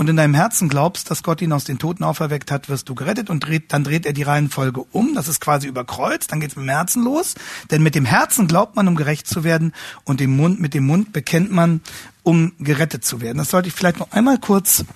und 0.00 0.08
in 0.08 0.16
deinem 0.16 0.32
Herzen 0.32 0.70
glaubst, 0.70 1.10
dass 1.10 1.22
Gott 1.22 1.42
ihn 1.42 1.52
aus 1.52 1.64
den 1.64 1.78
Toten 1.78 2.04
auferweckt 2.04 2.50
hat, 2.50 2.70
wirst 2.70 2.88
du 2.88 2.94
gerettet 2.94 3.28
und 3.28 3.40
dreht, 3.40 3.70
dann 3.74 3.84
dreht 3.84 4.06
er 4.06 4.14
die 4.14 4.22
Reihenfolge 4.22 4.82
um. 4.92 5.14
Das 5.14 5.28
ist 5.28 5.42
quasi 5.42 5.68
überkreuzt. 5.68 6.32
Dann 6.32 6.40
geht's 6.40 6.56
mit 6.56 6.64
dem 6.64 6.70
Herzen 6.70 7.04
los. 7.04 7.34
Denn 7.70 7.82
mit 7.82 7.94
dem 7.94 8.06
Herzen 8.06 8.48
glaubt 8.48 8.76
man, 8.76 8.88
um 8.88 8.96
gerecht 8.96 9.26
zu 9.26 9.44
werden 9.44 9.74
und 10.04 10.20
dem 10.20 10.34
Mund, 10.34 10.58
mit 10.58 10.72
dem 10.72 10.86
Mund 10.86 11.12
bekennt 11.12 11.52
man, 11.52 11.82
um 12.22 12.52
gerettet 12.60 13.04
zu 13.04 13.20
werden. 13.20 13.36
Das 13.36 13.50
sollte 13.50 13.68
ich 13.68 13.74
vielleicht 13.74 13.98
noch 13.98 14.10
einmal 14.12 14.38
kurz 14.38 14.86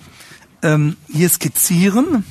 ähm, 0.62 0.96
hier 1.06 1.28
skizzieren. 1.28 2.24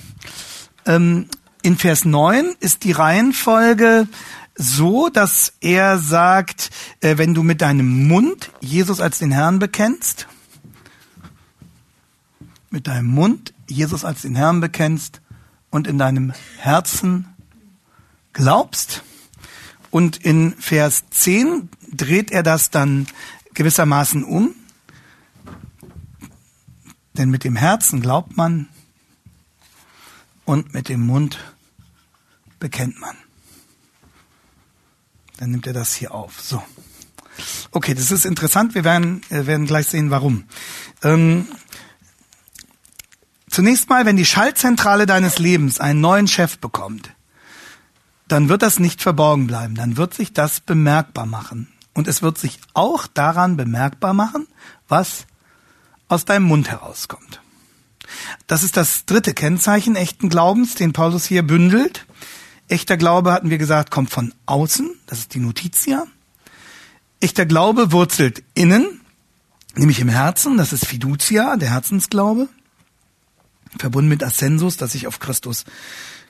Ähm, 0.88 1.28
in 1.62 1.78
Vers 1.78 2.06
9 2.06 2.56
ist 2.60 2.86
die 2.86 2.92
Reihenfolge 2.92 4.08
so, 4.56 5.10
dass 5.10 5.54
er 5.62 6.00
sagt, 6.00 6.72
äh, 7.02 7.20
wenn 7.20 7.36
du 7.36 7.44
mit 7.44 7.62
deinem 7.62 8.08
Mund 8.08 8.50
Jesus 8.62 9.00
als 9.00 9.20
den 9.20 9.32
Herrn 9.32 9.60
bekennst, 9.60 10.26
mit 12.74 12.88
deinem 12.88 13.06
Mund 13.06 13.54
Jesus 13.70 14.04
als 14.04 14.24
den 14.24 14.36
Herrn 14.36 14.60
bekennst 14.60 15.22
und 15.70 15.86
in 15.86 16.00
deinem 16.00 16.34
Herzen 16.58 17.28
glaubst. 18.34 19.04
Und 19.92 20.18
in 20.18 20.54
Vers 20.54 21.04
10 21.12 21.70
dreht 21.92 22.32
er 22.32 22.42
das 22.42 22.72
dann 22.72 23.06
gewissermaßen 23.54 24.24
um. 24.24 24.56
Denn 27.14 27.30
mit 27.30 27.44
dem 27.44 27.56
Herzen 27.56 28.02
glaubt 28.02 28.36
man 28.38 28.68
und 30.44 30.74
mit 30.74 30.90
dem 30.90 31.06
Mund 31.06 31.38
bekennt 32.58 33.00
man. 33.00 33.16
Dann 35.38 35.52
nimmt 35.52 35.68
er 35.68 35.74
das 35.74 35.94
hier 35.94 36.12
auf. 36.12 36.42
So. 36.42 36.64
Okay, 37.70 37.94
das 37.94 38.10
ist 38.10 38.26
interessant. 38.26 38.74
Wir 38.74 38.84
werden, 38.84 39.22
äh, 39.30 39.46
werden 39.46 39.68
gleich 39.68 39.88
sehen, 39.88 40.10
warum. 40.10 40.46
Ähm, 41.04 41.48
Zunächst 43.54 43.88
mal, 43.88 44.08
wenn 44.08 44.18
die 44.18 44.26
Schaltzentrale 44.26 45.06
deines 45.06 45.38
Lebens 45.38 45.80
einen 45.80 46.02
neuen 46.02 46.28
Chef 46.28 46.58
bekommt, 46.58 47.12
dann 48.28 48.50
wird 48.50 48.64
das 48.64 48.80
nicht 48.80 49.00
verborgen 49.00 49.46
bleiben, 49.46 49.76
dann 49.76 49.96
wird 49.96 50.16
sich 50.16 50.34
das 50.34 50.60
bemerkbar 50.60 51.28
machen. 51.28 51.72
Und 51.94 52.08
es 52.08 52.24
wird 52.24 52.40
sich 52.40 52.58
auch 52.74 53.06
daran 53.06 53.56
bemerkbar 53.56 54.16
machen, 54.16 54.48
was 54.88 55.28
aus 56.08 56.26
deinem 56.26 56.46
Mund 56.46 56.72
herauskommt. 56.72 57.42
Das 58.48 58.64
ist 58.64 58.76
das 58.76 59.06
dritte 59.06 59.36
Kennzeichen 59.36 59.96
echten 59.96 60.30
Glaubens, 60.30 60.74
den 60.74 60.92
Paulus 60.92 61.26
hier 61.26 61.44
bündelt. 61.44 62.08
Echter 62.70 62.98
Glaube, 62.98 63.32
hatten 63.32 63.52
wir 63.52 63.60
gesagt, 63.60 63.92
kommt 63.92 64.10
von 64.10 64.34
außen, 64.48 64.90
das 65.06 65.20
ist 65.20 65.36
die 65.36 65.40
Notitia. 65.40 66.08
Echter 67.20 67.46
Glaube 67.46 67.92
wurzelt 67.92 68.42
innen, 68.56 69.02
nämlich 69.76 70.00
im 70.00 70.10
Herzen, 70.10 70.58
das 70.58 70.74
ist 70.74 70.88
Fiducia, 70.88 71.56
der 71.56 71.70
Herzensglaube 71.70 72.50
verbunden 73.78 74.10
mit 74.10 74.24
Ascensus, 74.24 74.78
dass 74.78 74.96
ich 74.96 75.08
auf 75.08 75.20
Christus 75.20 75.66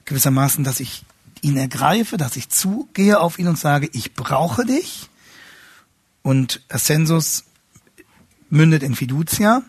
gewissermaßen, 0.06 0.64
dass 0.64 0.80
ich 0.80 1.04
ihn 1.42 1.58
ergreife, 1.58 2.18
dass 2.18 2.38
ich 2.38 2.50
zugehe 2.50 3.20
auf 3.20 3.40
ihn 3.40 3.48
und 3.48 3.60
sage, 3.60 3.90
ich 3.92 4.14
brauche 4.14 4.66
dich. 4.66 5.10
Und 6.22 6.62
Ascensus 6.70 7.44
mündet 8.50 8.84
in 8.84 8.96
Fiducia. 8.96 9.64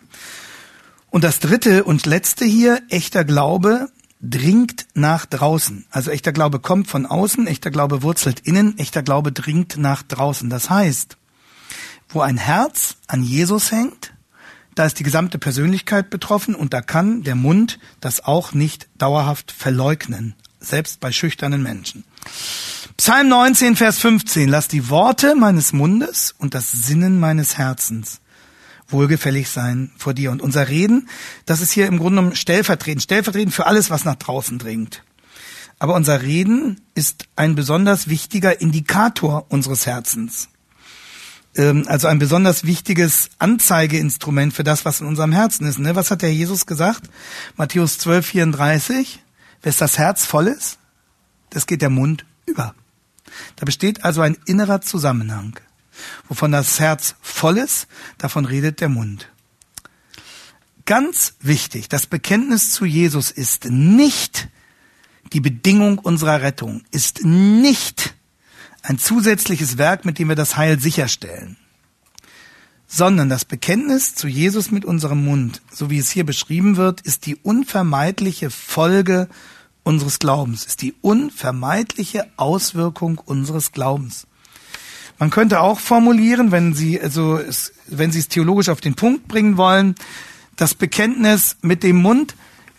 Und 1.09 1.23
das 1.23 1.39
dritte 1.39 1.83
und 1.83 2.05
letzte 2.05 2.45
hier, 2.45 2.81
echter 2.89 3.23
Glaube 3.23 3.89
dringt 4.21 4.87
nach 4.93 5.25
draußen. 5.25 5.85
Also 5.91 6.11
echter 6.11 6.31
Glaube 6.31 6.59
kommt 6.59 6.87
von 6.87 7.05
außen, 7.05 7.47
echter 7.47 7.71
Glaube 7.71 8.03
wurzelt 8.03 8.41
innen, 8.41 8.77
echter 8.77 9.03
Glaube 9.03 9.31
dringt 9.31 9.77
nach 9.77 10.03
draußen. 10.03 10.49
Das 10.49 10.69
heißt, 10.69 11.17
wo 12.09 12.21
ein 12.21 12.37
Herz 12.37 12.95
an 13.07 13.23
Jesus 13.23 13.71
hängt, 13.71 14.13
da 14.75 14.85
ist 14.85 14.99
die 14.99 15.03
gesamte 15.03 15.39
Persönlichkeit 15.39 16.09
betroffen 16.09 16.53
und 16.55 16.73
da 16.73 16.81
kann 16.81 17.23
der 17.23 17.35
Mund 17.35 17.79
das 18.01 18.23
auch 18.23 18.53
nicht 18.53 18.87
dauerhaft 18.97 19.51
verleugnen, 19.51 20.35
selbst 20.59 20.99
bei 20.99 21.11
schüchternen 21.11 21.63
Menschen. 21.63 22.03
Psalm 22.97 23.29
19, 23.29 23.75
Vers 23.75 23.99
15. 23.99 24.49
Lass 24.49 24.67
die 24.67 24.89
Worte 24.89 25.35
meines 25.35 25.73
Mundes 25.73 26.33
und 26.37 26.53
das 26.53 26.71
Sinnen 26.71 27.19
meines 27.19 27.57
Herzens 27.57 28.21
wohlgefällig 28.87 29.49
sein 29.49 29.91
vor 29.97 30.13
dir. 30.13 30.31
Und 30.31 30.41
unser 30.41 30.69
Reden, 30.69 31.09
das 31.45 31.61
ist 31.61 31.71
hier 31.71 31.87
im 31.87 31.97
Grunde 31.97 32.21
genommen 32.21 32.35
stellvertretend, 32.35 33.01
stellvertretend 33.01 33.53
für 33.53 33.65
alles, 33.65 33.89
was 33.89 34.05
nach 34.05 34.15
draußen 34.15 34.59
dringt. 34.59 35.03
Aber 35.79 35.95
unser 35.95 36.21
Reden 36.21 36.81
ist 36.93 37.25
ein 37.35 37.55
besonders 37.55 38.07
wichtiger 38.07 38.61
Indikator 38.61 39.45
unseres 39.49 39.85
Herzens. 39.85 40.49
Ähm, 41.55 41.85
also 41.87 42.07
ein 42.07 42.19
besonders 42.19 42.65
wichtiges 42.65 43.29
Anzeigeinstrument 43.39 44.53
für 44.53 44.63
das, 44.63 44.85
was 44.85 45.01
in 45.01 45.07
unserem 45.07 45.31
Herzen 45.31 45.65
ist. 45.65 45.79
Ne? 45.79 45.95
Was 45.95 46.11
hat 46.11 46.21
der 46.21 46.33
Jesus 46.33 46.65
gesagt? 46.65 47.09
Matthäus 47.55 47.97
12, 47.97 48.25
34. 48.25 49.19
Wes 49.61 49.77
das 49.77 49.97
Herz 49.97 50.25
voll 50.25 50.47
ist, 50.47 50.77
das 51.49 51.65
geht 51.65 51.81
der 51.81 51.89
Mund 51.89 52.25
über. 52.45 52.75
Da 53.55 53.65
besteht 53.65 54.03
also 54.03 54.21
ein 54.21 54.37
innerer 54.45 54.81
Zusammenhang. 54.81 55.59
Wovon 56.27 56.51
das 56.51 56.79
Herz 56.79 57.15
voll 57.21 57.57
ist, 57.57 57.87
davon 58.17 58.45
redet 58.45 58.81
der 58.81 58.89
Mund. 58.89 59.29
Ganz 60.85 61.33
wichtig, 61.39 61.89
das 61.89 62.05
Bekenntnis 62.05 62.69
zu 62.71 62.85
Jesus 62.85 63.31
ist 63.31 63.65
nicht 63.65 64.49
die 65.33 65.39
Bedingung 65.39 65.97
unserer 65.97 66.41
Rettung, 66.41 66.83
ist 66.91 67.23
nicht 67.23 68.13
ein 68.87 68.99
zusätzliches 68.99 69.77
Werk, 69.77 70.05
mit 70.05 70.19
dem 70.19 70.29
wir 70.29 70.35
das 70.35 70.57
Heil 70.57 70.79
sicherstellen, 70.79 71.57
sondern 72.87 73.29
das 73.29 73.43
Bekenntnis 73.43 74.13
zu 74.13 74.27
Jesus 74.27 74.69
mit 74.69 74.85
unserem 74.85 75.25
Mund, 75.25 75.61
so 75.71 75.89
wie 75.89 75.97
es 75.97 76.11
hier 76.11 76.23
beschrieben 76.23 76.77
wird, 76.77 77.01
ist 77.01 77.25
die 77.25 77.35
unvermeidliche 77.35 78.51
Folge 78.51 79.27
unseres 79.83 80.19
Glaubens, 80.19 80.65
ist 80.65 80.83
die 80.83 80.93
unvermeidliche 81.01 82.27
Auswirkung 82.37 83.17
unseres 83.17 83.71
Glaubens. 83.71 84.27
Man 85.17 85.31
könnte 85.31 85.61
auch 85.61 85.79
formulieren, 85.79 86.51
wenn 86.51 86.75
Sie, 86.75 87.01
also, 87.01 87.39
wenn 87.87 88.11
Sie 88.11 88.19
es 88.19 88.27
theologisch 88.27 88.69
auf 88.69 88.81
den 88.81 88.95
Punkt 88.95 89.27
bringen 89.27 89.57
wollen, 89.57 89.95
das 90.57 90.75
Bekenntnis 90.75 91.57
mit 91.61 91.81
dem 91.83 91.97
Mund 91.97 92.35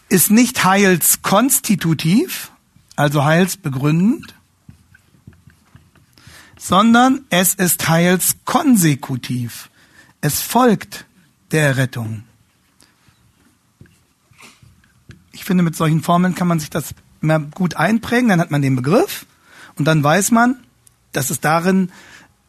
ist 0.08 0.30
nicht 0.30 0.64
heilskonstitutiv, 0.64 2.52
also 2.94 3.24
heilsbegründend, 3.24 4.35
sondern 6.66 7.24
es 7.30 7.54
ist 7.54 7.88
heilskonsekutiv. 7.88 9.70
Es 10.20 10.42
folgt 10.42 11.06
der 11.52 11.62
Errettung. 11.62 12.24
Ich 15.30 15.44
finde, 15.44 15.62
mit 15.62 15.76
solchen 15.76 16.02
Formeln 16.02 16.34
kann 16.34 16.48
man 16.48 16.58
sich 16.58 16.68
das 16.68 16.92
immer 17.22 17.38
gut 17.38 17.76
einprägen, 17.76 18.30
dann 18.30 18.40
hat 18.40 18.50
man 18.50 18.62
den 18.62 18.74
Begriff 18.74 19.26
und 19.76 19.84
dann 19.84 20.02
weiß 20.02 20.32
man, 20.32 20.56
dass 21.12 21.30
es 21.30 21.38
darin 21.38 21.92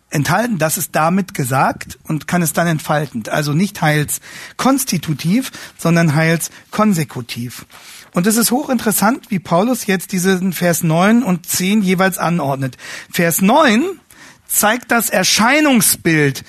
enthalten, 0.10 0.58
das 0.58 0.80
ist 0.80 0.96
damit 0.96 1.36
gesagt 1.36 2.00
und 2.08 2.28
kann 2.28 2.42
es 2.42 2.54
dann 2.54 2.66
entfalten. 2.66 3.24
Also 3.30 3.54
nicht 3.54 3.84
heilskonstitutiv, 3.84 5.52
sondern 5.78 6.16
heilskonsekutiv. 6.16 7.68
Und 8.14 8.26
es 8.26 8.38
ist 8.38 8.50
hochinteressant, 8.50 9.30
wie 9.30 9.38
Paulus 9.38 9.86
jetzt 9.86 10.12
diesen 10.12 10.54
Vers 10.54 10.82
9 10.82 11.22
und 11.22 11.46
10 11.46 11.84
jeweils 11.84 12.18
anordnet. 12.18 12.78
Vers 13.12 13.42
9 13.42 14.00
zeigt 14.48 14.92
das 14.92 15.10
Erscheinungsbild 15.10 16.44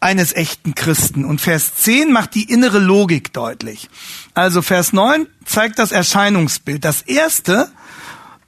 eines 0.00 0.32
echten 0.32 0.74
Christen. 0.74 1.24
Und 1.24 1.40
Vers 1.40 1.76
10 1.76 2.10
macht 2.10 2.34
die 2.34 2.50
innere 2.50 2.78
Logik 2.78 3.32
deutlich. 3.32 3.88
Also 4.34 4.62
Vers 4.62 4.92
9 4.92 5.26
zeigt 5.44 5.78
das 5.78 5.92
Erscheinungsbild. 5.92 6.84
Das 6.84 7.02
erste, 7.02 7.70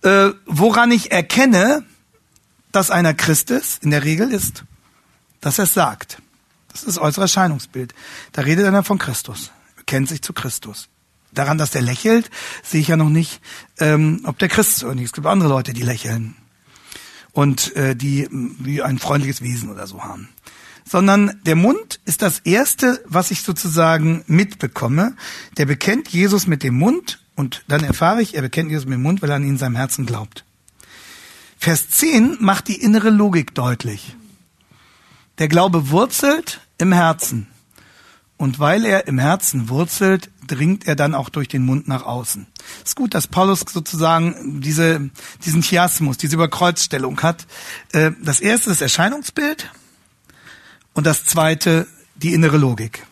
äh, 0.02 0.30
woran 0.46 0.90
ich 0.90 1.12
erkenne, 1.12 1.84
dass 2.72 2.90
einer 2.90 3.12
Christ 3.12 3.50
ist, 3.50 3.84
in 3.84 3.90
der 3.90 4.02
Regel 4.02 4.32
ist, 4.32 4.64
dass 5.40 5.58
er 5.58 5.64
es 5.64 5.74
sagt. 5.74 6.18
Das 6.68 6.80
ist 6.80 6.88
das 6.88 6.98
äußere 6.98 7.24
Erscheinungsbild. 7.24 7.94
Da 8.32 8.42
redet 8.42 8.64
einer 8.64 8.82
von 8.82 8.98
Christus, 8.98 9.50
bekennt 9.76 10.08
sich 10.08 10.22
zu 10.22 10.32
Christus. 10.32 10.88
Daran, 11.32 11.58
dass 11.58 11.70
der 11.70 11.82
lächelt, 11.82 12.30
sehe 12.62 12.80
ich 12.80 12.88
ja 12.88 12.96
noch 12.96 13.08
nicht, 13.10 13.40
ähm, 13.78 14.22
ob 14.24 14.38
der 14.38 14.48
Christ 14.48 14.72
ist 14.72 14.84
oder 14.84 14.94
nicht. 14.94 15.06
Es 15.06 15.12
gibt 15.12 15.26
andere 15.26 15.50
Leute, 15.50 15.74
die 15.74 15.82
lächeln 15.82 16.34
und 17.32 17.74
äh, 17.76 17.96
die 17.96 18.28
wie 18.30 18.82
ein 18.82 18.98
freundliches 18.98 19.42
Wesen 19.42 19.70
oder 19.70 19.86
so 19.86 20.02
haben. 20.02 20.28
Sondern 20.88 21.40
der 21.46 21.56
Mund 21.56 22.00
ist 22.04 22.22
das 22.22 22.40
Erste, 22.40 23.02
was 23.06 23.30
ich 23.30 23.42
sozusagen 23.42 24.24
mitbekomme. 24.26 25.16
Der 25.56 25.66
bekennt 25.66 26.08
Jesus 26.08 26.46
mit 26.46 26.62
dem 26.62 26.74
Mund 26.74 27.20
und 27.34 27.64
dann 27.68 27.84
erfahre 27.84 28.20
ich, 28.20 28.34
er 28.34 28.42
bekennt 28.42 28.70
Jesus 28.70 28.84
mit 28.84 28.94
dem 28.94 29.02
Mund, 29.02 29.22
weil 29.22 29.30
er 29.30 29.36
an 29.36 29.44
ihn 29.44 29.50
in 29.50 29.58
seinem 29.58 29.76
Herzen 29.76 30.06
glaubt. 30.06 30.44
Vers 31.56 31.88
10 31.90 32.38
macht 32.40 32.68
die 32.68 32.80
innere 32.80 33.10
Logik 33.10 33.54
deutlich. 33.54 34.16
Der 35.38 35.48
Glaube 35.48 35.90
wurzelt 35.90 36.60
im 36.78 36.92
Herzen. 36.92 37.46
Und 38.36 38.58
weil 38.58 38.84
er 38.84 39.06
im 39.06 39.18
Herzen 39.20 39.68
wurzelt, 39.68 40.31
dringt 40.47 40.86
er 40.86 40.97
dann 40.97 41.14
auch 41.14 41.28
durch 41.28 41.49
den 41.49 41.64
Mund 41.64 41.88
nach 41.88 42.05
außen. 42.05 42.47
Es 42.82 42.90
ist 42.90 42.97
gut, 42.97 43.14
dass 43.14 43.26
Paulus 43.26 43.61
sozusagen 43.61 44.61
diese, 44.61 45.11
diesen 45.45 45.62
Chiasmus, 45.62 46.18
diese 46.18 46.34
Überkreuzstellung 46.34 47.20
hat. 47.22 47.47
Äh, 47.93 48.12
das 48.22 48.40
erste 48.40 48.70
ist 48.70 48.80
das 48.80 48.82
Erscheinungsbild 48.82 49.70
und 50.95 51.07
das 51.07 51.24
zweite 51.24 51.86
die 52.14 52.34
innere 52.34 52.59
Logik. 52.59 53.07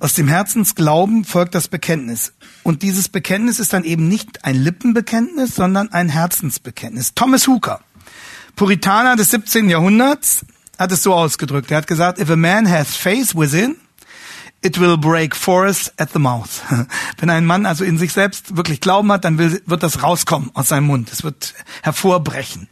Aus 0.00 0.14
dem 0.14 0.26
Herzensglauben 0.26 1.24
folgt 1.24 1.54
das 1.54 1.68
Bekenntnis. 1.68 2.32
Und 2.64 2.82
dieses 2.82 3.08
Bekenntnis 3.08 3.60
ist 3.60 3.72
dann 3.72 3.84
eben 3.84 4.08
nicht 4.08 4.44
ein 4.44 4.56
Lippenbekenntnis, 4.56 5.54
sondern 5.54 5.92
ein 5.92 6.08
Herzensbekenntnis. 6.08 7.14
Thomas 7.14 7.46
Hooker, 7.46 7.80
Puritaner 8.56 9.14
des 9.14 9.30
17. 9.30 9.70
Jahrhunderts, 9.70 10.44
hat 10.76 10.90
es 10.90 11.04
so 11.04 11.14
ausgedrückt. 11.14 11.70
Er 11.70 11.76
hat 11.76 11.86
gesagt, 11.86 12.18
if 12.18 12.30
a 12.30 12.36
man 12.36 12.68
has 12.68 12.96
faith 12.96 13.36
within, 13.36 13.76
it 14.62 14.80
will 14.80 14.96
break 14.96 15.36
forest 15.36 15.92
at 15.98 16.10
the 16.12 16.18
mouth. 16.18 16.62
Wenn 17.18 17.30
ein 17.30 17.44
Mann 17.44 17.66
also 17.66 17.84
in 17.84 17.98
sich 17.98 18.12
selbst 18.12 18.56
wirklich 18.56 18.80
Glauben 18.80 19.10
hat, 19.12 19.24
dann 19.24 19.38
will, 19.38 19.62
wird 19.66 19.82
das 19.82 20.02
rauskommen 20.02 20.50
aus 20.54 20.68
seinem 20.68 20.86
Mund. 20.86 21.10
Es 21.12 21.24
wird 21.24 21.54
hervorbrechen. 21.82 22.68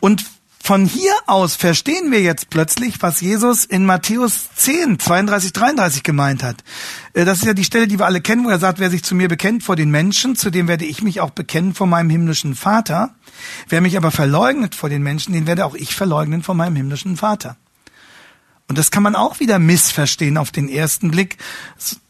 Und 0.00 0.24
von 0.64 0.84
hier 0.84 1.12
aus 1.26 1.56
verstehen 1.56 2.12
wir 2.12 2.20
jetzt 2.20 2.48
plötzlich, 2.48 3.02
was 3.02 3.20
Jesus 3.20 3.64
in 3.64 3.84
Matthäus 3.84 4.50
10, 4.54 5.00
32, 5.00 5.52
33 5.52 6.02
gemeint 6.04 6.44
hat. 6.44 6.62
Äh, 7.14 7.24
das 7.24 7.38
ist 7.38 7.46
ja 7.46 7.54
die 7.54 7.64
Stelle, 7.64 7.88
die 7.88 7.98
wir 7.98 8.06
alle 8.06 8.20
kennen, 8.20 8.44
wo 8.44 8.48
er 8.48 8.60
sagt, 8.60 8.78
wer 8.78 8.90
sich 8.90 9.02
zu 9.02 9.16
mir 9.16 9.28
bekennt 9.28 9.64
vor 9.64 9.74
den 9.74 9.90
Menschen, 9.90 10.36
zu 10.36 10.50
dem 10.50 10.68
werde 10.68 10.84
ich 10.84 11.02
mich 11.02 11.20
auch 11.20 11.30
bekennen 11.30 11.74
vor 11.74 11.88
meinem 11.88 12.10
himmlischen 12.10 12.54
Vater. 12.54 13.14
Wer 13.68 13.80
mich 13.80 13.96
aber 13.96 14.12
verleugnet 14.12 14.76
vor 14.76 14.88
den 14.88 15.02
Menschen, 15.02 15.32
den 15.32 15.48
werde 15.48 15.66
auch 15.66 15.74
ich 15.74 15.96
verleugnen 15.96 16.44
vor 16.44 16.54
meinem 16.54 16.76
himmlischen 16.76 17.16
Vater. 17.16 17.56
Und 18.72 18.78
das 18.78 18.90
kann 18.90 19.02
man 19.02 19.16
auch 19.16 19.38
wieder 19.38 19.58
missverstehen 19.58 20.38
auf 20.38 20.50
den 20.50 20.66
ersten 20.66 21.10
Blick. 21.10 21.36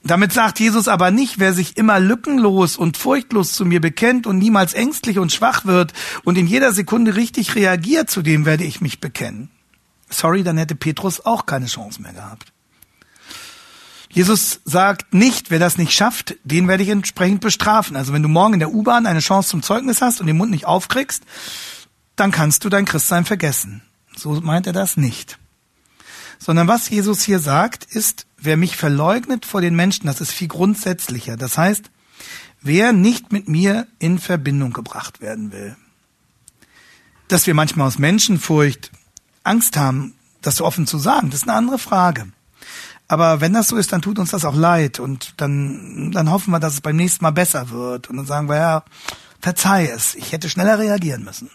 Damit 0.05 0.33
sagt 0.33 0.61
Jesus 0.61 0.87
aber 0.87 1.11
nicht, 1.11 1.41
wer 1.41 1.55
sich 1.55 1.77
immer 1.77 1.99
lückenlos 1.99 2.77
und 2.77 2.97
furchtlos 2.97 3.55
zu 3.55 3.65
mir 3.65 3.81
bekennt 3.81 4.29
und 4.29 4.39
niemals 4.39 4.73
ängstlich 4.73 5.19
und 5.19 5.33
schwach 5.33 5.65
wird 5.65 5.93
und 6.23 6.39
in 6.39 6.47
jeder 6.47 6.73
Sekunde 6.73 7.17
richtig 7.17 7.57
reagiert, 7.57 8.11
zu 8.11 8.23
dem 8.23 8.47
werde 8.47 8.63
ich 8.63 8.81
mich 8.81 9.01
bekennen. 9.01 9.51
Sorry, 10.09 10.45
dann 10.45 10.57
hätte 10.57 10.77
Petrus 10.77 11.27
auch 11.27 11.47
keine 11.47 11.67
Chance 11.67 12.01
mehr 12.01 12.13
gehabt. 12.13 12.53
Jesus 14.09 14.61
sagt 14.65 15.13
nicht, 15.13 15.51
wer 15.51 15.59
das 15.59 15.79
nicht 15.79 15.93
schafft, 15.93 16.37
den 16.45 16.69
werde 16.69 16.85
ich 16.85 16.91
entsprechend 16.91 17.41
bestrafen. 17.41 17.97
Also 17.97 18.13
wenn 18.13 18.23
du 18.23 18.29
morgen 18.29 18.55
in 18.55 18.61
der 18.61 18.73
U-Bahn 18.73 19.07
eine 19.07 19.19
Chance 19.19 19.49
zum 19.49 19.65
Zeugnis 19.65 20.01
hast 20.01 20.21
und 20.21 20.29
den 20.29 20.37
Mund 20.37 20.53
nicht 20.53 20.67
aufkriegst, 20.67 21.25
dann 22.15 22.31
kannst 22.31 22.65
du 22.65 22.69
dein 22.69 22.85
Christsein 22.85 23.25
vergessen. 23.25 23.83
So 24.15 24.41
meint 24.41 24.69
er 24.69 24.73
das 24.73 24.97
nicht 24.97 25.41
sondern 26.43 26.67
was 26.67 26.91
Jesus 26.91 27.23
hier 27.23 27.39
sagt, 27.39 27.85
ist, 27.85 28.27
wer 28.37 28.57
mich 28.57 28.77
verleugnet 28.77 29.47
vor 29.47 29.61
den 29.61 29.77
Menschen, 29.77 30.07
das 30.07 30.21
ist 30.21 30.33
viel 30.33 30.49
grundsätzlicher. 30.49 31.37
Das 31.37 31.57
heißt, 31.57 31.89
wer 32.61 32.93
nicht 32.93 33.31
mit 33.31 33.49
mir 33.49 33.87
in 34.01 34.19
Verbindung 34.19 34.73
gebracht 34.73 35.21
werden 35.21 35.53
will. 35.53 35.77
Dass 37.29 37.47
wir 37.47 37.55
manchmal 37.55 37.87
aus 37.87 37.99
Menschenfurcht 37.99 38.91
Angst 39.45 39.77
haben, 39.77 40.15
das 40.41 40.57
so 40.57 40.65
offen 40.65 40.89
zu 40.89 40.99
sagen, 40.99 41.31
das 41.31 41.43
ist 41.43 41.49
eine 41.49 41.57
andere 41.57 41.79
Frage. 41.79 42.27
Aber 43.07 43.41
wenn 43.41 43.53
das 43.53 43.69
so 43.69 43.77
ist, 43.77 43.93
dann 43.93 44.03
tut 44.03 44.19
uns 44.19 44.33
das 44.33 44.45
auch 44.45 44.57
leid 44.57 44.99
und 44.99 45.35
dann, 45.37 46.11
dann 46.11 46.29
hoffen 46.29 46.51
wir, 46.51 46.59
dass 46.59 46.75
es 46.75 46.81
beim 46.81 46.97
nächsten 46.97 47.25
Mal 47.25 47.31
besser 47.31 47.71
wird 47.71 48.11
und 48.11 48.17
dann 48.17 48.27
sagen 48.27 48.49
wir, 48.49 48.57
ja, 48.57 48.85
verzeih 49.41 49.87
es, 49.87 50.17
ich 50.17 50.33
hätte 50.33 50.51
schneller 50.51 50.81
reagieren 50.81 51.23
müssen. 51.23 51.51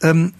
Ähm, 0.00 0.34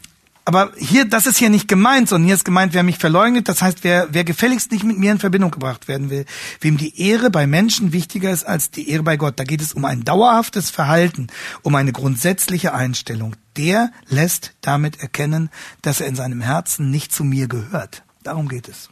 aber 0.49 0.73
hier, 0.79 1.05
das 1.05 1.27
ist 1.27 1.37
hier 1.37 1.51
nicht 1.51 1.69
gemeint, 1.69 2.09
sondern 2.09 2.25
hier 2.25 2.35
ist 2.35 2.47
gemeint, 2.47 2.73
wer 2.73 2.83
mich 2.83 2.97
verleugnet, 2.97 3.51
das 3.51 3.61
heißt, 3.61 3.85
wer, 3.85 4.09
wer 4.13 4.25
gefälligst 4.25 4.73
nicht 4.73 4.83
mit 4.83 4.97
mir 4.97 5.13
in 5.13 5.19
Verbindung 5.19 5.51
gebracht 5.51 5.89
werden 5.89 6.09
will, 6.09 6.25
wem 6.63 6.79
die 6.79 6.99
Ehre 6.99 7.29
bei 7.29 7.47
Menschen 7.47 7.93
wichtiger 7.93 8.31
ist 8.31 8.45
als 8.45 8.71
die 8.71 8.89
Ehre 8.89 9.03
bei 9.03 9.19
Gott. 9.19 9.39
Da 9.39 9.45
geht 9.45 9.61
es 9.61 9.75
um 9.75 9.85
ein 9.85 10.05
dauerhaftes 10.05 10.71
Verhalten, 10.71 11.27
um 11.61 11.75
eine 11.75 11.93
grundsätzliche 11.93 12.73
Einstellung. 12.73 13.37
Der 13.59 13.93
lässt 14.07 14.55
damit 14.63 15.03
erkennen, 15.03 15.51
dass 15.83 16.01
er 16.01 16.07
in 16.07 16.17
seinem 16.17 16.41
Herzen 16.41 16.91
nicht 16.91 17.13
zu 17.13 17.25
mir 17.25 17.47
gehört. 17.47 18.03
Darum 18.23 18.49
geht 18.49 18.69
es. 18.69 18.89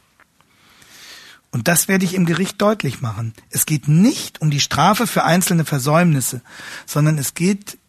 Und 1.49 1.67
das 1.67 1.87
werde 1.87 2.05
ich 2.05 2.13
im 2.13 2.27
Gericht 2.27 2.61
deutlich 2.61 3.01
machen. 3.01 3.33
Es 3.49 3.65
geht 3.65 3.87
nicht 3.87 4.41
um 4.41 4.51
die 4.51 4.59
Strafe 4.59 5.07
für 5.07 5.23
einzelne 5.23 5.65
Versäumnisse, 5.65 6.43
sondern 6.85 7.17
es 7.17 7.33
geht 7.33 7.79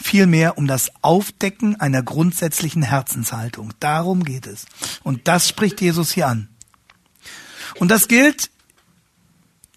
vielmehr 0.00 0.58
um 0.58 0.66
das 0.66 0.90
Aufdecken 1.02 1.80
einer 1.80 2.02
grundsätzlichen 2.02 2.82
Herzenshaltung. 2.82 3.72
Darum 3.80 4.24
geht 4.24 4.46
es. 4.46 4.66
Und 5.02 5.28
das 5.28 5.48
spricht 5.48 5.80
Jesus 5.80 6.12
hier 6.12 6.28
an. 6.28 6.48
Und 7.76 7.90
das 7.90 8.08
gilt 8.08 8.50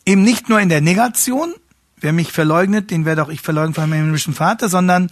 eben 0.05 0.24
nicht 0.24 0.49
nur 0.49 0.59
in 0.59 0.69
der 0.69 0.82
Negation, 0.82 1.53
wer 1.97 2.13
mich 2.13 2.32
verleugnet, 2.32 2.91
den 2.91 3.05
werde 3.05 3.24
auch 3.24 3.30
ich 3.30 3.41
verleugnen 3.41 3.74
von 3.74 3.89
meinem 3.89 4.05
himmlischen 4.05 4.34
Vater, 4.34 4.69
sondern 4.69 5.09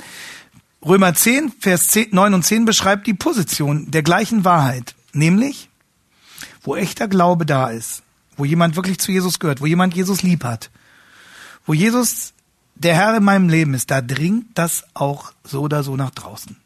Römer 0.84 1.14
10, 1.14 1.54
Vers 1.60 1.90
10, 1.90 2.10
9 2.12 2.34
und 2.34 2.44
10 2.44 2.66
beschreibt 2.66 3.06
die 3.08 3.14
Position 3.14 3.92
der 3.92 4.04
gleichen 4.04 4.44
Wahrheit, 4.44 4.96
nämlich, 5.14 5.70
wo 6.64 6.76
echter 6.76 7.08
Glaube 7.08 7.46
da 7.46 7.70
ist, 7.70 8.04
wo 8.36 8.46
jemand 8.46 8.76
wirklich 8.76 9.00
zu 9.00 9.12
Jesus 9.12 9.40
gehört, 9.40 9.62
wo 9.62 9.68
jemand 9.68 9.96
Jesus 9.96 10.24
lieb 10.24 10.44
hat, 10.44 10.72
wo 11.66 11.74
Jesus 11.74 12.34
der 12.84 12.96
Herr 12.96 13.18
in 13.18 13.24
meinem 13.24 13.50
Leben 13.50 13.74
ist, 13.74 13.92
da 13.92 14.02
dringt 14.02 14.58
das 14.58 14.84
auch 14.94 15.34
so 15.44 15.62
oder 15.62 15.84
so 15.84 15.96
nach 15.96 16.12
draußen. 16.12 16.58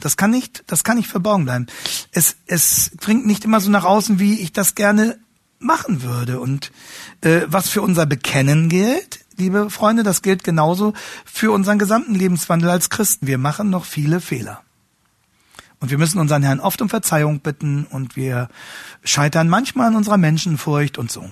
Das 0.00 0.16
kann 0.16 0.30
nicht, 0.30 0.64
das 0.66 0.84
kann 0.84 0.96
nicht 0.96 1.08
verborgen 1.08 1.44
bleiben. 1.44 1.66
Es, 2.12 2.36
es 2.46 2.90
dringt 3.00 3.26
nicht 3.26 3.44
immer 3.44 3.60
so 3.60 3.70
nach 3.70 3.84
außen, 3.84 4.18
wie 4.18 4.40
ich 4.40 4.52
das 4.52 4.74
gerne 4.74 5.18
machen 5.58 6.02
würde. 6.02 6.40
Und 6.40 6.72
äh, 7.20 7.42
was 7.46 7.68
für 7.68 7.82
unser 7.82 8.06
Bekennen 8.06 8.68
gilt, 8.68 9.20
liebe 9.36 9.70
Freunde, 9.70 10.02
das 10.02 10.22
gilt 10.22 10.42
genauso 10.42 10.94
für 11.24 11.52
unseren 11.52 11.78
gesamten 11.78 12.14
Lebenswandel 12.14 12.70
als 12.70 12.90
Christen. 12.90 13.26
Wir 13.26 13.38
machen 13.38 13.70
noch 13.70 13.84
viele 13.84 14.20
Fehler. 14.20 14.62
Und 15.80 15.90
wir 15.90 15.98
müssen 15.98 16.18
unseren 16.18 16.42
Herrn 16.42 16.60
oft 16.60 16.82
um 16.82 16.88
Verzeihung 16.88 17.40
bitten 17.40 17.84
und 17.84 18.16
wir 18.16 18.48
scheitern 19.04 19.48
manchmal 19.48 19.88
an 19.88 19.96
unserer 19.96 20.16
Menschenfurcht 20.16 20.98
und 20.98 21.10
so. 21.12 21.30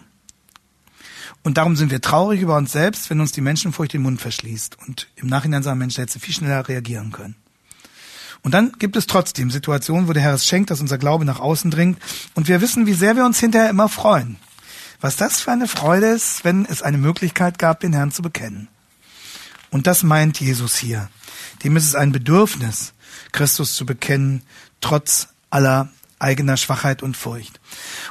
Und 1.47 1.59
darum 1.59 1.77
sind 1.77 1.93
wir 1.93 2.01
traurig 2.01 2.41
über 2.41 2.57
uns 2.57 2.73
selbst, 2.73 3.09
wenn 3.09 3.21
uns 3.21 3.31
die 3.31 3.41
Menschenfurcht 3.41 3.93
den 3.93 4.03
Mund 4.03 4.21
verschließt. 4.21 4.79
Und 4.85 5.07
im 5.15 5.29
Nachhinein 5.29 5.63
sagen 5.63 5.79
Menschen, 5.79 6.01
hätte 6.01 6.19
viel 6.19 6.35
schneller 6.35 6.67
reagieren 6.67 7.13
können. 7.13 7.37
Und 8.43 8.53
dann 8.53 8.73
gibt 8.81 8.97
es 8.97 9.07
trotzdem 9.07 9.53
Situationen, 9.53 10.09
wo 10.09 10.13
der 10.13 10.25
Herr 10.25 10.35
es 10.35 10.45
schenkt, 10.45 10.73
dass 10.73 10.81
unser 10.81 10.99
Glaube 10.99 11.25
nach 11.25 11.39
außen 11.39 11.71
dringt. 11.71 12.03
Und 12.35 12.49
wir 12.49 12.61
wissen, 12.61 12.87
wie 12.87 12.95
sehr 12.95 13.15
wir 13.15 13.25
uns 13.25 13.39
hinterher 13.39 13.71
immer 13.71 13.89
freuen. 13.89 14.39
Was 15.01 15.15
das 15.15 15.41
für 15.41 15.53
eine 15.53 15.69
Freude 15.69 16.09
ist, 16.09 16.45
wenn 16.45 16.67
es 16.67 16.83
eine 16.83 16.99
Möglichkeit 16.99 17.61
gab, 17.61 17.79
den 17.79 17.93
Herrn 17.93 18.11
zu 18.11 18.23
bekennen. 18.23 18.67
Und 19.71 19.87
das 19.87 20.03
meint 20.03 20.41
Jesus 20.41 20.75
hier. 20.75 21.11
Dem 21.63 21.77
ist 21.77 21.85
es 21.87 21.95
ein 21.95 22.11
Bedürfnis, 22.11 22.93
Christus 23.31 23.77
zu 23.77 23.87
bekennen, 23.87 24.43
trotz 24.81 25.29
aller 25.51 25.91
eigener 26.19 26.57
Schwachheit 26.57 27.03
und 27.03 27.17
Furcht. 27.17 27.61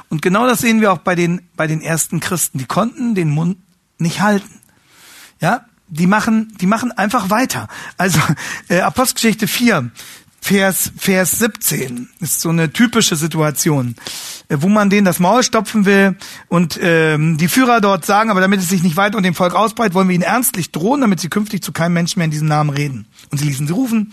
Und 0.08 0.22
genau 0.22 0.46
das 0.46 0.60
sehen 0.60 0.80
wir 0.80 0.92
auch 0.92 0.98
bei 0.98 1.14
den, 1.14 1.42
bei 1.56 1.66
den 1.66 1.80
ersten 1.80 2.20
Christen. 2.20 2.58
Die 2.58 2.66
konnten 2.66 3.14
den 3.14 3.30
Mund 3.30 3.58
nicht 3.98 4.20
halten. 4.20 4.60
Ja, 5.40 5.66
die 5.88 6.06
machen, 6.06 6.54
die 6.60 6.66
machen 6.66 6.92
einfach 6.92 7.30
weiter. 7.30 7.68
Also 7.96 8.20
äh, 8.68 8.80
Apostelgeschichte 8.80 9.46
4, 9.46 9.90
Vers, 10.40 10.92
Vers 10.96 11.40
17 11.40 12.08
ist 12.20 12.40
so 12.40 12.50
eine 12.50 12.72
typische 12.72 13.16
Situation, 13.16 13.96
äh, 14.48 14.58
wo 14.60 14.68
man 14.68 14.90
denen 14.90 15.04
das 15.04 15.18
Maul 15.18 15.42
stopfen 15.42 15.84
will 15.84 16.16
und 16.48 16.78
ähm, 16.80 17.36
die 17.36 17.48
Führer 17.48 17.80
dort 17.80 18.06
sagen, 18.06 18.30
aber 18.30 18.40
damit 18.40 18.60
es 18.60 18.68
sich 18.68 18.82
nicht 18.84 18.96
weiter 18.96 19.16
unter 19.16 19.28
dem 19.28 19.34
Volk 19.34 19.54
ausbreitet, 19.54 19.94
wollen 19.94 20.08
wir 20.08 20.14
ihnen 20.14 20.22
ernstlich 20.22 20.70
drohen, 20.70 21.00
damit 21.00 21.18
sie 21.18 21.28
künftig 21.28 21.64
zu 21.64 21.72
keinem 21.72 21.94
Menschen 21.94 22.20
mehr 22.20 22.26
in 22.26 22.30
diesem 22.30 22.46
Namen 22.48 22.70
reden. 22.70 23.06
Und 23.30 23.38
sie 23.38 23.46
ließen 23.46 23.66
sie 23.66 23.72
rufen, 23.72 24.12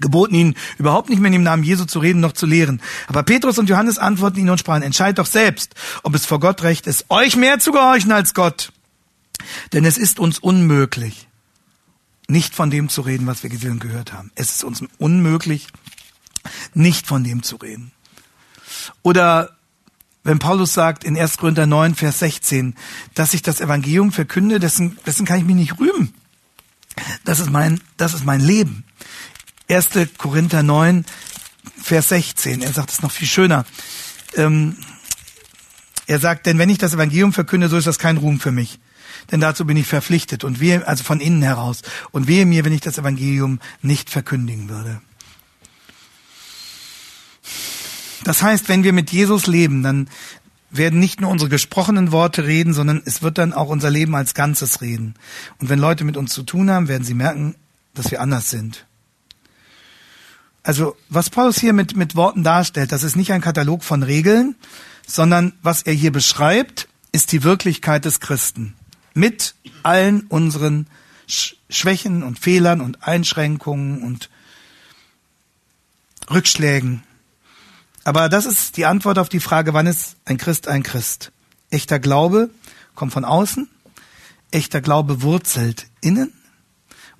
geboten 0.00 0.34
ihnen 0.34 0.54
überhaupt 0.78 1.08
nicht 1.08 1.20
mehr 1.20 1.28
in 1.28 1.34
dem 1.34 1.42
Namen 1.42 1.62
Jesu 1.62 1.84
zu 1.84 1.98
reden 1.98 2.20
noch 2.20 2.32
zu 2.32 2.46
lehren. 2.46 2.80
Aber 3.06 3.22
Petrus 3.22 3.58
und 3.58 3.68
Johannes 3.68 3.98
antworten 3.98 4.38
ihnen 4.38 4.50
und 4.50 4.58
sprachen, 4.58 4.82
entscheidet 4.82 5.18
doch 5.18 5.26
selbst, 5.26 5.74
ob 6.02 6.14
es 6.14 6.26
vor 6.26 6.40
Gott 6.40 6.62
recht 6.62 6.86
ist, 6.86 7.06
euch 7.08 7.36
mehr 7.36 7.58
zu 7.58 7.72
gehorchen 7.72 8.12
als 8.12 8.34
Gott. 8.34 8.72
Denn 9.72 9.84
es 9.84 9.98
ist 9.98 10.18
uns 10.18 10.38
unmöglich, 10.38 11.28
nicht 12.28 12.54
von 12.54 12.70
dem 12.70 12.88
zu 12.88 13.02
reden, 13.02 13.26
was 13.26 13.42
wir 13.42 13.50
gesehen 13.50 13.72
und 13.72 13.80
gehört 13.80 14.12
haben. 14.12 14.30
Es 14.34 14.50
ist 14.50 14.64
uns 14.64 14.82
unmöglich, 14.98 15.68
nicht 16.74 17.06
von 17.06 17.24
dem 17.24 17.42
zu 17.42 17.56
reden. 17.56 17.92
Oder 19.02 19.56
wenn 20.26 20.38
Paulus 20.40 20.74
sagt 20.74 21.04
in 21.04 21.16
1. 21.16 21.36
Korinther 21.36 21.66
9, 21.66 21.94
Vers 21.94 22.18
16, 22.18 22.74
dass 23.14 23.32
ich 23.32 23.42
das 23.42 23.60
Evangelium 23.60 24.10
verkünde, 24.10 24.58
dessen, 24.58 24.98
dessen 25.06 25.24
kann 25.24 25.38
ich 25.38 25.44
mich 25.44 25.54
nicht 25.54 25.78
rühmen. 25.78 26.14
Das 27.24 27.38
ist 27.38 27.50
mein, 27.50 27.80
das 27.96 28.14
ist 28.14 28.24
mein 28.24 28.40
Leben. 28.40 28.85
1. 29.68 29.90
Korinther 30.16 30.62
9, 30.62 31.04
Vers 31.82 32.08
16. 32.10 32.62
Er 32.62 32.72
sagt 32.72 32.90
es 32.90 33.02
noch 33.02 33.10
viel 33.10 33.26
schöner. 33.26 33.64
Ähm, 34.34 34.76
er 36.06 36.20
sagt, 36.20 36.46
denn 36.46 36.58
wenn 36.58 36.70
ich 36.70 36.78
das 36.78 36.94
Evangelium 36.94 37.32
verkünde, 37.32 37.68
so 37.68 37.76
ist 37.76 37.86
das 37.86 37.98
kein 37.98 38.16
Ruhm 38.16 38.38
für 38.38 38.52
mich. 38.52 38.78
Denn 39.30 39.40
dazu 39.40 39.66
bin 39.66 39.76
ich 39.76 39.86
verpflichtet 39.86 40.44
und 40.44 40.60
wehe, 40.60 40.86
also 40.86 41.02
von 41.02 41.20
innen 41.20 41.42
heraus. 41.42 41.82
Und 42.12 42.28
wehe 42.28 42.46
mir, 42.46 42.64
wenn 42.64 42.72
ich 42.72 42.80
das 42.80 42.98
Evangelium 42.98 43.58
nicht 43.82 44.10
verkündigen 44.10 44.68
würde. 44.68 45.00
Das 48.24 48.42
heißt, 48.42 48.68
wenn 48.68 48.84
wir 48.84 48.92
mit 48.92 49.10
Jesus 49.10 49.46
leben, 49.46 49.82
dann 49.82 50.08
werden 50.70 51.00
nicht 51.00 51.20
nur 51.20 51.30
unsere 51.30 51.48
gesprochenen 51.48 52.12
Worte 52.12 52.44
reden, 52.44 52.72
sondern 52.72 53.02
es 53.04 53.22
wird 53.22 53.38
dann 53.38 53.52
auch 53.52 53.68
unser 53.68 53.90
Leben 53.90 54.14
als 54.14 54.34
Ganzes 54.34 54.80
reden. 54.80 55.14
Und 55.58 55.68
wenn 55.68 55.78
Leute 55.78 56.04
mit 56.04 56.16
uns 56.16 56.32
zu 56.32 56.42
tun 56.42 56.70
haben, 56.70 56.88
werden 56.88 57.04
sie 57.04 57.14
merken, 57.14 57.54
dass 57.94 58.10
wir 58.10 58.20
anders 58.20 58.50
sind. 58.50 58.86
Also 60.66 60.96
was 61.08 61.30
Paulus 61.30 61.60
hier 61.60 61.72
mit, 61.72 61.94
mit 61.96 62.16
Worten 62.16 62.42
darstellt, 62.42 62.90
das 62.90 63.04
ist 63.04 63.14
nicht 63.14 63.32
ein 63.32 63.40
Katalog 63.40 63.84
von 63.84 64.02
Regeln, 64.02 64.56
sondern 65.06 65.52
was 65.62 65.82
er 65.82 65.92
hier 65.92 66.10
beschreibt, 66.10 66.88
ist 67.12 67.30
die 67.30 67.44
Wirklichkeit 67.44 68.04
des 68.04 68.18
Christen. 68.18 68.74
Mit 69.14 69.54
allen 69.84 70.22
unseren 70.22 70.88
Schwächen 71.70 72.24
und 72.24 72.40
Fehlern 72.40 72.80
und 72.80 73.04
Einschränkungen 73.04 74.02
und 74.02 74.28
Rückschlägen. 76.28 77.04
Aber 78.02 78.28
das 78.28 78.44
ist 78.44 78.76
die 78.76 78.86
Antwort 78.86 79.20
auf 79.20 79.28
die 79.28 79.38
Frage, 79.38 79.72
wann 79.72 79.86
ist 79.86 80.16
ein 80.24 80.36
Christ 80.36 80.66
ein 80.66 80.82
Christ? 80.82 81.30
Echter 81.70 82.00
Glaube 82.00 82.50
kommt 82.96 83.12
von 83.12 83.24
außen, 83.24 83.68
echter 84.50 84.80
Glaube 84.80 85.22
wurzelt 85.22 85.86
innen 86.00 86.32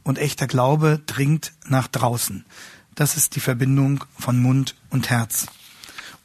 und 0.02 0.18
echter 0.18 0.48
Glaube 0.48 1.00
dringt 1.06 1.52
nach 1.68 1.86
draußen. 1.86 2.44
Das 2.96 3.16
ist 3.16 3.36
die 3.36 3.40
Verbindung 3.40 4.04
von 4.18 4.40
Mund 4.40 4.74
und 4.90 5.10
Herz. 5.10 5.46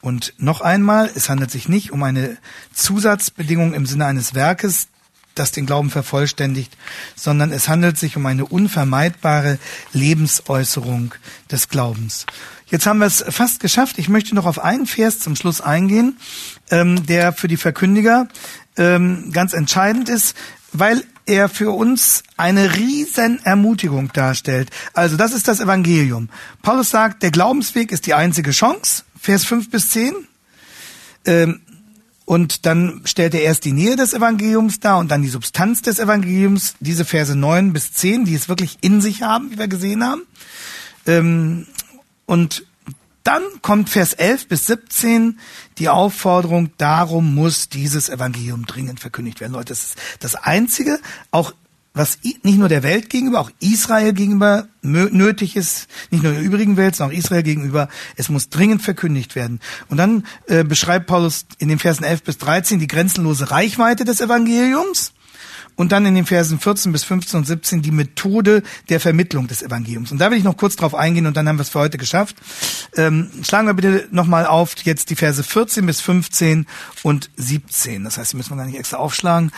Und 0.00 0.32
noch 0.38 0.62
einmal, 0.62 1.10
es 1.14 1.28
handelt 1.28 1.50
sich 1.50 1.68
nicht 1.68 1.92
um 1.92 2.02
eine 2.02 2.38
Zusatzbedingung 2.72 3.74
im 3.74 3.86
Sinne 3.86 4.06
eines 4.06 4.34
Werkes, 4.34 4.88
das 5.34 5.52
den 5.52 5.66
Glauben 5.66 5.90
vervollständigt, 5.90 6.76
sondern 7.14 7.52
es 7.52 7.68
handelt 7.68 7.98
sich 7.98 8.16
um 8.16 8.24
eine 8.24 8.46
unvermeidbare 8.46 9.58
Lebensäußerung 9.92 11.14
des 11.50 11.68
Glaubens. 11.68 12.26
Jetzt 12.66 12.86
haben 12.86 12.98
wir 13.00 13.06
es 13.06 13.22
fast 13.28 13.60
geschafft. 13.60 13.98
Ich 13.98 14.08
möchte 14.08 14.34
noch 14.34 14.46
auf 14.46 14.58
einen 14.58 14.86
Vers 14.86 15.18
zum 15.18 15.36
Schluss 15.36 15.60
eingehen, 15.60 16.16
ähm, 16.70 17.04
der 17.04 17.34
für 17.34 17.48
die 17.48 17.58
Verkündiger 17.58 18.28
ähm, 18.78 19.30
ganz 19.30 19.52
entscheidend 19.52 20.08
ist, 20.08 20.34
weil 20.72 21.04
er 21.26 21.48
für 21.48 21.70
uns 21.70 22.22
eine 22.36 22.76
riesen 22.76 23.44
Ermutigung 23.44 24.12
darstellt. 24.12 24.70
Also 24.92 25.16
das 25.16 25.32
ist 25.32 25.48
das 25.48 25.60
Evangelium. 25.60 26.28
Paulus 26.62 26.90
sagt, 26.90 27.22
der 27.22 27.30
Glaubensweg 27.30 27.92
ist 27.92 28.06
die 28.06 28.14
einzige 28.14 28.50
Chance. 28.50 29.04
Vers 29.20 29.44
5 29.44 29.70
bis 29.70 29.90
10. 29.90 30.14
Ähm, 31.24 31.60
und 32.24 32.66
dann 32.66 33.02
stellt 33.04 33.34
er 33.34 33.42
erst 33.42 33.64
die 33.64 33.72
Nähe 33.72 33.96
des 33.96 34.14
Evangeliums 34.14 34.80
dar 34.80 34.98
und 34.98 35.10
dann 35.10 35.22
die 35.22 35.28
Substanz 35.28 35.82
des 35.82 35.98
Evangeliums, 35.98 36.76
diese 36.80 37.04
Verse 37.04 37.34
9 37.34 37.72
bis 37.72 37.92
10, 37.92 38.24
die 38.24 38.34
es 38.34 38.48
wirklich 38.48 38.78
in 38.80 39.00
sich 39.00 39.22
haben, 39.22 39.50
wie 39.50 39.58
wir 39.58 39.68
gesehen 39.68 40.04
haben. 40.04 40.22
Ähm, 41.06 41.66
und 42.26 42.64
dann 43.24 43.42
kommt 43.62 43.88
Vers 43.88 44.14
11 44.14 44.48
bis 44.48 44.66
17 44.66 45.38
die 45.78 45.88
Aufforderung, 45.88 46.70
darum 46.76 47.34
muss 47.34 47.68
dieses 47.68 48.08
Evangelium 48.08 48.66
dringend 48.66 49.00
verkündigt 49.00 49.40
werden. 49.40 49.52
Leute, 49.52 49.72
das 49.72 49.84
ist 49.84 49.98
das 50.20 50.34
Einzige, 50.34 50.98
auch 51.30 51.52
was 51.94 52.18
nicht 52.22 52.58
nur 52.58 52.68
der 52.68 52.82
Welt 52.82 53.10
gegenüber, 53.10 53.40
auch 53.40 53.50
Israel 53.60 54.14
gegenüber 54.14 54.66
nötig 54.80 55.56
ist, 55.56 55.88
nicht 56.10 56.22
nur 56.22 56.32
der 56.32 56.42
übrigen 56.42 56.76
Welt, 56.76 56.96
sondern 56.96 57.14
auch 57.14 57.18
Israel 57.18 57.42
gegenüber, 57.42 57.88
es 58.16 58.30
muss 58.30 58.48
dringend 58.48 58.82
verkündigt 58.82 59.36
werden. 59.36 59.60
Und 59.88 59.98
dann 59.98 60.26
äh, 60.46 60.64
beschreibt 60.64 61.06
Paulus 61.06 61.44
in 61.58 61.68
den 61.68 61.78
Versen 61.78 62.04
11 62.04 62.22
bis 62.22 62.38
13 62.38 62.78
die 62.78 62.86
grenzenlose 62.86 63.50
Reichweite 63.50 64.04
des 64.04 64.20
Evangeliums 64.20 65.12
und 65.76 65.92
dann 65.92 66.06
in 66.06 66.14
den 66.14 66.26
Versen 66.26 66.58
14 66.58 66.92
bis 66.92 67.04
15 67.04 67.38
und 67.38 67.46
17 67.46 67.82
die 67.82 67.90
Methode 67.90 68.62
der 68.88 69.00
Vermittlung 69.00 69.48
des 69.48 69.62
Evangeliums. 69.62 70.12
Und 70.12 70.18
da 70.18 70.30
will 70.30 70.38
ich 70.38 70.44
noch 70.44 70.56
kurz 70.56 70.76
drauf 70.76 70.94
eingehen 70.94 71.26
und 71.26 71.36
dann 71.36 71.48
haben 71.48 71.58
wir 71.58 71.62
es 71.62 71.70
für 71.70 71.80
heute 71.80 71.98
geschafft. 71.98 72.36
Ähm, 72.96 73.30
schlagen 73.42 73.66
wir 73.66 73.74
bitte 73.74 74.08
nochmal 74.10 74.46
auf 74.46 74.74
jetzt 74.84 75.10
die 75.10 75.16
Verse 75.16 75.42
14 75.42 75.86
bis 75.86 76.00
15 76.00 76.66
und 77.02 77.30
17. 77.36 78.04
Das 78.04 78.18
heißt, 78.18 78.32
die 78.32 78.36
müssen 78.36 78.50
wir 78.50 78.56
gar 78.56 78.66
nicht 78.66 78.78
extra 78.78 78.98
aufschlagen 78.98 79.52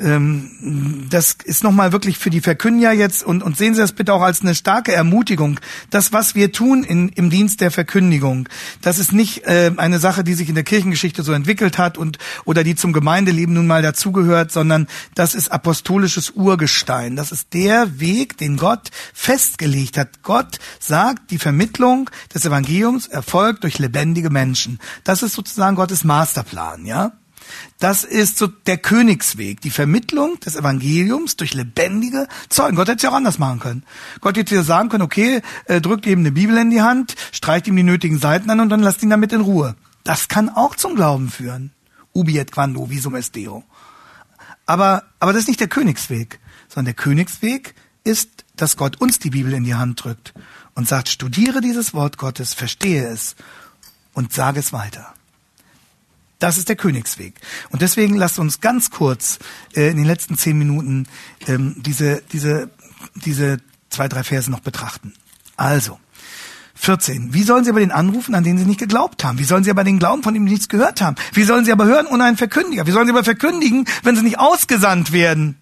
ähm, 0.00 1.06
das 1.10 1.36
ist 1.44 1.62
nochmal 1.62 1.92
wirklich 1.92 2.18
für 2.18 2.30
die 2.30 2.40
Verkündiger 2.40 2.92
jetzt 2.92 3.22
und, 3.22 3.42
und 3.42 3.56
sehen 3.56 3.74
Sie 3.74 3.80
das 3.80 3.92
bitte 3.92 4.14
auch 4.14 4.22
als 4.22 4.40
eine 4.40 4.54
starke 4.54 4.92
Ermutigung. 4.92 5.60
Das, 5.90 6.12
was 6.12 6.34
wir 6.34 6.52
tun 6.52 6.84
in, 6.84 7.10
im 7.10 7.30
Dienst 7.30 7.60
der 7.60 7.70
Verkündigung, 7.70 8.48
das 8.82 8.98
ist 8.98 9.12
nicht 9.12 9.46
äh, 9.46 9.72
eine 9.76 9.98
Sache, 9.98 10.24
die 10.24 10.34
sich 10.34 10.48
in 10.48 10.54
der 10.54 10.64
Kirchengeschichte 10.64 11.22
so 11.22 11.32
entwickelt 11.32 11.78
hat 11.78 11.98
und 11.98 12.18
oder 12.44 12.64
die 12.64 12.74
zum 12.74 12.92
Gemeindeleben 12.92 13.54
nun 13.54 13.66
mal 13.66 13.82
dazugehört, 13.82 14.52
sondern 14.52 14.86
das 15.14 15.34
ist 15.34 15.52
apostolisches 15.52 16.30
Urgestein. 16.30 17.16
Das 17.16 17.32
ist 17.32 17.52
der 17.52 18.00
Weg, 18.00 18.38
den 18.38 18.56
Gott 18.56 18.90
festgelegt 19.12 19.98
hat. 19.98 20.22
Gott 20.22 20.58
sagt, 20.78 21.30
die 21.30 21.38
Vermittlung 21.38 22.10
des 22.34 22.44
Evangeliums 22.44 23.06
erfolgt 23.06 23.64
durch 23.64 23.78
lebendige 23.78 24.30
Menschen. 24.30 24.78
Das 25.04 25.22
ist 25.22 25.34
sozusagen 25.34 25.76
Gottes 25.76 26.04
Masterplan, 26.04 26.86
ja? 26.86 27.12
Das 27.78 28.04
ist 28.04 28.38
so 28.38 28.46
der 28.46 28.78
Königsweg, 28.78 29.60
die 29.60 29.70
Vermittlung 29.70 30.38
des 30.40 30.56
Evangeliums 30.56 31.36
durch 31.36 31.54
lebendige 31.54 32.28
Zeugen. 32.48 32.76
Gott 32.76 32.88
hätte 32.88 32.96
es 32.96 33.02
ja 33.02 33.10
auch 33.10 33.14
anders 33.14 33.38
machen 33.38 33.60
können. 33.60 33.84
Gott 34.20 34.36
hätte 34.36 34.54
ja 34.54 34.62
sagen 34.62 34.88
können, 34.88 35.02
okay, 35.02 35.42
äh, 35.66 35.80
drückt 35.80 36.06
ihm 36.06 36.20
eine 36.20 36.32
Bibel 36.32 36.56
in 36.58 36.70
die 36.70 36.82
Hand, 36.82 37.14
streicht 37.32 37.66
ihm 37.66 37.76
die 37.76 37.82
nötigen 37.82 38.18
Seiten 38.18 38.50
an 38.50 38.60
und 38.60 38.68
dann 38.68 38.80
lasst 38.80 39.02
ihn 39.02 39.10
damit 39.10 39.32
in 39.32 39.40
Ruhe. 39.40 39.76
Das 40.04 40.28
kann 40.28 40.48
auch 40.48 40.76
zum 40.76 40.94
Glauben 40.94 41.30
führen. 41.30 41.72
Ubi 42.12 42.38
et 42.38 42.50
quando, 42.52 42.90
visum 42.90 43.14
est 43.14 43.34
Deo. 43.34 43.64
Aber, 44.66 45.04
aber 45.18 45.32
das 45.32 45.42
ist 45.42 45.48
nicht 45.48 45.60
der 45.60 45.68
Königsweg, 45.68 46.38
sondern 46.68 46.86
der 46.86 47.02
Königsweg 47.02 47.74
ist, 48.04 48.44
dass 48.56 48.76
Gott 48.76 49.00
uns 49.00 49.18
die 49.18 49.30
Bibel 49.30 49.52
in 49.52 49.64
die 49.64 49.74
Hand 49.74 50.04
drückt 50.04 50.32
und 50.74 50.88
sagt, 50.88 51.08
studiere 51.08 51.60
dieses 51.60 51.94
Wort 51.94 52.18
Gottes, 52.18 52.54
verstehe 52.54 53.06
es 53.06 53.36
und 54.14 54.32
sage 54.32 54.60
es 54.60 54.72
weiter. 54.72 55.14
Das 56.40 56.58
ist 56.58 56.68
der 56.68 56.76
Königsweg. 56.76 57.34
Und 57.70 57.82
deswegen 57.82 58.16
lasst 58.16 58.38
uns 58.38 58.60
ganz 58.60 58.90
kurz 58.90 59.38
äh, 59.76 59.90
in 59.90 59.98
den 59.98 60.06
letzten 60.06 60.36
zehn 60.36 60.58
Minuten 60.58 61.06
ähm, 61.46 61.76
diese, 61.76 62.22
diese, 62.32 62.70
diese 63.14 63.58
zwei, 63.90 64.08
drei 64.08 64.24
Verse 64.24 64.50
noch 64.50 64.60
betrachten. 64.60 65.12
Also, 65.56 66.00
14. 66.76 67.34
Wie 67.34 67.42
sollen 67.42 67.64
sie 67.64 67.70
aber 67.70 67.80
den 67.80 67.92
anrufen, 67.92 68.34
an 68.34 68.42
den 68.42 68.56
sie 68.56 68.64
nicht 68.64 68.80
geglaubt 68.80 69.22
haben? 69.22 69.38
Wie 69.38 69.44
sollen 69.44 69.64
sie 69.64 69.70
aber 69.70 69.84
den 69.84 69.98
glauben, 69.98 70.22
von 70.22 70.32
dem 70.32 70.46
sie 70.46 70.54
nichts 70.54 70.70
gehört 70.70 71.02
haben? 71.02 71.16
Wie 71.34 71.42
sollen 71.42 71.66
sie 71.66 71.72
aber 71.72 71.84
hören 71.84 72.06
ohne 72.06 72.24
einen 72.24 72.38
Verkündiger? 72.38 72.86
Wie 72.86 72.90
sollen 72.90 73.06
sie 73.06 73.12
aber 73.12 73.22
verkündigen, 73.22 73.86
wenn 74.02 74.16
sie 74.16 74.22
nicht 74.22 74.38
ausgesandt 74.38 75.12
werden? 75.12 75.58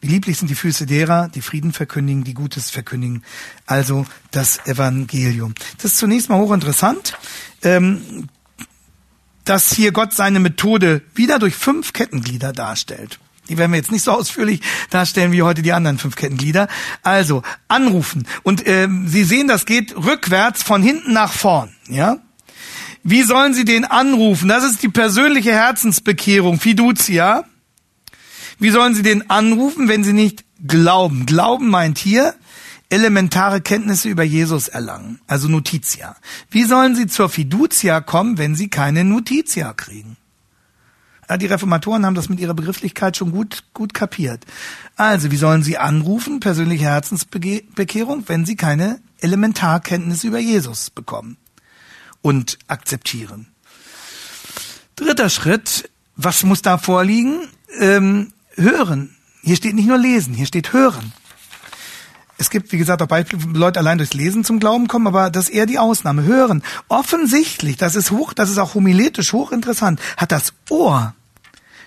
Wie 0.00 0.06
lieblich 0.06 0.38
sind 0.38 0.48
die 0.48 0.54
Füße 0.54 0.86
derer, 0.86 1.28
die 1.28 1.42
Frieden 1.42 1.72
verkündigen, 1.72 2.22
die 2.22 2.34
Gutes 2.34 2.70
verkündigen. 2.70 3.24
Also 3.66 4.06
das 4.30 4.64
Evangelium. 4.66 5.54
Das 5.76 5.92
ist 5.92 5.98
zunächst 5.98 6.28
mal 6.28 6.38
hochinteressant. 6.38 7.18
Ähm, 7.62 8.28
dass 9.44 9.72
hier 9.72 9.92
Gott 9.92 10.12
seine 10.12 10.40
Methode 10.40 11.02
wieder 11.14 11.38
durch 11.38 11.54
fünf 11.54 11.92
Kettenglieder 11.92 12.52
darstellt. 12.52 13.18
Die 13.48 13.58
werden 13.58 13.72
wir 13.72 13.78
jetzt 13.78 13.92
nicht 13.92 14.04
so 14.04 14.12
ausführlich 14.12 14.60
darstellen 14.90 15.32
wie 15.32 15.42
heute 15.42 15.62
die 15.62 15.72
anderen 15.72 15.98
fünf 15.98 16.16
Kettenglieder. 16.16 16.68
Also 17.02 17.42
anrufen 17.68 18.26
und 18.42 18.66
äh, 18.66 18.88
Sie 19.06 19.24
sehen, 19.24 19.48
das 19.48 19.66
geht 19.66 19.96
rückwärts 19.96 20.62
von 20.62 20.82
hinten 20.82 21.12
nach 21.12 21.32
vorn. 21.32 21.74
Ja. 21.88 22.18
Wie 23.04 23.22
sollen 23.22 23.52
Sie 23.52 23.64
den 23.64 23.84
anrufen? 23.84 24.48
Das 24.48 24.62
ist 24.62 24.82
die 24.82 24.88
persönliche 24.88 25.52
Herzensbekehrung, 25.52 26.60
Fiducia. 26.60 27.44
Wie 28.60 28.70
sollen 28.70 28.94
Sie 28.94 29.02
den 29.02 29.28
anrufen, 29.28 29.88
wenn 29.88 30.04
Sie 30.04 30.12
nicht 30.12 30.44
glauben? 30.64 31.26
Glauben 31.26 31.68
meint 31.68 31.98
hier, 31.98 32.36
elementare 32.92 33.62
Kenntnisse 33.62 34.10
über 34.10 34.22
Jesus 34.22 34.68
erlangen, 34.68 35.18
also 35.26 35.48
Notitia. 35.48 36.14
Wie 36.50 36.64
sollen 36.64 36.94
sie 36.94 37.06
zur 37.06 37.30
Fiducia 37.30 38.00
kommen, 38.02 38.36
wenn 38.36 38.54
sie 38.54 38.68
keine 38.68 39.02
Notitia 39.02 39.72
kriegen? 39.72 40.18
Ja, 41.28 41.38
die 41.38 41.46
Reformatoren 41.46 42.04
haben 42.04 42.14
das 42.14 42.28
mit 42.28 42.38
ihrer 42.38 42.52
Begrifflichkeit 42.52 43.16
schon 43.16 43.32
gut, 43.32 43.64
gut 43.72 43.94
kapiert. 43.94 44.44
Also, 44.96 45.30
wie 45.30 45.38
sollen 45.38 45.62
sie 45.62 45.78
anrufen, 45.78 46.40
persönliche 46.40 46.84
Herzensbekehrung, 46.84 48.24
wenn 48.28 48.44
sie 48.44 48.56
keine 48.56 49.00
Elementarkenntnisse 49.20 50.26
über 50.26 50.38
Jesus 50.38 50.90
bekommen 50.90 51.38
und 52.20 52.58
akzeptieren? 52.66 53.46
Dritter 54.96 55.30
Schritt, 55.30 55.90
was 56.16 56.42
muss 56.42 56.60
da 56.60 56.76
vorliegen? 56.76 57.48
Ähm, 57.78 58.34
hören. 58.56 59.16
Hier 59.42 59.56
steht 59.56 59.74
nicht 59.74 59.88
nur 59.88 59.96
lesen, 59.96 60.34
hier 60.34 60.46
steht 60.46 60.74
hören. 60.74 61.14
Es 62.42 62.50
gibt, 62.50 62.72
wie 62.72 62.78
gesagt, 62.78 63.00
auch 63.00 63.06
Beispiele, 63.06 63.40
wo 63.44 63.56
Leute 63.56 63.78
allein 63.78 63.98
durchs 63.98 64.14
Lesen 64.14 64.42
zum 64.42 64.58
Glauben 64.58 64.88
kommen, 64.88 65.06
aber 65.06 65.30
das 65.30 65.44
ist 65.48 65.54
eher 65.54 65.64
die 65.64 65.78
Ausnahme. 65.78 66.24
Hören. 66.24 66.64
Offensichtlich, 66.88 67.76
das 67.76 67.94
ist 67.94 68.10
hoch, 68.10 68.32
das 68.32 68.50
ist 68.50 68.58
auch 68.58 68.74
homiletisch 68.74 69.32
hochinteressant, 69.32 70.00
hat 70.16 70.32
das 70.32 70.52
Ohr 70.68 71.14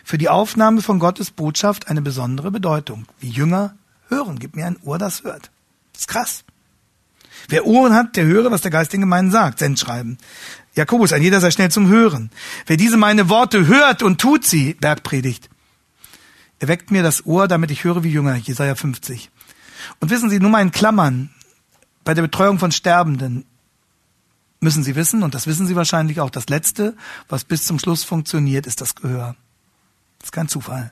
für 0.06 0.18
die 0.18 0.30
Aufnahme 0.30 0.82
von 0.82 0.97
Gottes 0.97 1.32
Botschaft 1.32 1.89
eine 1.89 2.01
besondere 2.01 2.51
Bedeutung. 2.51 3.06
Wie 3.20 3.28
Jünger 3.28 3.76
hören. 4.08 4.39
Gib 4.39 4.56
mir 4.56 4.66
ein 4.66 4.78
Ohr, 4.82 4.97
das 4.97 5.26
hört. 5.26 5.51
Das 5.91 6.03
ist 6.03 6.08
krass. 6.08 6.45
Wer 7.49 7.66
Ohren 7.66 7.93
hat, 7.93 8.16
der 8.16 8.24
höre, 8.24 8.49
was 8.49 8.62
der 8.62 8.72
Geist 8.72 8.93
den 8.93 9.01
Gemeinden 9.01 9.34
sagt. 9.34 9.60
Sendschreiben. 9.60 10.18
Jakobus, 10.74 11.12
ein 11.12 11.22
jeder 11.22 11.41
sei 11.41 11.51
schnell 11.51 11.70
zum 11.70 11.89
Hören. 11.89 12.30
Wer 12.66 12.78
diese 12.78 12.95
meine 12.95 13.28
Worte 13.28 13.68
hört 13.68 14.03
und 14.03 14.22
tut 14.22 14.45
sie, 14.45 14.74
Bergpredigt, 14.76 15.49
erweckt 16.60 16.91
mir 16.91 17.03
das 17.03 17.26
Ohr, 17.26 17.49
damit 17.49 17.72
ich 17.72 17.84
höre 17.84 18.06
wie 18.06 18.12
Jünger. 18.12 18.38
Jesaja 18.38 18.76
50. 18.76 19.32
Und 19.99 20.09
wissen 20.09 20.29
Sie, 20.29 20.39
nur 20.39 20.49
mal 20.49 20.61
in 20.61 20.71
Klammern, 20.71 21.29
bei 22.03 22.13
der 22.13 22.21
Betreuung 22.21 22.59
von 22.59 22.71
Sterbenden 22.71 23.45
müssen 24.59 24.83
Sie 24.83 24.95
wissen, 24.95 25.23
und 25.23 25.36
das 25.36 25.47
wissen 25.47 25.67
Sie 25.67 25.75
wahrscheinlich 25.75 26.19
auch, 26.19 26.29
das 26.29 26.49
Letzte, 26.49 26.95
was 27.29 27.43
bis 27.43 27.65
zum 27.65 27.79
Schluss 27.79 28.03
funktioniert, 28.03 28.65
ist 28.65 28.81
das 28.81 28.95
Gehör. 28.95 29.36
Das 30.19 30.27
ist 30.27 30.31
kein 30.31 30.47
Zufall. 30.47 30.91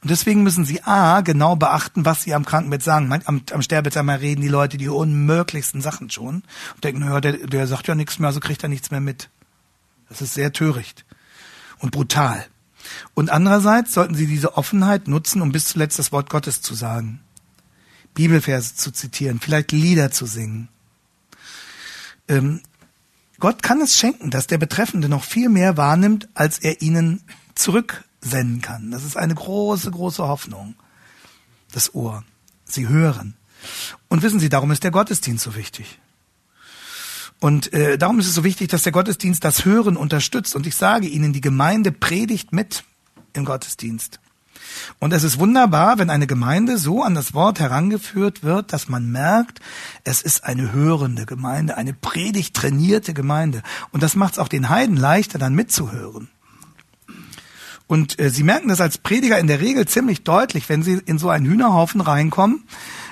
Und 0.00 0.10
deswegen 0.10 0.42
müssen 0.42 0.64
Sie 0.64 0.82
A, 0.82 1.20
genau 1.20 1.56
beachten, 1.56 2.04
was 2.04 2.22
Sie 2.22 2.34
am 2.34 2.44
Krankenbett 2.44 2.82
sagen. 2.82 3.12
Am, 3.24 3.42
am 3.50 3.62
Sterbebett 3.62 3.96
einmal 3.96 4.18
reden 4.18 4.40
die 4.40 4.48
Leute 4.48 4.78
die 4.78 4.88
unmöglichsten 4.88 5.80
Sachen 5.80 6.10
schon 6.10 6.42
und 6.74 6.84
denken, 6.84 7.02
ja, 7.02 7.20
der, 7.20 7.32
der 7.32 7.66
sagt 7.66 7.88
ja 7.88 7.94
nichts 7.94 8.18
mehr, 8.18 8.28
also 8.28 8.40
kriegt 8.40 8.62
er 8.62 8.68
nichts 8.68 8.90
mehr 8.90 9.00
mit. 9.00 9.28
Das 10.08 10.22
ist 10.22 10.34
sehr 10.34 10.52
töricht 10.52 11.04
und 11.78 11.90
brutal. 11.90 12.46
Und 13.14 13.30
andererseits 13.30 13.92
sollten 13.92 14.14
sie 14.14 14.26
diese 14.26 14.56
Offenheit 14.56 15.08
nutzen, 15.08 15.42
um 15.42 15.52
bis 15.52 15.66
zuletzt 15.66 15.98
das 15.98 16.12
Wort 16.12 16.30
Gottes 16.30 16.62
zu 16.62 16.74
sagen, 16.74 17.20
Bibelverse 18.14 18.74
zu 18.76 18.90
zitieren, 18.90 19.40
vielleicht 19.40 19.72
Lieder 19.72 20.10
zu 20.10 20.26
singen. 20.26 20.68
Ähm, 22.28 22.60
Gott 23.40 23.62
kann 23.62 23.80
es 23.80 23.98
schenken, 23.98 24.30
dass 24.30 24.46
der 24.46 24.58
Betreffende 24.58 25.08
noch 25.08 25.24
viel 25.24 25.48
mehr 25.48 25.76
wahrnimmt, 25.76 26.28
als 26.34 26.58
er 26.58 26.80
ihnen 26.80 27.22
zurücksenden 27.54 28.62
kann. 28.62 28.90
Das 28.90 29.04
ist 29.04 29.16
eine 29.16 29.34
große, 29.34 29.90
große 29.90 30.26
Hoffnung. 30.26 30.74
Das 31.72 31.94
Ohr. 31.94 32.24
Sie 32.64 32.88
hören. 32.88 33.34
Und 34.08 34.22
wissen 34.22 34.40
Sie, 34.40 34.48
darum 34.48 34.70
ist 34.70 34.84
der 34.84 34.90
Gottesdienst 34.90 35.44
so 35.44 35.54
wichtig. 35.54 35.98
Und 37.40 37.72
äh, 37.72 37.98
darum 37.98 38.18
ist 38.20 38.28
es 38.28 38.34
so 38.34 38.44
wichtig, 38.44 38.70
dass 38.70 38.84
der 38.84 38.92
Gottesdienst 38.92 39.44
das 39.44 39.64
Hören 39.64 39.96
unterstützt. 39.96 40.54
Und 40.54 40.66
ich 40.66 40.76
sage 40.76 41.06
Ihnen, 41.06 41.32
die 41.32 41.40
Gemeinde 41.40 41.92
predigt 41.92 42.52
mit 42.52 42.84
im 43.34 43.44
Gottesdienst. 43.44 44.20
Und 44.98 45.12
es 45.12 45.24
ist 45.24 45.38
wunderbar, 45.38 45.98
wenn 45.98 46.10
eine 46.10 46.26
Gemeinde 46.26 46.78
so 46.78 47.02
an 47.02 47.14
das 47.14 47.34
Wort 47.34 47.60
herangeführt 47.60 48.42
wird, 48.42 48.72
dass 48.72 48.88
man 48.88 49.10
merkt, 49.10 49.60
es 50.04 50.22
ist 50.22 50.44
eine 50.44 50.72
hörende 50.72 51.26
Gemeinde, 51.26 51.76
eine 51.76 51.92
predigt 51.92 52.54
trainierte 52.54 53.14
Gemeinde. 53.14 53.62
Und 53.92 54.02
das 54.02 54.16
macht 54.16 54.34
es 54.34 54.38
auch 54.38 54.48
den 54.48 54.68
Heiden 54.68 54.96
leichter, 54.96 55.38
dann 55.38 55.54
mitzuhören. 55.54 56.28
Und 57.86 58.18
äh, 58.18 58.30
sie 58.30 58.42
merken 58.42 58.68
das 58.68 58.80
als 58.80 58.98
Prediger 58.98 59.38
in 59.38 59.46
der 59.46 59.60
Regel 59.60 59.86
ziemlich 59.86 60.24
deutlich, 60.24 60.68
wenn 60.68 60.82
sie 60.82 61.00
in 61.04 61.18
so 61.18 61.28
einen 61.28 61.46
Hühnerhaufen 61.46 62.00
reinkommen, 62.00 62.64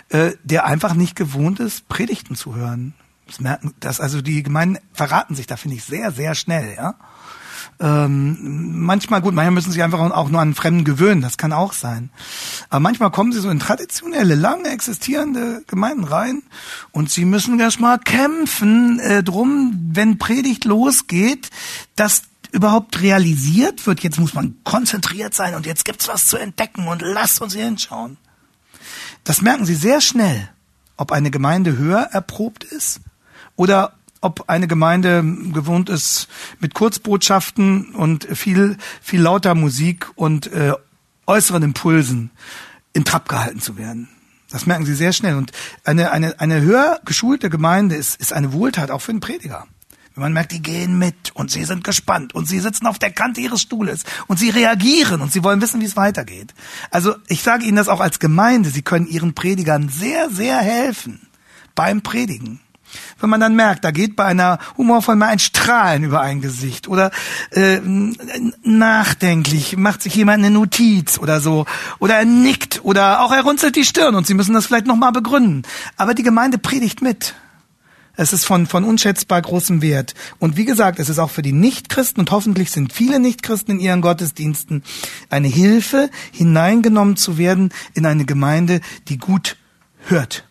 äh, 0.08 0.32
der 0.44 0.64
einfach 0.64 0.94
nicht 0.94 1.14
gewohnt 1.14 1.60
ist, 1.60 1.88
Predigten 1.88 2.36
zu 2.36 2.54
hören. 2.54 2.94
Das 3.26 3.40
merken, 3.40 3.74
das 3.80 4.00
also 4.00 4.22
die 4.22 4.42
Gemeinden 4.42 4.78
verraten 4.92 5.34
sich 5.34 5.46
da 5.46 5.56
finde 5.56 5.76
ich 5.76 5.84
sehr 5.84 6.10
sehr 6.10 6.34
schnell, 6.34 6.74
ja. 6.76 6.94
Ähm, 7.82 8.80
manchmal 8.80 9.20
gut, 9.20 9.34
manchmal 9.34 9.54
müssen 9.54 9.72
sie 9.72 9.82
einfach 9.82 9.98
auch 9.98 10.28
nur 10.28 10.40
an 10.40 10.54
Fremden 10.54 10.84
gewöhnen, 10.84 11.20
das 11.20 11.36
kann 11.36 11.52
auch 11.52 11.72
sein. 11.72 12.10
Aber 12.70 12.78
manchmal 12.78 13.10
kommen 13.10 13.32
sie 13.32 13.40
so 13.40 13.50
in 13.50 13.58
traditionelle, 13.58 14.36
lange 14.36 14.68
existierende 14.68 15.64
Gemeinden 15.66 16.04
rein 16.04 16.44
und 16.92 17.10
sie 17.10 17.24
müssen 17.24 17.58
erst 17.58 17.80
mal 17.80 17.98
kämpfen 17.98 19.00
äh, 19.00 19.24
drum, 19.24 19.90
wenn 19.94 20.18
Predigt 20.18 20.64
losgeht, 20.64 21.50
dass 21.96 22.22
überhaupt 22.52 23.02
realisiert 23.02 23.84
wird, 23.84 24.00
jetzt 24.00 24.20
muss 24.20 24.34
man 24.34 24.54
konzentriert 24.62 25.34
sein 25.34 25.56
und 25.56 25.66
jetzt 25.66 25.84
gibt's 25.84 26.06
was 26.06 26.28
zu 26.28 26.36
entdecken 26.36 26.86
und 26.86 27.02
lasst 27.02 27.42
uns 27.42 27.54
hier 27.54 27.64
hinschauen. 27.64 28.16
Das 29.24 29.42
merken 29.42 29.64
sie 29.64 29.74
sehr 29.74 30.00
schnell, 30.00 30.48
ob 30.96 31.10
eine 31.10 31.32
Gemeinde 31.32 31.76
höher 31.76 32.02
erprobt 32.12 32.62
ist 32.62 33.00
oder 33.56 33.94
ob 34.22 34.48
eine 34.48 34.66
Gemeinde 34.66 35.22
gewohnt 35.52 35.90
ist 35.90 36.28
mit 36.60 36.72
Kurzbotschaften 36.72 37.94
und 37.94 38.24
viel, 38.24 38.78
viel 39.02 39.20
lauter 39.20 39.54
Musik 39.54 40.06
und 40.14 40.46
äh, 40.52 40.72
äußeren 41.26 41.62
Impulsen 41.62 42.30
in 42.94 43.04
Trab 43.04 43.28
gehalten 43.28 43.60
zu 43.60 43.76
werden. 43.76 44.08
Das 44.50 44.66
merken 44.66 44.86
sie 44.86 44.94
sehr 44.94 45.12
schnell. 45.12 45.36
Und 45.36 45.52
eine, 45.84 46.12
eine, 46.12 46.38
eine 46.40 46.60
höher 46.60 47.00
geschulte 47.04 47.50
Gemeinde 47.50 47.96
ist, 47.96 48.20
ist 48.20 48.32
eine 48.32 48.52
Wohltat 48.52 48.90
auch 48.90 49.00
für 49.00 49.12
den 49.12 49.20
Prediger. 49.20 49.66
Wenn 50.14 50.22
man 50.22 50.32
merkt, 50.34 50.52
die 50.52 50.60
gehen 50.60 50.98
mit 50.98 51.30
und 51.34 51.50
sie 51.50 51.64
sind 51.64 51.84
gespannt 51.84 52.34
und 52.34 52.46
sie 52.46 52.60
sitzen 52.60 52.86
auf 52.86 52.98
der 52.98 53.10
Kante 53.10 53.40
ihres 53.40 53.62
Stuhles 53.62 54.04
und 54.26 54.38
sie 54.38 54.50
reagieren 54.50 55.22
und 55.22 55.32
sie 55.32 55.42
wollen 55.42 55.62
wissen, 55.62 55.80
wie 55.80 55.86
es 55.86 55.96
weitergeht. 55.96 56.52
Also 56.90 57.16
ich 57.28 57.42
sage 57.42 57.64
Ihnen 57.64 57.76
das 57.76 57.88
auch 57.88 58.00
als 58.00 58.18
Gemeinde, 58.18 58.68
Sie 58.68 58.82
können 58.82 59.06
Ihren 59.06 59.34
Predigern 59.34 59.88
sehr, 59.88 60.28
sehr 60.28 60.58
helfen 60.58 61.28
beim 61.74 62.02
Predigen. 62.02 62.60
Wenn 63.20 63.30
man 63.30 63.40
dann 63.40 63.54
merkt, 63.54 63.84
da 63.84 63.90
geht 63.90 64.16
bei 64.16 64.24
einer 64.24 64.58
humorvollen 64.76 65.18
mal 65.18 65.28
ein 65.28 65.38
Strahlen 65.38 66.04
über 66.04 66.20
ein 66.20 66.40
Gesicht 66.40 66.88
oder 66.88 67.10
äh, 67.50 67.80
nachdenklich 68.62 69.76
macht 69.76 70.02
sich 70.02 70.14
jemand 70.14 70.38
eine 70.38 70.50
Notiz 70.50 71.18
oder 71.18 71.40
so 71.40 71.66
oder 71.98 72.16
er 72.16 72.24
nickt 72.24 72.80
oder 72.84 73.20
auch 73.20 73.32
er 73.32 73.42
runzelt 73.42 73.76
die 73.76 73.84
Stirn 73.84 74.14
und 74.14 74.26
Sie 74.26 74.34
müssen 74.34 74.54
das 74.54 74.66
vielleicht 74.66 74.86
nochmal 74.86 75.12
begründen. 75.12 75.62
Aber 75.96 76.14
die 76.14 76.22
Gemeinde 76.22 76.58
predigt 76.58 77.02
mit. 77.02 77.34
Es 78.14 78.32
ist 78.32 78.44
von, 78.44 78.66
von 78.66 78.84
unschätzbar 78.84 79.40
großem 79.40 79.80
Wert. 79.80 80.14
Und 80.38 80.56
wie 80.56 80.66
gesagt, 80.66 80.98
es 80.98 81.08
ist 81.08 81.18
auch 81.18 81.30
für 81.30 81.40
die 81.40 81.52
Nichtchristen 81.52 82.20
und 82.20 82.30
hoffentlich 82.30 82.70
sind 82.70 82.92
viele 82.92 83.18
Nichtchristen 83.18 83.76
in 83.76 83.80
ihren 83.80 84.02
Gottesdiensten 84.02 84.82
eine 85.30 85.48
Hilfe, 85.48 86.10
hineingenommen 86.30 87.16
zu 87.16 87.38
werden 87.38 87.72
in 87.94 88.04
eine 88.04 88.26
Gemeinde, 88.26 88.80
die 89.08 89.16
gut 89.16 89.56
hört. 90.04 90.44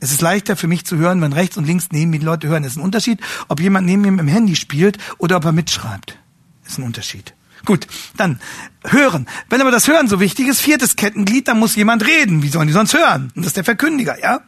Es 0.00 0.12
ist 0.12 0.22
leichter 0.22 0.56
für 0.56 0.66
mich 0.66 0.86
zu 0.86 0.96
hören, 0.96 1.20
wenn 1.20 1.34
rechts 1.34 1.58
und 1.58 1.66
links 1.66 1.88
neben 1.92 2.10
mir 2.10 2.18
die 2.18 2.24
Leute 2.24 2.48
hören. 2.48 2.64
Es 2.64 2.72
ist 2.72 2.78
ein 2.78 2.82
Unterschied, 2.82 3.20
ob 3.48 3.60
jemand 3.60 3.86
neben 3.86 4.02
mir 4.02 4.08
im 4.08 4.28
Handy 4.28 4.56
spielt 4.56 4.98
oder 5.18 5.36
ob 5.36 5.44
er 5.44 5.52
mitschreibt. 5.52 6.18
Das 6.62 6.72
ist 6.72 6.78
ein 6.78 6.84
Unterschied. 6.84 7.34
Gut, 7.66 7.86
dann 8.16 8.40
hören. 8.84 9.26
Wenn 9.50 9.60
aber 9.60 9.70
das 9.70 9.86
Hören 9.86 10.08
so 10.08 10.18
wichtig 10.18 10.48
ist, 10.48 10.60
viertes 10.60 10.96
Kettenglied, 10.96 11.48
dann 11.48 11.58
muss 11.58 11.76
jemand 11.76 12.06
reden. 12.06 12.42
Wie 12.42 12.48
sollen 12.48 12.68
die 12.68 12.72
sonst 12.72 12.94
hören? 12.94 13.30
Und 13.34 13.42
das 13.42 13.48
ist 13.48 13.56
der 13.58 13.64
Verkündiger, 13.64 14.18
ja? 14.18 14.40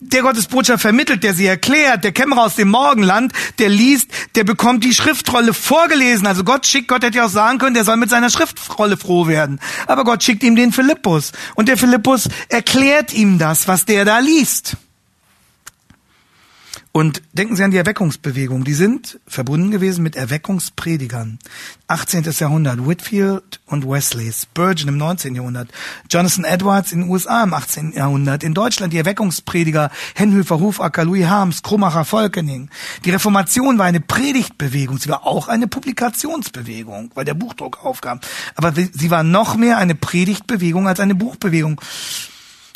Der 0.00 0.22
Gottes 0.22 0.46
Botschaft 0.46 0.82
vermittelt, 0.82 1.22
der 1.22 1.34
sie 1.34 1.46
erklärt, 1.46 2.04
der 2.04 2.12
Kämmerer 2.12 2.44
aus 2.44 2.56
dem 2.56 2.68
Morgenland, 2.68 3.32
der 3.58 3.68
liest, 3.68 4.10
der 4.34 4.44
bekommt 4.44 4.82
die 4.82 4.94
Schriftrolle 4.94 5.54
vorgelesen. 5.54 6.26
Also 6.26 6.42
Gott 6.42 6.66
schickt, 6.66 6.88
Gott 6.88 7.04
hätte 7.04 7.18
ja 7.18 7.26
auch 7.26 7.30
sagen 7.30 7.58
können, 7.58 7.74
der 7.74 7.84
soll 7.84 7.96
mit 7.96 8.10
seiner 8.10 8.30
Schriftrolle 8.30 8.96
froh 8.96 9.26
werden. 9.26 9.60
Aber 9.86 10.04
Gott 10.04 10.22
schickt 10.22 10.42
ihm 10.42 10.56
den 10.56 10.72
Philippus. 10.72 11.32
Und 11.54 11.68
der 11.68 11.76
Philippus 11.76 12.28
erklärt 12.48 13.12
ihm 13.12 13.38
das, 13.38 13.68
was 13.68 13.84
der 13.84 14.04
da 14.04 14.18
liest. 14.18 14.76
Und 16.92 17.22
denken 17.32 17.54
Sie 17.54 17.62
an 17.62 17.70
die 17.70 17.76
Erweckungsbewegung. 17.76 18.64
Die 18.64 18.74
sind 18.74 19.20
verbunden 19.24 19.70
gewesen 19.70 20.02
mit 20.02 20.16
Erweckungspredigern. 20.16 21.38
18. 21.86 22.24
Jahrhundert, 22.36 22.84
Whitfield 22.84 23.60
und 23.66 23.88
Wesley, 23.88 24.32
Spurgeon 24.32 24.88
im 24.88 24.96
19. 24.96 25.36
Jahrhundert, 25.36 25.68
Jonathan 26.10 26.44
Edwards 26.44 26.90
in 26.90 27.02
den 27.02 27.10
USA 27.10 27.44
im 27.44 27.54
18. 27.54 27.92
Jahrhundert, 27.92 28.42
in 28.42 28.54
Deutschland 28.54 28.92
die 28.92 28.98
Erweckungsprediger 28.98 29.90
Henhöfer, 30.16 30.58
Hofacker, 30.58 31.04
Louis 31.04 31.26
Harms, 31.26 31.62
Krummacher, 31.62 32.04
Volkening. 32.04 32.70
Die 33.04 33.10
Reformation 33.10 33.78
war 33.78 33.86
eine 33.86 34.00
Predigtbewegung. 34.00 34.98
Sie 34.98 35.08
war 35.08 35.24
auch 35.24 35.46
eine 35.46 35.68
Publikationsbewegung, 35.68 37.12
weil 37.14 37.24
der 37.24 37.34
Buchdruck 37.34 37.84
aufkam. 37.84 38.18
Aber 38.56 38.72
sie 38.72 39.10
war 39.10 39.22
noch 39.22 39.54
mehr 39.54 39.78
eine 39.78 39.94
Predigtbewegung 39.94 40.88
als 40.88 40.98
eine 40.98 41.14
Buchbewegung. 41.14 41.80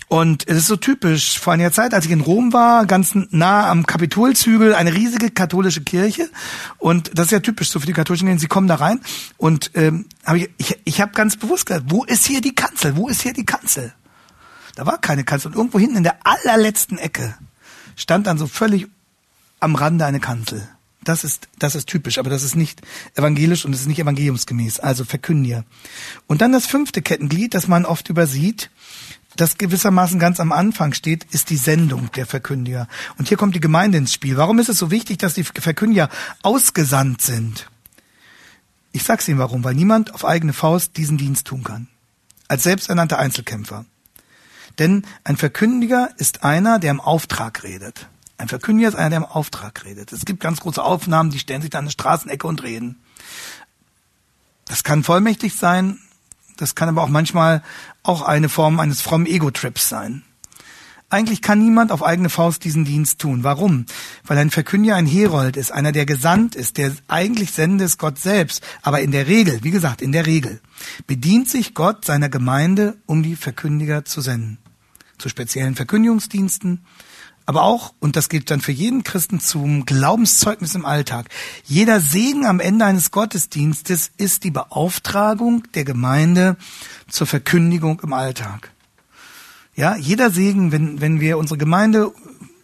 Und 0.08 0.46
es 0.46 0.58
ist 0.58 0.66
so 0.66 0.76
typisch, 0.76 1.38
vor 1.38 1.52
einiger 1.52 1.72
Zeit, 1.72 1.94
als 1.94 2.04
ich 2.04 2.10
in 2.10 2.20
Rom 2.20 2.52
war, 2.52 2.86
ganz 2.86 3.12
nah 3.30 3.70
am 3.70 3.86
Kapitolzügel, 3.86 4.74
eine 4.74 4.94
riesige 4.94 5.30
katholische 5.30 5.82
Kirche. 5.82 6.30
Und 6.78 7.10
das 7.14 7.26
ist 7.26 7.32
ja 7.32 7.40
typisch 7.40 7.70
so 7.70 7.80
für 7.80 7.86
die 7.86 7.92
katholischen 7.92 8.26
Kirchen. 8.26 8.38
Sie 8.38 8.46
kommen 8.46 8.68
da 8.68 8.76
rein 8.76 9.00
und 9.38 9.70
ähm, 9.74 10.06
hab 10.24 10.36
ich, 10.36 10.50
ich, 10.58 10.78
ich 10.84 11.00
habe 11.00 11.12
ganz 11.12 11.36
bewusst 11.36 11.66
gesagt, 11.66 11.86
wo 11.88 12.04
ist 12.04 12.26
hier 12.26 12.40
die 12.40 12.54
Kanzel? 12.54 12.96
Wo 12.96 13.08
ist 13.08 13.22
hier 13.22 13.32
die 13.32 13.46
Kanzel? 13.46 13.92
Da 14.74 14.86
war 14.86 14.98
keine 14.98 15.24
Kanzel. 15.24 15.48
Und 15.48 15.56
irgendwo 15.56 15.78
hinten 15.78 15.96
in 15.96 16.02
der 16.02 16.26
allerletzten 16.26 16.98
Ecke 16.98 17.34
stand 17.96 18.26
dann 18.26 18.38
so 18.38 18.46
völlig 18.46 18.88
am 19.60 19.74
Rande 19.74 20.04
eine 20.04 20.20
Kanzel. 20.20 20.68
Das 21.04 21.22
ist, 21.22 21.48
das 21.58 21.74
ist 21.74 21.86
typisch, 21.86 22.18
aber 22.18 22.30
das 22.30 22.42
ist 22.42 22.56
nicht 22.56 22.80
evangelisch 23.14 23.64
und 23.64 23.74
es 23.74 23.82
ist 23.82 23.86
nicht 23.86 23.98
evangeliumsgemäß, 23.98 24.80
also 24.80 25.04
Verkündiger. 25.04 25.64
Und 26.26 26.40
dann 26.40 26.52
das 26.52 26.66
fünfte 26.66 27.02
Kettenglied, 27.02 27.54
das 27.54 27.68
man 27.68 27.84
oft 27.84 28.08
übersieht, 28.08 28.70
das 29.36 29.58
gewissermaßen 29.58 30.18
ganz 30.18 30.40
am 30.40 30.52
Anfang 30.52 30.92
steht, 30.92 31.24
ist 31.32 31.50
die 31.50 31.56
Sendung 31.56 32.10
der 32.12 32.26
Verkündiger. 32.26 32.88
Und 33.18 33.28
hier 33.28 33.36
kommt 33.36 33.54
die 33.54 33.60
Gemeinde 33.60 33.98
ins 33.98 34.12
Spiel. 34.12 34.36
Warum 34.36 34.58
ist 34.58 34.68
es 34.68 34.78
so 34.78 34.90
wichtig, 34.90 35.18
dass 35.18 35.34
die 35.34 35.44
Verkündiger 35.44 36.08
ausgesandt 36.42 37.20
sind? 37.20 37.68
Ich 38.92 39.02
sag's 39.02 39.26
Ihnen 39.26 39.38
warum, 39.38 39.64
weil 39.64 39.74
niemand 39.74 40.14
auf 40.14 40.24
eigene 40.24 40.52
Faust 40.52 40.96
diesen 40.96 41.18
Dienst 41.18 41.46
tun 41.48 41.64
kann. 41.64 41.88
Als 42.46 42.62
selbsternannter 42.62 43.18
Einzelkämpfer. 43.18 43.86
Denn 44.78 45.04
ein 45.24 45.36
Verkündiger 45.36 46.10
ist 46.16 46.44
einer, 46.44 46.78
der 46.78 46.92
im 46.92 47.00
Auftrag 47.00 47.64
redet. 47.64 48.08
Ein 48.36 48.48
Verkündiger 48.48 48.88
ist 48.88 48.94
einer, 48.94 49.10
der 49.10 49.16
im 49.18 49.24
Auftrag 49.24 49.84
redet. 49.84 50.12
Es 50.12 50.24
gibt 50.24 50.40
ganz 50.40 50.60
große 50.60 50.82
Aufnahmen, 50.82 51.30
die 51.30 51.38
stellen 51.38 51.62
sich 51.62 51.70
da 51.70 51.78
an 51.78 51.84
eine 51.84 51.90
Straßenecke 51.90 52.46
und 52.46 52.62
reden. 52.62 53.00
Das 54.64 54.82
kann 54.82 55.04
vollmächtig 55.04 55.56
sein, 55.56 55.98
das 56.56 56.74
kann 56.74 56.88
aber 56.88 57.02
auch 57.02 57.08
manchmal 57.08 57.62
auch 58.04 58.22
eine 58.22 58.48
Form 58.48 58.78
eines 58.78 59.00
frommen 59.00 59.26
Ego-Trips 59.26 59.88
sein. 59.88 60.22
Eigentlich 61.10 61.42
kann 61.42 61.60
niemand 61.60 61.92
auf 61.92 62.04
eigene 62.04 62.28
Faust 62.28 62.64
diesen 62.64 62.84
Dienst 62.84 63.20
tun. 63.20 63.44
Warum? 63.44 63.86
Weil 64.24 64.38
ein 64.38 64.50
Verkündiger 64.50 64.96
ein 64.96 65.06
Herold 65.06 65.56
ist, 65.56 65.70
einer, 65.70 65.92
der 65.92 66.06
gesandt 66.06 66.54
ist, 66.54 66.76
der 66.76 66.92
eigentlich 67.08 67.52
sende 67.52 67.84
ist 67.84 67.98
Gott 67.98 68.18
selbst. 68.18 68.64
Aber 68.82 69.00
in 69.00 69.12
der 69.12 69.28
Regel, 69.28 69.60
wie 69.62 69.70
gesagt, 69.70 70.02
in 70.02 70.12
der 70.12 70.26
Regel, 70.26 70.60
bedient 71.06 71.48
sich 71.48 71.74
Gott 71.74 72.04
seiner 72.04 72.28
Gemeinde, 72.28 72.96
um 73.06 73.22
die 73.22 73.36
Verkündiger 73.36 74.04
zu 74.04 74.20
senden. 74.20 74.58
Zu 75.18 75.28
speziellen 75.28 75.76
Verkündigungsdiensten, 75.76 76.84
aber 77.46 77.62
auch, 77.62 77.94
und 78.00 78.16
das 78.16 78.28
gilt 78.28 78.50
dann 78.50 78.60
für 78.60 78.72
jeden 78.72 79.04
Christen 79.04 79.38
zum 79.38 79.84
Glaubenszeugnis 79.84 80.74
im 80.74 80.86
Alltag, 80.86 81.26
jeder 81.64 82.00
Segen 82.00 82.46
am 82.46 82.58
Ende 82.58 82.86
eines 82.86 83.10
Gottesdienstes 83.10 84.10
ist 84.16 84.44
die 84.44 84.50
Beauftragung 84.50 85.64
der 85.74 85.84
Gemeinde 85.84 86.56
zur 87.08 87.26
Verkündigung 87.26 88.00
im 88.02 88.12
Alltag. 88.12 88.70
Ja, 89.74 89.96
jeder 89.96 90.30
Segen, 90.30 90.72
wenn, 90.72 91.00
wenn 91.00 91.20
wir 91.20 91.36
unsere 91.36 91.58
Gemeinde 91.58 92.12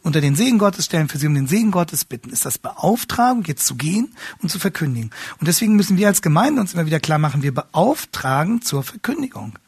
unter 0.03 0.23
den 0.23 0.35
Segen 0.35 0.59
Gottes 0.59 0.87
stellen, 0.87 1.09
für 1.09 1.19
sie 1.19 1.27
um 1.27 1.35
den 1.35 1.47
Segen 1.47 1.73
Gottes 1.73 2.07
bitten, 2.07 2.31
ist 2.31 2.47
das 2.47 2.57
Beauftragung, 2.57 3.45
jetzt 3.45 3.67
zu 3.67 3.75
gehen 3.75 4.15
und 4.41 4.49
zu 4.49 4.59
verkündigen. 4.59 5.11
Und 5.39 5.47
deswegen 5.47 5.77
müssen 5.77 5.99
wir 5.99 6.07
als 6.07 6.23
Gemeinde 6.23 6.61
uns 6.61 6.73
immer 6.73 6.87
wieder 6.87 7.01
klar 7.01 7.19
machen, 7.19 7.43
wir 7.43 7.53
beauftragen 7.53 8.63
zur 8.63 8.83
Verkündigung. 8.83 9.59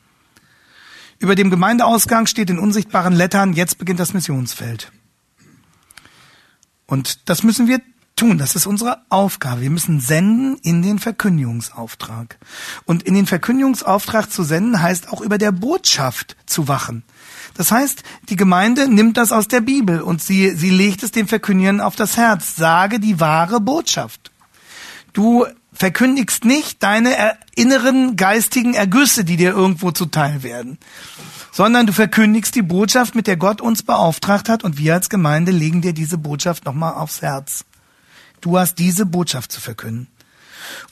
Über 1.18 1.34
dem 1.34 1.50
Gemeindeausgang 1.50 2.26
steht 2.26 2.48
in 2.48 2.58
unsichtbaren 2.58 3.12
Lettern, 3.12 3.52
jetzt 3.52 3.78
beginnt 3.78 4.00
das 4.00 4.14
Missionsfeld. 4.14 4.90
Und 6.92 7.30
das 7.30 7.42
müssen 7.42 7.68
wir 7.68 7.80
tun. 8.16 8.36
Das 8.36 8.54
ist 8.54 8.66
unsere 8.66 9.00
Aufgabe. 9.08 9.62
Wir 9.62 9.70
müssen 9.70 9.98
senden 9.98 10.58
in 10.58 10.82
den 10.82 10.98
Verkündigungsauftrag. 10.98 12.36
Und 12.84 13.04
in 13.04 13.14
den 13.14 13.26
Verkündigungsauftrag 13.26 14.30
zu 14.30 14.42
senden 14.42 14.82
heißt 14.82 15.08
auch 15.08 15.22
über 15.22 15.38
der 15.38 15.52
Botschaft 15.52 16.36
zu 16.44 16.68
wachen. 16.68 17.02
Das 17.54 17.72
heißt, 17.72 18.02
die 18.28 18.36
Gemeinde 18.36 18.88
nimmt 18.88 19.16
das 19.16 19.32
aus 19.32 19.48
der 19.48 19.62
Bibel 19.62 20.02
und 20.02 20.22
sie, 20.22 20.50
sie 20.50 20.68
legt 20.68 21.02
es 21.02 21.12
dem 21.12 21.28
Verkündigen 21.28 21.80
auf 21.80 21.96
das 21.96 22.18
Herz. 22.18 22.56
Sage 22.56 23.00
die 23.00 23.18
wahre 23.20 23.62
Botschaft. 23.62 24.30
Du 25.14 25.46
verkündigst 25.72 26.44
nicht 26.44 26.82
deine 26.82 27.38
inneren 27.54 28.16
geistigen 28.16 28.74
Ergüsse, 28.74 29.24
die 29.24 29.38
dir 29.38 29.52
irgendwo 29.52 29.92
zuteil 29.92 30.42
werden, 30.42 30.76
sondern 31.52 31.86
du 31.86 31.92
verkündigst 31.92 32.54
die 32.54 32.62
Botschaft, 32.62 33.14
mit 33.14 33.28
der 33.28 33.36
Gott 33.36 33.60
uns 33.60 33.82
beauftragt 33.82 34.48
hat 34.48 34.64
und 34.64 34.78
wir 34.78 34.94
als 34.94 35.08
Gemeinde 35.10 35.52
legen 35.52 35.82
dir 35.82 35.92
diese 35.92 36.18
Botschaft 36.18 36.64
nochmal 36.64 36.94
aufs 36.94 37.22
Herz. 37.22 37.64
Du 38.40 38.58
hast 38.58 38.78
diese 38.78 39.06
Botschaft 39.06 39.52
zu 39.52 39.60
verkünden. 39.60 40.08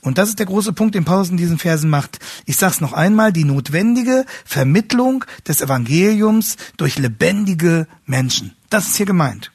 Und 0.02 0.18
das 0.18 0.28
ist 0.28 0.38
der 0.38 0.46
große 0.46 0.72
Punkt, 0.72 0.94
den 0.94 1.04
Paulus 1.04 1.30
in 1.30 1.36
diesen 1.36 1.58
Versen 1.58 1.90
macht. 1.90 2.18
Ich 2.44 2.56
sag's 2.56 2.80
noch 2.80 2.92
einmal, 2.92 3.32
die 3.32 3.44
notwendige 3.44 4.26
Vermittlung 4.44 5.24
des 5.46 5.61
Evangeliums 5.61 6.56
durch 6.76 6.98
lebendige 6.98 7.86
Menschen. 8.04 8.54
Das 8.68 8.86
ist 8.86 8.96
hier 8.96 9.06
gemeint. 9.06 9.50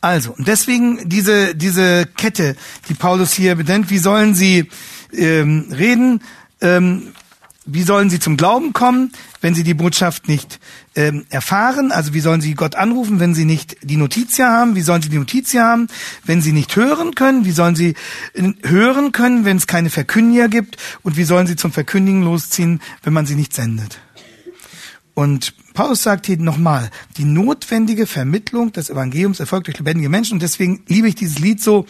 Also, 0.00 0.32
und 0.32 0.46
deswegen 0.48 1.08
diese, 1.08 1.54
diese 1.54 2.06
Kette, 2.06 2.56
die 2.88 2.94
Paulus 2.94 3.32
hier 3.32 3.54
benennt, 3.54 3.90
wie 3.90 3.98
sollen 3.98 4.34
sie 4.34 4.68
ähm, 5.12 5.66
reden? 5.70 6.22
Ähm, 6.60 7.12
wie 7.66 7.82
sollen 7.82 8.08
sie 8.08 8.20
zum 8.20 8.36
Glauben 8.36 8.72
kommen, 8.72 9.12
wenn 9.46 9.54
sie 9.54 9.62
die 9.62 9.74
Botschaft 9.74 10.26
nicht 10.26 10.58
ähm, 10.96 11.24
erfahren? 11.30 11.92
Also 11.92 12.12
wie 12.14 12.18
sollen 12.18 12.40
sie 12.40 12.54
Gott 12.54 12.74
anrufen, 12.74 13.20
wenn 13.20 13.32
sie 13.32 13.44
nicht 13.44 13.76
die 13.80 13.96
Notitia 13.96 14.50
haben? 14.50 14.74
Wie 14.74 14.82
sollen 14.82 15.02
sie 15.02 15.08
die 15.08 15.18
Notitia 15.18 15.62
haben, 15.62 15.86
wenn 16.24 16.42
sie 16.42 16.50
nicht 16.50 16.74
hören 16.74 17.14
können? 17.14 17.44
Wie 17.44 17.52
sollen 17.52 17.76
sie 17.76 17.94
äh, 18.34 18.52
hören 18.64 19.12
können, 19.12 19.44
wenn 19.44 19.56
es 19.56 19.68
keine 19.68 19.88
Verkündiger 19.88 20.48
gibt? 20.48 20.78
Und 21.04 21.16
wie 21.16 21.22
sollen 21.22 21.46
sie 21.46 21.54
zum 21.54 21.70
Verkündigen 21.70 22.24
losziehen, 22.24 22.80
wenn 23.04 23.12
man 23.12 23.24
sie 23.24 23.36
nicht 23.36 23.54
sendet? 23.54 24.00
Und 25.14 25.54
Paulus 25.74 26.02
sagt 26.02 26.26
hier 26.26 26.38
nochmal, 26.38 26.90
die 27.16 27.24
notwendige 27.24 28.06
Vermittlung 28.06 28.72
des 28.72 28.90
Evangeliums 28.90 29.38
erfolgt 29.38 29.68
durch 29.68 29.78
lebendige 29.78 30.08
Menschen. 30.08 30.34
Und 30.34 30.42
deswegen 30.42 30.82
liebe 30.88 31.06
ich 31.06 31.14
dieses 31.14 31.38
Lied 31.38 31.62
so, 31.62 31.86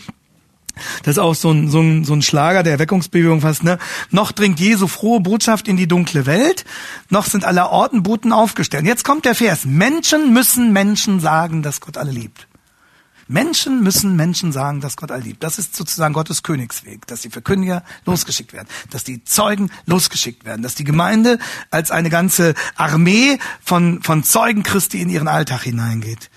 das 1.03 1.12
ist 1.12 1.18
auch 1.18 1.35
so 1.35 1.51
ein, 1.51 1.70
so 1.70 1.81
ein, 1.81 2.05
so 2.05 2.12
ein 2.12 2.22
Schlager 2.22 2.62
der 2.62 2.74
Erweckungsbewegung 2.74 3.41
fast, 3.41 3.64
ne? 3.64 3.79
Noch 4.11 4.33
dringt 4.33 4.61
Jesu 4.61 4.87
frohe 4.87 5.20
Botschaft 5.20 5.68
in 5.68 5.77
die 5.77 5.89
dunkle 5.89 6.27
Welt, 6.27 6.64
noch 7.09 7.27
sind 7.27 7.45
aller 7.45 7.70
Orten 7.70 8.03
Boten 8.03 8.33
aufgestellt. 8.33 8.85
Jetzt 8.85 9.05
kommt 9.05 9.24
der 9.24 9.35
Vers. 9.35 9.64
Menschen 9.64 10.33
müssen 10.33 10.72
Menschen 10.72 11.20
sagen, 11.20 11.62
dass 11.62 11.81
Gott 11.81 11.97
alle 11.97 12.11
liebt. 12.11 12.47
Menschen 13.29 13.83
müssen 13.83 14.14
Menschen 14.14 14.53
sagen, 14.53 14.81
dass 14.81 14.97
Gott 14.97 15.11
alle 15.11 15.22
liebt. 15.22 15.43
Das 15.43 15.59
ist 15.59 15.74
sozusagen 15.74 16.14
Gottes 16.14 16.45
Königsweg, 16.45 17.07
dass 17.09 17.22
die 17.22 17.31
Verkündiger 17.31 17.83
losgeschickt 18.05 18.53
werden, 18.53 18.68
dass 18.91 19.03
die 19.03 19.24
Zeugen 19.24 19.70
losgeschickt 19.87 20.45
werden, 20.45 20.62
dass 20.62 20.77
die 20.77 20.85
Gemeinde 20.85 21.39
als 21.70 21.91
eine 21.91 22.09
ganze 22.09 22.55
Armee 22.77 23.39
von, 23.64 24.03
von 24.03 24.22
Zeugen 24.22 24.62
Christi 24.62 25.01
in 25.01 25.09
ihren 25.09 25.27
Alltag 25.27 25.62
hineingeht. 25.62 26.31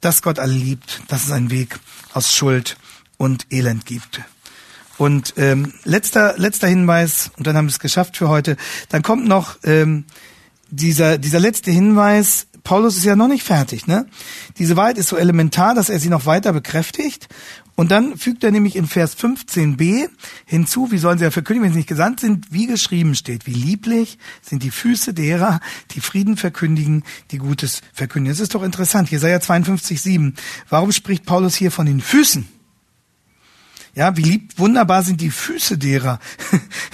Dass 0.00 0.22
Gott 0.22 0.38
alle 0.38 0.54
liebt, 0.54 1.02
das 1.08 1.24
ist 1.24 1.32
ein 1.32 1.50
Weg 1.50 1.78
aus 2.14 2.34
Schuld 2.34 2.78
und 3.20 3.46
Elend 3.50 3.84
gibt. 3.84 4.22
Und 4.96 5.34
ähm, 5.36 5.74
letzter 5.84 6.34
letzter 6.38 6.68
Hinweis 6.68 7.30
und 7.36 7.46
dann 7.46 7.56
haben 7.56 7.66
wir 7.66 7.70
es 7.70 7.78
geschafft 7.78 8.16
für 8.16 8.28
heute. 8.28 8.56
Dann 8.88 9.02
kommt 9.02 9.28
noch 9.28 9.58
ähm, 9.62 10.04
dieser 10.70 11.18
dieser 11.18 11.38
letzte 11.38 11.70
Hinweis. 11.70 12.46
Paulus 12.64 12.96
ist 12.96 13.04
ja 13.04 13.16
noch 13.16 13.28
nicht 13.28 13.42
fertig, 13.42 13.86
ne? 13.86 14.06
Diese 14.58 14.76
Wahrheit 14.76 14.98
ist 14.98 15.08
so 15.08 15.16
elementar, 15.16 15.74
dass 15.74 15.90
er 15.90 15.98
sie 15.98 16.08
noch 16.08 16.26
weiter 16.26 16.52
bekräftigt. 16.52 17.28
Und 17.76 17.90
dann 17.90 18.16
fügt 18.18 18.44
er 18.44 18.50
nämlich 18.50 18.76
in 18.76 18.86
Vers 18.86 19.16
15b 19.16 20.08
hinzu, 20.44 20.90
wie 20.90 20.98
sollen 20.98 21.18
sie 21.18 21.24
ja 21.24 21.30
verkündigen, 21.30 21.64
wenn 21.64 21.72
sie 21.72 21.78
nicht 21.78 21.88
gesandt 21.88 22.20
sind, 22.20 22.52
wie 22.52 22.66
geschrieben 22.66 23.14
steht, 23.14 23.46
wie 23.46 23.54
lieblich 23.54 24.18
sind 24.42 24.62
die 24.62 24.70
Füße 24.70 25.14
derer, 25.14 25.60
die 25.92 26.00
Frieden 26.00 26.36
verkündigen, 26.36 27.04
die 27.30 27.38
Gutes 27.38 27.80
verkündigen. 27.94 28.34
Das 28.34 28.40
ist 28.40 28.54
doch 28.54 28.62
interessant. 28.62 29.10
Jesaja 29.10 29.40
52, 29.40 30.00
7. 30.00 30.34
Warum 30.68 30.92
spricht 30.92 31.24
Paulus 31.24 31.54
hier 31.54 31.70
von 31.70 31.86
den 31.86 32.00
Füßen? 32.00 32.59
Ja, 33.94 34.16
wie 34.16 34.22
lieb, 34.22 34.52
wunderbar 34.56 35.02
sind 35.02 35.20
die 35.20 35.30
Füße 35.30 35.76
derer, 35.76 36.20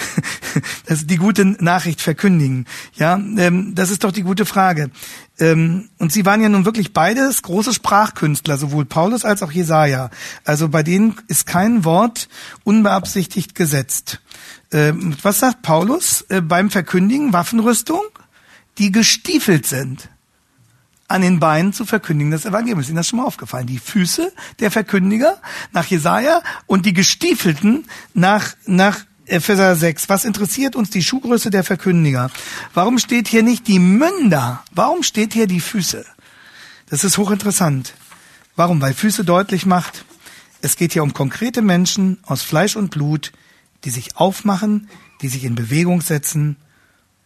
dass 0.86 1.06
die 1.06 1.16
gute 1.16 1.44
Nachricht 1.44 2.00
verkündigen. 2.00 2.66
Ja, 2.94 3.16
ähm, 3.16 3.74
das 3.74 3.90
ist 3.90 4.02
doch 4.04 4.12
die 4.12 4.22
gute 4.22 4.46
Frage. 4.46 4.90
Ähm, 5.38 5.90
und 5.98 6.10
sie 6.10 6.24
waren 6.24 6.40
ja 6.40 6.48
nun 6.48 6.64
wirklich 6.64 6.94
beides 6.94 7.42
große 7.42 7.74
Sprachkünstler, 7.74 8.56
sowohl 8.56 8.86
Paulus 8.86 9.24
als 9.26 9.42
auch 9.42 9.52
Jesaja. 9.52 10.10
Also 10.44 10.70
bei 10.70 10.82
denen 10.82 11.16
ist 11.28 11.46
kein 11.46 11.84
Wort 11.84 12.28
unbeabsichtigt 12.64 13.54
gesetzt. 13.54 14.20
Ähm, 14.72 15.14
was 15.22 15.40
sagt 15.40 15.62
Paulus 15.62 16.22
äh, 16.30 16.40
beim 16.40 16.70
Verkündigen? 16.70 17.34
Waffenrüstung, 17.34 18.02
die 18.78 18.90
gestiefelt 18.90 19.66
sind 19.66 20.08
an 21.08 21.22
den 21.22 21.40
Beinen 21.40 21.72
zu 21.72 21.84
verkündigen 21.84 22.30
das 22.30 22.44
Evangelium. 22.44 22.80
Ist 22.80 22.88
Ihnen 22.88 22.96
das 22.96 23.08
schon 23.08 23.18
mal 23.18 23.26
aufgefallen? 23.26 23.66
Die 23.66 23.78
Füße 23.78 24.32
der 24.60 24.70
Verkündiger 24.70 25.40
nach 25.72 25.86
Jesaja 25.86 26.42
und 26.66 26.86
die 26.86 26.92
Gestiefelten 26.92 27.86
nach, 28.14 28.54
nach 28.66 29.04
Epheser 29.26 29.74
6. 29.76 30.08
Was 30.08 30.24
interessiert 30.24 30.76
uns 30.76 30.90
die 30.90 31.02
Schuhgröße 31.02 31.50
der 31.50 31.64
Verkündiger? 31.64 32.30
Warum 32.74 32.98
steht 32.98 33.28
hier 33.28 33.42
nicht 33.42 33.68
die 33.68 33.78
Münder? 33.78 34.62
Warum 34.72 35.02
steht 35.02 35.32
hier 35.32 35.46
die 35.46 35.60
Füße? 35.60 36.04
Das 36.88 37.04
ist 37.04 37.18
hochinteressant. 37.18 37.94
Warum? 38.54 38.80
Weil 38.80 38.94
Füße 38.94 39.24
deutlich 39.24 39.66
macht, 39.66 40.04
es 40.62 40.76
geht 40.76 40.92
hier 40.92 41.02
um 41.02 41.12
konkrete 41.12 41.62
Menschen 41.62 42.18
aus 42.24 42.42
Fleisch 42.42 42.76
und 42.76 42.90
Blut, 42.90 43.32
die 43.84 43.90
sich 43.90 44.16
aufmachen, 44.16 44.88
die 45.20 45.28
sich 45.28 45.44
in 45.44 45.54
Bewegung 45.54 46.00
setzen, 46.00 46.56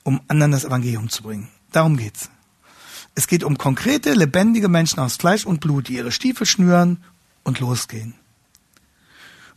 um 0.03 0.20
anderen 0.28 0.53
das 0.53 0.64
Evangelium 0.64 1.09
zu 1.09 1.22
bringen. 1.22 1.49
Darum 1.72 1.97
geht's. 1.97 2.31
Es 3.15 3.27
geht 3.27 3.45
um 3.45 3.59
konkrete, 3.59 4.13
lebendige 4.13 4.69
Menschen 4.69 5.01
aus 5.01 5.17
Fleisch 5.17 5.45
und 5.45 5.61
Blut, 5.61 5.89
die 5.89 5.97
ihre 5.97 6.13
Stiefel 6.13 6.47
schnüren 6.47 6.99
und 7.43 7.61
losgehen. 7.61 8.15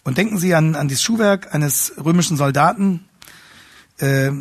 Und 0.03 0.17
denken 0.17 0.37
Sie 0.37 0.53
an, 0.53 0.75
an 0.75 0.89
das 0.89 1.01
Schuhwerk 1.01 1.53
eines 1.53 1.93
römischen 2.03 2.35
Soldaten. 2.35 3.05
Äh, 3.99 4.31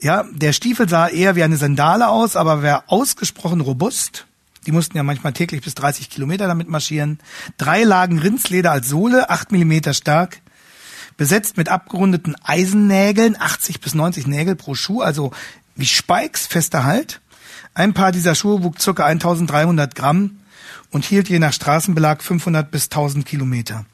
ja, 0.00 0.24
der 0.32 0.52
Stiefel 0.52 0.88
sah 0.88 1.06
eher 1.06 1.36
wie 1.36 1.44
eine 1.44 1.56
Sandale 1.56 2.08
aus, 2.08 2.34
aber 2.34 2.62
war 2.62 2.84
ausgesprochen 2.88 3.60
robust. 3.60 4.26
Die 4.66 4.72
mussten 4.72 4.96
ja 4.96 5.02
manchmal 5.02 5.32
täglich 5.32 5.62
bis 5.62 5.74
30 5.74 6.10
Kilometer 6.10 6.46
damit 6.48 6.68
marschieren. 6.68 7.18
Drei 7.56 7.84
Lagen 7.84 8.18
Rindsleder 8.18 8.72
als 8.72 8.88
Sohle, 8.88 9.30
acht 9.30 9.52
Millimeter 9.52 9.94
stark. 9.94 10.40
Besetzt 11.16 11.56
mit 11.56 11.68
abgerundeten 11.68 12.36
Eisennägeln, 12.42 13.36
80 13.38 13.80
bis 13.80 13.94
90 13.94 14.26
Nägel 14.26 14.56
pro 14.56 14.74
Schuh, 14.74 15.02
also 15.02 15.32
wie 15.76 15.86
Spikes, 15.86 16.46
fester 16.46 16.84
Halt. 16.84 17.20
Ein 17.74 17.94
Paar 17.94 18.12
dieser 18.12 18.34
Schuhe 18.34 18.62
wog 18.62 18.76
ca. 18.78 19.06
1300 19.06 19.94
Gramm 19.94 20.38
und 20.90 21.06
hielt 21.06 21.30
je 21.30 21.38
nach 21.38 21.54
Straßenbelag 21.54 22.22
500 22.22 22.70
bis 22.70 22.84
1000 22.84 23.24
Kilometer. 23.24 23.86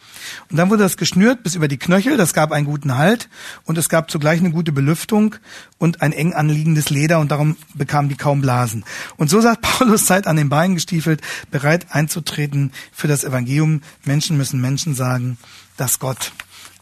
Und 0.50 0.56
dann 0.56 0.68
wurde 0.68 0.82
das 0.82 0.96
geschnürt 0.96 1.44
bis 1.44 1.54
über 1.54 1.68
die 1.68 1.78
Knöchel, 1.78 2.16
das 2.16 2.34
gab 2.34 2.50
einen 2.50 2.66
guten 2.66 2.98
Halt 2.98 3.28
und 3.64 3.78
es 3.78 3.88
gab 3.88 4.10
zugleich 4.10 4.40
eine 4.40 4.50
gute 4.50 4.72
Belüftung 4.72 5.36
und 5.78 6.02
ein 6.02 6.12
eng 6.12 6.32
anliegendes 6.32 6.90
Leder 6.90 7.20
und 7.20 7.30
darum 7.30 7.56
bekamen 7.74 8.08
die 8.08 8.16
kaum 8.16 8.40
Blasen. 8.40 8.84
Und 9.16 9.30
so 9.30 9.40
sagt 9.40 9.62
Paulus, 9.78 10.06
seid 10.06 10.26
an 10.26 10.36
den 10.36 10.48
Beinen 10.48 10.74
gestiefelt, 10.74 11.22
bereit 11.52 11.86
einzutreten 11.90 12.72
für 12.90 13.06
das 13.06 13.22
Evangelium. 13.22 13.82
Menschen 14.04 14.36
müssen 14.36 14.60
Menschen 14.60 14.96
sagen, 14.96 15.38
dass 15.76 16.00
Gott 16.00 16.32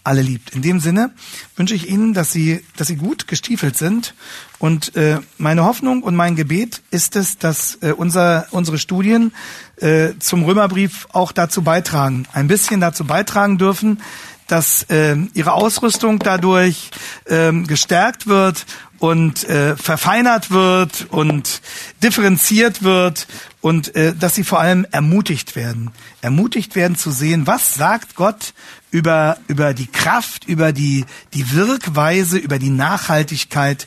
alle 0.06 0.22
liebt. 0.22 0.54
In 0.54 0.62
dem 0.62 0.80
Sinne 0.80 1.10
wünsche 1.56 1.74
ich 1.74 1.88
Ihnen, 1.88 2.14
dass 2.14 2.32
Sie, 2.32 2.64
dass 2.76 2.86
Sie 2.86 2.96
gut 2.96 3.26
gestiefelt 3.26 3.76
sind. 3.76 4.14
Und 4.58 4.96
äh, 4.96 5.18
meine 5.38 5.64
Hoffnung 5.64 6.02
und 6.02 6.14
mein 6.14 6.36
Gebet 6.36 6.82
ist 6.90 7.16
es, 7.16 7.38
dass 7.38 7.78
äh, 7.82 7.92
unser, 7.92 8.46
unsere 8.50 8.78
Studien 8.78 9.32
äh, 9.76 10.10
zum 10.18 10.44
Römerbrief 10.44 11.08
auch 11.12 11.32
dazu 11.32 11.62
beitragen, 11.62 12.26
ein 12.32 12.48
bisschen 12.48 12.80
dazu 12.80 13.04
beitragen 13.04 13.58
dürfen, 13.58 14.00
dass 14.46 14.84
äh, 14.84 15.16
ihre 15.34 15.52
Ausrüstung 15.52 16.20
dadurch 16.20 16.90
äh, 17.24 17.52
gestärkt 17.52 18.26
wird 18.26 18.64
und 18.98 19.44
äh, 19.44 19.76
verfeinert 19.76 20.50
wird 20.50 21.06
und 21.10 21.60
differenziert 22.02 22.82
wird 22.82 23.26
und 23.60 23.94
äh, 23.96 24.14
dass 24.14 24.34
sie 24.34 24.44
vor 24.44 24.60
allem 24.60 24.86
ermutigt 24.90 25.56
werden. 25.56 25.90
Ermutigt 26.22 26.76
werden 26.76 26.96
zu 26.96 27.10
sehen, 27.10 27.46
was 27.46 27.74
sagt 27.74 28.14
Gott 28.14 28.54
über, 28.96 29.36
über 29.46 29.74
die 29.74 29.88
Kraft, 29.88 30.48
über 30.48 30.72
die, 30.72 31.04
die 31.34 31.52
Wirkweise, 31.52 32.38
über 32.38 32.58
die 32.58 32.70
Nachhaltigkeit 32.70 33.86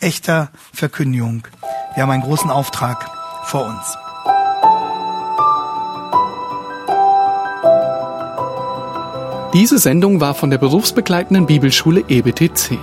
echter 0.00 0.50
Verkündigung. 0.72 1.46
Wir 1.94 2.02
haben 2.02 2.10
einen 2.10 2.24
großen 2.24 2.50
Auftrag 2.50 3.08
vor 3.44 3.66
uns. 3.66 3.96
Diese 9.54 9.78
Sendung 9.78 10.20
war 10.20 10.34
von 10.34 10.50
der 10.50 10.58
berufsbegleitenden 10.58 11.46
Bibelschule 11.46 12.02
EBTC. 12.08 12.78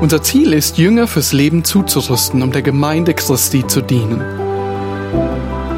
Unser 0.00 0.22
Ziel 0.22 0.54
ist, 0.54 0.78
Jünger 0.78 1.06
fürs 1.06 1.34
Leben 1.34 1.64
zuzurüsten, 1.64 2.42
um 2.42 2.50
der 2.50 2.62
Gemeinde 2.62 3.12
Christi 3.12 3.66
zu 3.66 3.82
dienen. 3.82 4.22